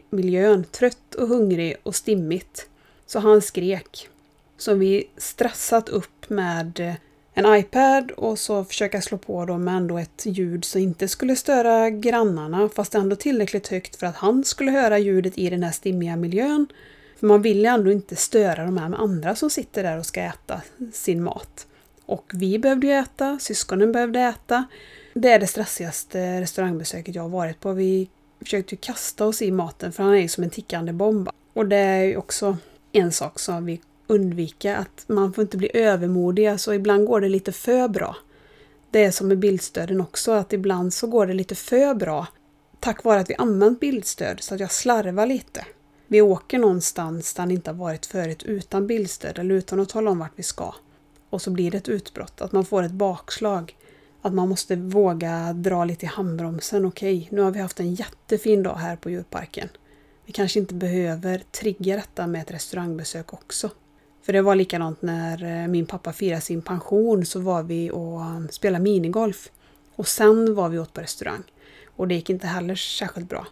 miljön, 0.09 0.63
trött 0.63 1.15
och 1.15 1.27
hungrig 1.27 1.75
och 1.83 1.95
stimmigt. 1.95 2.69
Så 3.05 3.19
han 3.19 3.41
skrek. 3.41 4.09
Så 4.57 4.73
vi 4.73 5.09
stressat 5.17 5.89
upp 5.89 6.29
med 6.29 6.95
en 7.37 7.55
iPad 7.55 8.11
och 8.11 8.39
så 8.39 8.63
försöka 8.63 9.01
slå 9.01 9.17
på 9.17 9.45
dem 9.45 9.63
med 9.63 9.77
ändå 9.77 9.97
ett 9.97 10.25
ljud 10.25 10.65
som 10.65 10.81
inte 10.81 11.07
skulle 11.07 11.35
störa 11.35 11.89
grannarna 11.89 12.69
fast 12.69 12.95
ändå 12.95 13.15
tillräckligt 13.15 13.67
högt 13.67 13.95
för 13.95 14.07
att 14.07 14.15
han 14.15 14.43
skulle 14.43 14.71
höra 14.71 14.99
ljudet 14.99 15.37
i 15.37 15.49
den 15.49 15.63
här 15.63 15.71
stimmiga 15.71 16.15
miljön. 16.15 16.67
För 17.19 17.27
man 17.27 17.41
vill 17.41 17.57
ju 17.57 17.65
ändå 17.65 17.91
inte 17.91 18.15
störa 18.15 18.65
de 18.65 18.77
här 18.77 18.89
med 18.89 18.99
andra 18.99 19.35
som 19.35 19.49
sitter 19.49 19.83
där 19.83 19.97
och 19.97 20.05
ska 20.05 20.21
äta 20.21 20.61
sin 20.93 21.23
mat. 21.23 21.67
Och 22.05 22.31
vi 22.33 22.59
behövde 22.59 22.87
ju 22.87 22.93
äta, 22.93 23.39
syskonen 23.41 23.91
behövde 23.91 24.19
äta. 24.19 24.65
Det 25.13 25.31
är 25.31 25.39
det 25.39 25.47
stressigaste 25.47 26.41
restaurangbesöket 26.41 27.15
jag 27.15 27.21
har 27.21 27.29
varit 27.29 27.59
på. 27.59 27.73
Vi 27.73 28.09
försökte 28.39 28.75
ju 28.75 28.79
kasta 28.81 29.25
oss 29.25 29.41
i 29.41 29.51
maten 29.51 29.91
för 29.91 30.03
han 30.03 30.13
är 30.13 30.21
ju 30.21 30.27
som 30.27 30.43
en 30.43 30.49
tickande 30.49 30.93
bomb. 30.93 31.29
Och 31.53 31.65
det 31.65 31.77
är 31.77 32.03
ju 32.03 32.17
också 32.17 32.57
en 32.91 33.11
sak 33.11 33.39
som 33.39 33.65
vi 33.65 33.81
undvika 34.07 34.77
att 34.77 35.05
man 35.07 35.33
får 35.33 35.41
inte 35.41 35.57
bli 35.57 35.69
övermodig, 35.73 36.47
alltså 36.47 36.73
ibland 36.73 37.07
går 37.07 37.21
det 37.21 37.29
lite 37.29 37.51
för 37.51 37.87
bra. 37.87 38.15
Det 38.91 39.03
är 39.03 39.11
som 39.11 39.27
med 39.27 39.39
bildstöden 39.39 40.01
också, 40.01 40.31
att 40.31 40.53
ibland 40.53 40.93
så 40.93 41.07
går 41.07 41.27
det 41.27 41.33
lite 41.33 41.55
för 41.55 41.93
bra 41.93 42.27
tack 42.79 43.03
vare 43.03 43.19
att 43.19 43.29
vi 43.29 43.35
använt 43.35 43.79
bildstöd 43.79 44.41
så 44.41 44.53
att 44.53 44.59
jag 44.59 44.71
slarvar 44.71 45.25
lite. 45.25 45.65
Vi 46.07 46.21
åker 46.21 46.59
någonstans 46.59 47.33
där 47.33 47.45
det 47.45 47.53
inte 47.53 47.69
har 47.69 47.75
varit 47.75 48.05
förut 48.05 48.43
utan 48.43 48.87
bildstöd 48.87 49.39
eller 49.39 49.55
utan 49.55 49.79
att 49.79 49.89
tala 49.89 50.11
om 50.11 50.19
vart 50.19 50.31
vi 50.35 50.43
ska. 50.43 50.75
Och 51.29 51.41
så 51.41 51.51
blir 51.51 51.71
det 51.71 51.77
ett 51.77 51.89
utbrott, 51.89 52.41
att 52.41 52.51
man 52.51 52.65
får 52.65 52.83
ett 52.83 52.91
bakslag. 52.91 53.77
Att 54.21 54.33
man 54.33 54.49
måste 54.49 54.75
våga 54.75 55.53
dra 55.53 55.85
lite 55.85 56.05
i 56.05 56.09
handbromsen. 56.09 56.85
Okej, 56.85 57.27
nu 57.31 57.41
har 57.41 57.51
vi 57.51 57.59
haft 57.59 57.79
en 57.79 57.95
jättefin 57.95 58.63
dag 58.63 58.75
här 58.75 58.95
på 58.95 59.09
djurparken. 59.09 59.69
Vi 60.25 60.31
kanske 60.33 60.59
inte 60.59 60.73
behöver 60.73 61.43
trigga 61.51 61.95
detta 61.95 62.27
med 62.27 62.41
ett 62.41 62.51
restaurangbesök 62.51 63.33
också. 63.33 63.69
För 64.27 64.33
det 64.33 64.41
var 64.41 64.55
likadant 64.55 65.01
när 65.01 65.43
eh, 65.43 65.67
min 65.67 65.85
pappa 65.85 66.13
firade 66.13 66.41
sin 66.41 66.61
pension 66.61 67.25
så 67.25 67.39
var 67.39 67.63
vi 67.63 67.91
och 67.91 68.21
eh, 68.21 68.47
spelade 68.49 68.83
minigolf. 68.83 69.49
Och 69.95 70.07
sen 70.07 70.55
var 70.55 70.69
vi 70.69 70.79
åt 70.79 70.93
på 70.93 71.01
restaurang. 71.01 71.43
Och 71.85 72.07
det 72.07 72.15
gick 72.15 72.29
inte 72.29 72.47
heller 72.47 72.75
särskilt 72.75 73.29
bra. 73.29 73.47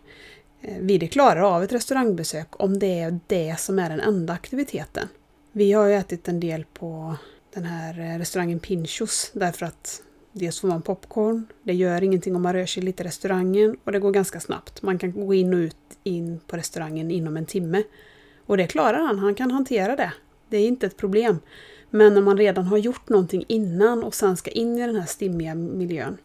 Eh, 0.62 0.78
vi 0.80 1.08
klarar 1.08 1.42
av 1.42 1.64
ett 1.64 1.72
restaurangbesök 1.72 2.48
om 2.64 2.80
det 2.80 3.00
är 3.00 3.20
det 3.28 3.60
som 3.60 3.80
är 3.80 3.90
den 3.90 4.00
enda 4.00 4.34
aktiviteten. 4.34 5.08
Vi 5.52 5.72
har 5.72 5.86
ju 5.86 5.94
ätit 5.94 6.28
en 6.28 6.40
del 6.40 6.66
på 6.74 7.16
den 7.54 7.64
här 7.64 8.20
restaurangen 8.20 8.60
Pinchos 8.60 9.32
därför 9.34 9.66
att 9.66 10.02
dels 10.32 10.60
får 10.60 10.68
man 10.68 10.82
popcorn, 10.82 11.48
det 11.64 11.74
gör 11.74 12.04
ingenting 12.04 12.36
om 12.36 12.42
man 12.42 12.54
rör 12.54 12.66
sig 12.66 12.84
lite 12.84 13.04
i 13.04 13.06
restaurangen 13.06 13.78
och 13.84 13.92
det 13.92 14.00
går 14.00 14.12
ganska 14.12 14.40
snabbt. 14.40 14.82
Man 14.82 14.98
kan 14.98 15.12
gå 15.12 15.34
in 15.34 15.54
och 15.54 15.58
ut 15.58 15.78
in 16.04 16.40
på 16.48 16.58
restaurangen 16.58 17.12
inom 17.12 17.38
en 17.38 17.46
timme. 17.46 17.84
Och 18.46 18.58
det 18.58 18.68
klarar 18.68 19.00
han, 19.00 19.20
han 19.20 19.36
kan 19.36 19.52
hantera 19.52 19.96
det. 19.96 20.14
Det 20.56 20.60
är 20.60 20.68
inte 20.68 20.86
ett 20.86 20.98
problem. 20.98 21.40
Men 21.90 22.14
när 22.14 22.22
man 22.22 22.38
redan 22.38 22.66
har 22.66 22.78
gjort 22.78 23.10
någonting 23.10 23.46
innan 23.48 24.04
och 24.04 24.16
sen 24.16 24.38
ska 24.38 24.52
in 24.52 24.78
i 24.78 24.86
den 24.88 24.96
här 24.96 25.06
stimmiga 25.06 25.56
miljön, 25.56 26.18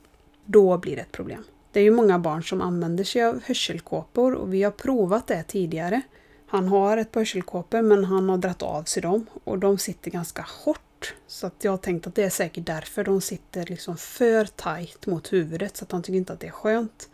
då 0.45 0.79
blir 0.79 0.97
det 0.97 1.03
ett 1.03 1.13
problem. 1.13 1.45
Det 1.73 1.81
är 1.81 1.85
ju 1.85 1.91
många 1.91 2.19
barn 2.19 2.43
som 2.43 2.61
använder 2.61 3.05
sig 3.05 3.25
av 3.25 3.43
hörselkåpor 3.45 4.35
och 4.35 4.55
vi 4.55 4.63
har 4.63 4.71
provat 4.71 5.27
det 5.27 5.43
tidigare. 5.43 6.03
Han 6.47 6.69
har 6.69 6.97
ett 6.97 7.13
par 7.13 7.21
hörselkåpor 7.21 7.83
men 7.83 8.05
han 8.05 8.29
har 8.29 8.39
dratt 8.39 8.63
av 8.63 8.83
sig 8.83 9.03
dem 9.03 9.27
och 9.45 9.59
de 9.59 9.79
sitter 9.79 10.11
ganska 10.11 10.47
hårt. 10.65 11.15
Så 11.27 11.47
att 11.47 11.65
jag 11.65 11.73
har 11.73 11.79
tänkt 11.79 12.07
att 12.07 12.15
det 12.15 12.23
är 12.23 12.31
säkert 12.31 12.67
därför 12.67 13.05
de 13.05 13.21
sitter 13.21 13.67
liksom 13.67 13.97
för 13.97 14.45
tajt 14.45 15.07
mot 15.07 15.33
huvudet 15.33 15.77
så 15.77 15.85
att 15.85 15.93
han 15.93 16.03
tycker 16.03 16.17
inte 16.17 16.33
att 16.33 16.41
det 16.41 16.47
är 16.47 16.51
skönt. 16.51 17.09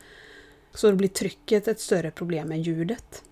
Så 0.75 0.91
då 0.91 0.97
blir 0.97 1.09
trycket 1.09 1.69
ett 1.69 1.81
större 1.81 2.11
problem 2.11 2.53
än 2.53 2.63
ljudet. 2.63 3.23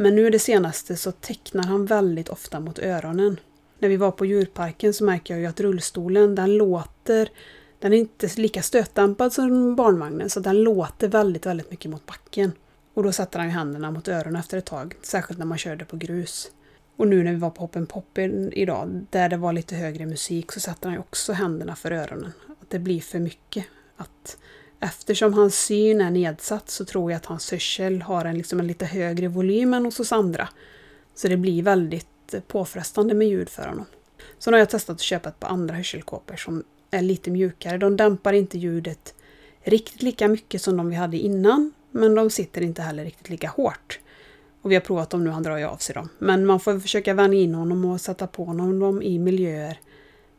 Men 0.00 0.14
nu 0.14 0.30
det 0.30 0.38
senaste 0.38 0.96
så 0.96 1.12
tecknar 1.12 1.64
han 1.64 1.86
väldigt 1.86 2.28
ofta 2.28 2.60
mot 2.60 2.78
öronen. 2.78 3.40
När 3.78 3.88
vi 3.88 3.96
var 3.96 4.10
på 4.10 4.26
djurparken 4.26 4.94
så 4.94 5.04
märker 5.04 5.34
jag 5.34 5.40
ju 5.40 5.46
att 5.46 5.60
rullstolen 5.60 6.34
den 6.34 6.56
låter 6.56 7.28
den 7.78 7.92
är 7.92 7.96
inte 7.96 8.28
lika 8.36 8.62
stötdämpad 8.62 9.32
som 9.32 9.76
barnvagnen 9.76 10.30
så 10.30 10.40
den 10.40 10.62
låter 10.62 11.08
väldigt, 11.08 11.46
väldigt 11.46 11.70
mycket 11.70 11.90
mot 11.90 12.06
backen. 12.06 12.52
Och 12.94 13.02
då 13.02 13.12
sätter 13.12 13.38
han 13.38 13.48
ju 13.48 13.54
händerna 13.54 13.90
mot 13.90 14.08
öronen 14.08 14.40
efter 14.40 14.58
ett 14.58 14.66
tag, 14.66 14.94
särskilt 15.02 15.38
när 15.38 15.46
man 15.46 15.58
körde 15.58 15.84
på 15.84 15.96
grus. 15.96 16.50
Och 16.96 17.08
nu 17.08 17.22
när 17.22 17.32
vi 17.32 17.38
var 17.38 17.50
på 17.50 17.60
Hoppen 17.60 17.86
Pop 17.86 18.18
idag, 18.52 19.06
där 19.10 19.28
det 19.28 19.36
var 19.36 19.52
lite 19.52 19.76
högre 19.76 20.06
musik, 20.06 20.52
så 20.52 20.60
sätter 20.60 20.86
han 20.86 20.94
ju 20.94 21.00
också 21.00 21.32
händerna 21.32 21.76
för 21.76 21.90
öronen. 21.90 22.32
Att 22.60 22.70
det 22.70 22.78
blir 22.78 23.00
för 23.00 23.18
mycket. 23.18 23.64
Att 23.96 24.36
Eftersom 24.80 25.34
hans 25.34 25.64
syn 25.64 26.00
är 26.00 26.10
nedsatt 26.10 26.70
så 26.70 26.84
tror 26.84 27.10
jag 27.10 27.16
att 27.16 27.26
hans 27.26 27.50
hörsel 27.50 28.02
har 28.02 28.24
en, 28.24 28.38
liksom 28.38 28.60
en 28.60 28.66
lite 28.66 28.86
högre 28.86 29.28
volym 29.28 29.74
än 29.74 29.84
hos 29.84 30.00
oss 30.00 30.12
andra. 30.12 30.48
Så 31.14 31.28
det 31.28 31.36
blir 31.36 31.62
väldigt 31.62 32.34
eh, 32.34 32.40
påfrestande 32.40 33.14
med 33.14 33.28
ljud 33.28 33.48
för 33.48 33.68
honom. 33.68 33.86
Så 34.38 34.50
nu 34.50 34.54
har 34.54 34.58
jag 34.58 34.70
testat 34.70 34.94
att 34.94 35.00
köpa 35.00 35.28
ett 35.28 35.40
par 35.40 35.48
andra 35.48 35.74
hörselkåpor 35.74 36.36
som 36.36 36.64
är 36.90 37.02
lite 37.02 37.30
mjukare. 37.30 37.78
De 37.78 37.96
dämpar 37.96 38.32
inte 38.32 38.58
ljudet 38.58 39.14
riktigt 39.62 40.02
lika 40.02 40.28
mycket 40.28 40.62
som 40.62 40.76
de 40.76 40.90
vi 40.90 40.96
hade 40.96 41.16
innan, 41.16 41.72
men 41.90 42.14
de 42.14 42.30
sitter 42.30 42.60
inte 42.60 42.82
heller 42.82 43.04
riktigt 43.04 43.30
lika 43.30 43.48
hårt. 43.48 44.00
Och 44.62 44.70
vi 44.70 44.74
har 44.74 44.82
provat 44.82 45.10
dem 45.10 45.24
nu, 45.24 45.30
han 45.30 45.42
drar 45.42 45.56
ju 45.56 45.64
av 45.64 45.76
sig 45.76 45.94
dem. 45.94 46.08
Men 46.18 46.46
man 46.46 46.60
får 46.60 46.80
försöka 46.80 47.14
vänja 47.14 47.40
in 47.40 47.54
honom 47.54 47.84
och 47.84 48.00
sätta 48.00 48.26
på 48.26 48.44
honom 48.44 48.78
dem 48.78 49.02
i 49.02 49.18
miljöer 49.18 49.80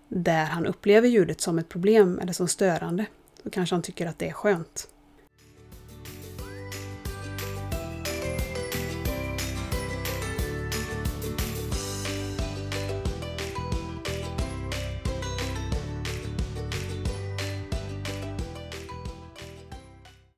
där 0.08 0.46
han 0.46 0.66
upplever 0.66 1.08
ljudet 1.08 1.42
som 1.42 1.60
ett 1.60 1.70
problem 1.70 2.20
eller 2.20 2.34
som 2.34 2.48
störande. 2.48 3.06
Då 3.44 3.50
kanske 3.50 3.76
han 3.76 3.82
tycker 3.82 4.08
att 4.08 4.20
det 4.20 4.30
är 4.30 4.34
skönt. 4.34 4.88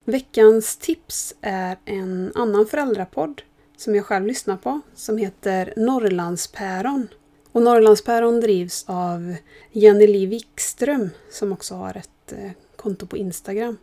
Veckans 0.06 0.78
tips 0.78 1.36
är 1.42 1.78
en 1.86 2.32
annan 2.36 2.66
föräldrapodd 2.66 3.42
som 3.78 3.96
jag 3.96 4.06
själv 4.06 4.28
lyssnar 4.28 4.58
på 4.58 4.82
som 4.96 5.18
heter 5.18 5.74
Norrlandspäron. 5.78 7.08
Och 7.52 7.62
Norrlandspäron 7.62 8.42
drivs 8.42 8.86
av 8.88 9.36
Jenny 9.72 10.08
Li 10.08 10.26
Wikström 10.26 11.10
som 11.32 11.52
också 11.52 11.76
har 11.76 11.98
ett 11.98 12.32
eh, 12.32 12.52
konto 12.82 13.08
på 13.08 13.18
Instagram. 13.18 13.78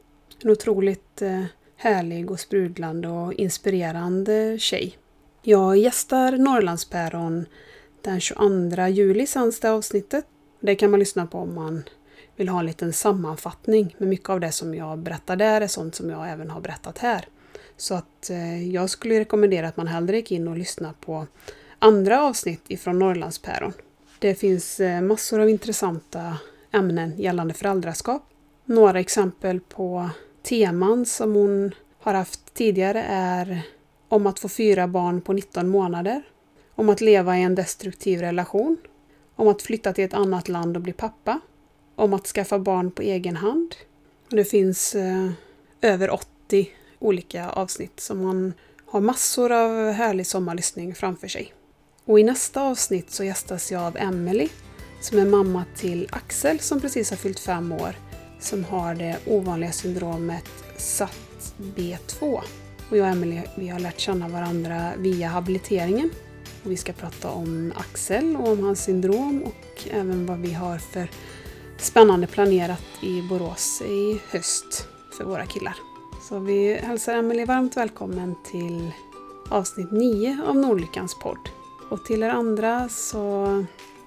En 0.45 0.51
otroligt 0.51 1.23
eh, 1.23 1.45
härlig 1.77 2.31
och 2.31 2.41
sprudlande 2.41 3.09
och 3.09 3.33
inspirerande 3.33 4.59
tjej. 4.59 4.99
Jag 5.43 5.77
gästar 5.77 6.33
Norrlandspäron 6.33 7.47
den 8.03 8.21
22 8.21 8.87
juli 8.87 9.27
sänds 9.27 9.61
det 9.61 9.71
avsnittet. 9.71 10.25
Det 10.61 10.75
kan 10.75 10.91
man 10.91 11.01
lyssna 11.01 11.27
på 11.27 11.39
om 11.39 11.55
man 11.55 11.83
vill 12.37 12.49
ha 12.49 12.61
en 12.61 12.67
liten 12.67 12.93
sammanfattning. 12.93 13.97
Men 13.99 14.09
mycket 14.09 14.31
av 14.31 14.41
det 14.41 14.53
som 14.53 14.75
jag 14.75 14.99
berättar 14.99 15.37
där 15.37 15.61
är 15.61 15.67
sånt 15.67 15.95
som 15.95 16.11
jag 16.11 16.31
även 16.31 16.51
har 16.51 16.61
berättat 16.61 16.99
här. 16.99 17.29
Så 17.77 17.95
att 17.95 18.31
eh, 18.31 18.69
jag 18.73 18.91
skulle 18.91 19.21
rekommendera 19.21 19.69
att 19.69 19.77
man 19.77 19.87
hellre 19.87 20.17
gick 20.17 20.33
in 20.33 20.49
och 20.49 20.57
lyssnar 20.57 20.93
på 20.93 21.27
andra 21.79 22.23
avsnitt 22.23 22.65
ifrån 22.69 22.99
Norrlandspäron. 22.99 23.73
Det 24.19 24.35
finns 24.35 24.81
eh, 24.81 25.01
massor 25.01 25.41
av 25.41 25.49
intressanta 25.49 26.39
ämnen 26.73 27.19
gällande 27.19 27.55
föräldraskap. 27.55 28.23
Några 28.71 29.01
exempel 29.01 29.61
på 29.61 30.11
teman 30.43 31.07
som 31.07 31.35
hon 31.35 31.75
har 31.99 32.15
haft 32.15 32.55
tidigare 32.55 33.03
är 33.09 33.63
om 34.09 34.27
att 34.27 34.39
få 34.39 34.49
fyra 34.49 34.89
barn 34.89 35.21
på 35.21 35.33
19 35.33 35.69
månader, 35.69 36.23
om 36.75 36.89
att 36.89 37.01
leva 37.01 37.39
i 37.39 37.43
en 37.43 37.55
destruktiv 37.55 38.21
relation, 38.21 38.77
om 39.37 39.49
att 39.49 39.63
flytta 39.63 39.93
till 39.93 40.05
ett 40.05 40.15
annat 40.15 40.49
land 40.49 40.77
och 40.77 40.83
bli 40.83 40.93
pappa, 40.93 41.41
om 41.95 42.15
att 42.15 42.27
skaffa 42.27 42.59
barn 42.59 42.91
på 42.91 43.03
egen 43.03 43.37
hand. 43.37 43.75
Det 44.29 44.45
finns 44.45 44.95
eh, 44.95 45.31
över 45.81 46.11
80 46.11 46.71
olika 46.99 47.51
avsnitt 47.51 48.01
som 48.01 48.23
man 48.23 48.53
har 48.87 49.01
massor 49.01 49.53
av 49.53 49.91
härlig 49.93 50.27
sommarlyssning 50.27 50.95
framför 50.95 51.29
sig. 51.29 51.53
Och 52.05 52.21
i 52.21 52.23
nästa 52.23 52.63
avsnitt 52.63 53.11
så 53.11 53.25
gästas 53.25 53.73
jag 53.73 53.83
av 53.83 53.97
Emelie 53.97 54.49
som 55.01 55.19
är 55.19 55.27
mamma 55.27 55.65
till 55.77 56.09
Axel 56.11 56.61
som 56.61 56.81
precis 56.81 57.11
har 57.11 57.17
fyllt 57.17 57.41
fem 57.41 57.73
år 57.73 58.08
som 58.41 58.65
har 58.65 58.95
det 58.95 59.19
ovanliga 59.27 59.73
syndromet 59.73 60.49
SAT-B2. 60.77 62.41
Och 62.91 62.97
jag 62.97 63.07
och 63.07 63.13
Emelie 63.13 63.43
vi 63.55 63.69
har 63.69 63.81
lärt 63.81 64.01
känna 64.01 64.29
varandra 64.29 64.93
via 64.99 65.29
habiliteringen. 65.29 66.11
Och 66.65 66.71
vi 66.71 66.77
ska 66.77 66.93
prata 66.93 67.31
om 67.31 67.73
Axel 67.77 68.37
och 68.37 68.49
om 68.49 68.65
hans 68.65 68.85
syndrom 68.85 69.43
och 69.43 69.89
även 69.91 70.27
vad 70.27 70.39
vi 70.39 70.53
har 70.53 70.79
för 70.79 71.11
spännande 71.79 72.27
planerat 72.27 72.85
i 73.03 73.23
Borås 73.23 73.83
i 73.83 74.21
höst 74.31 74.87
för 75.19 75.25
våra 75.25 75.47
killar. 75.47 75.75
Så 76.29 76.39
vi 76.39 76.75
hälsar 76.75 77.15
Emelie 77.15 77.47
varmt 77.47 77.77
välkommen 77.77 78.35
till 78.51 78.91
avsnitt 79.49 79.91
9 79.93 80.39
av 80.47 80.57
Nordlyckans 80.57 81.15
podd. 81.23 81.49
Och 81.91 82.05
till 82.05 82.23
er 82.23 82.29
andra 82.29 82.89
så 82.89 83.47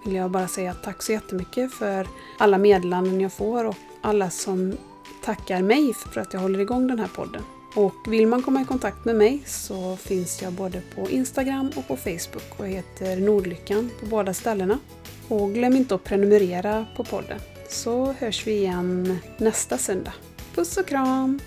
vill 0.06 0.16
jag 0.16 0.32
bara 0.32 0.48
säga 0.48 0.74
tack 0.74 1.04
så 1.04 1.12
jättemycket 1.12 1.74
för 1.74 2.08
alla 2.38 2.58
meddelanden 2.58 3.22
jag 3.22 3.34
får 3.34 3.66
och 3.66 3.76
alla 4.02 4.30
som 4.30 4.78
tackar 5.24 5.62
mig 5.62 5.93
för 5.93 6.22
att 6.22 6.34
jag 6.34 6.41
håller 6.41 6.60
igång 6.60 6.88
den 6.88 6.99
här 6.99 7.08
podden. 7.08 7.41
Och 7.76 7.95
vill 8.08 8.28
man 8.28 8.43
komma 8.43 8.62
i 8.62 8.66
kontakt 8.66 9.06
med 9.06 9.16
mig 9.16 9.43
så 9.45 9.95
finns 9.95 10.41
jag 10.41 10.54
både 10.54 10.82
på 10.95 11.10
Instagram 11.10 11.72
och 11.76 11.88
på 11.88 11.97
Facebook 11.97 12.60
och 12.60 12.68
heter 12.68 13.18
Nordlyckan 13.18 13.89
på 13.99 14.06
båda 14.06 14.34
ställena. 14.34 14.80
Och 15.28 15.54
glöm 15.54 15.76
inte 15.76 15.95
att 15.95 16.04
prenumerera 16.04 16.86
på 16.95 17.04
podden 17.04 17.39
så 17.70 18.14
hörs 18.14 18.47
vi 18.47 18.52
igen 18.52 19.18
nästa 19.38 19.78
söndag. 19.78 20.14
Puss 20.56 20.78
och 20.78 20.86
kram! 20.86 21.39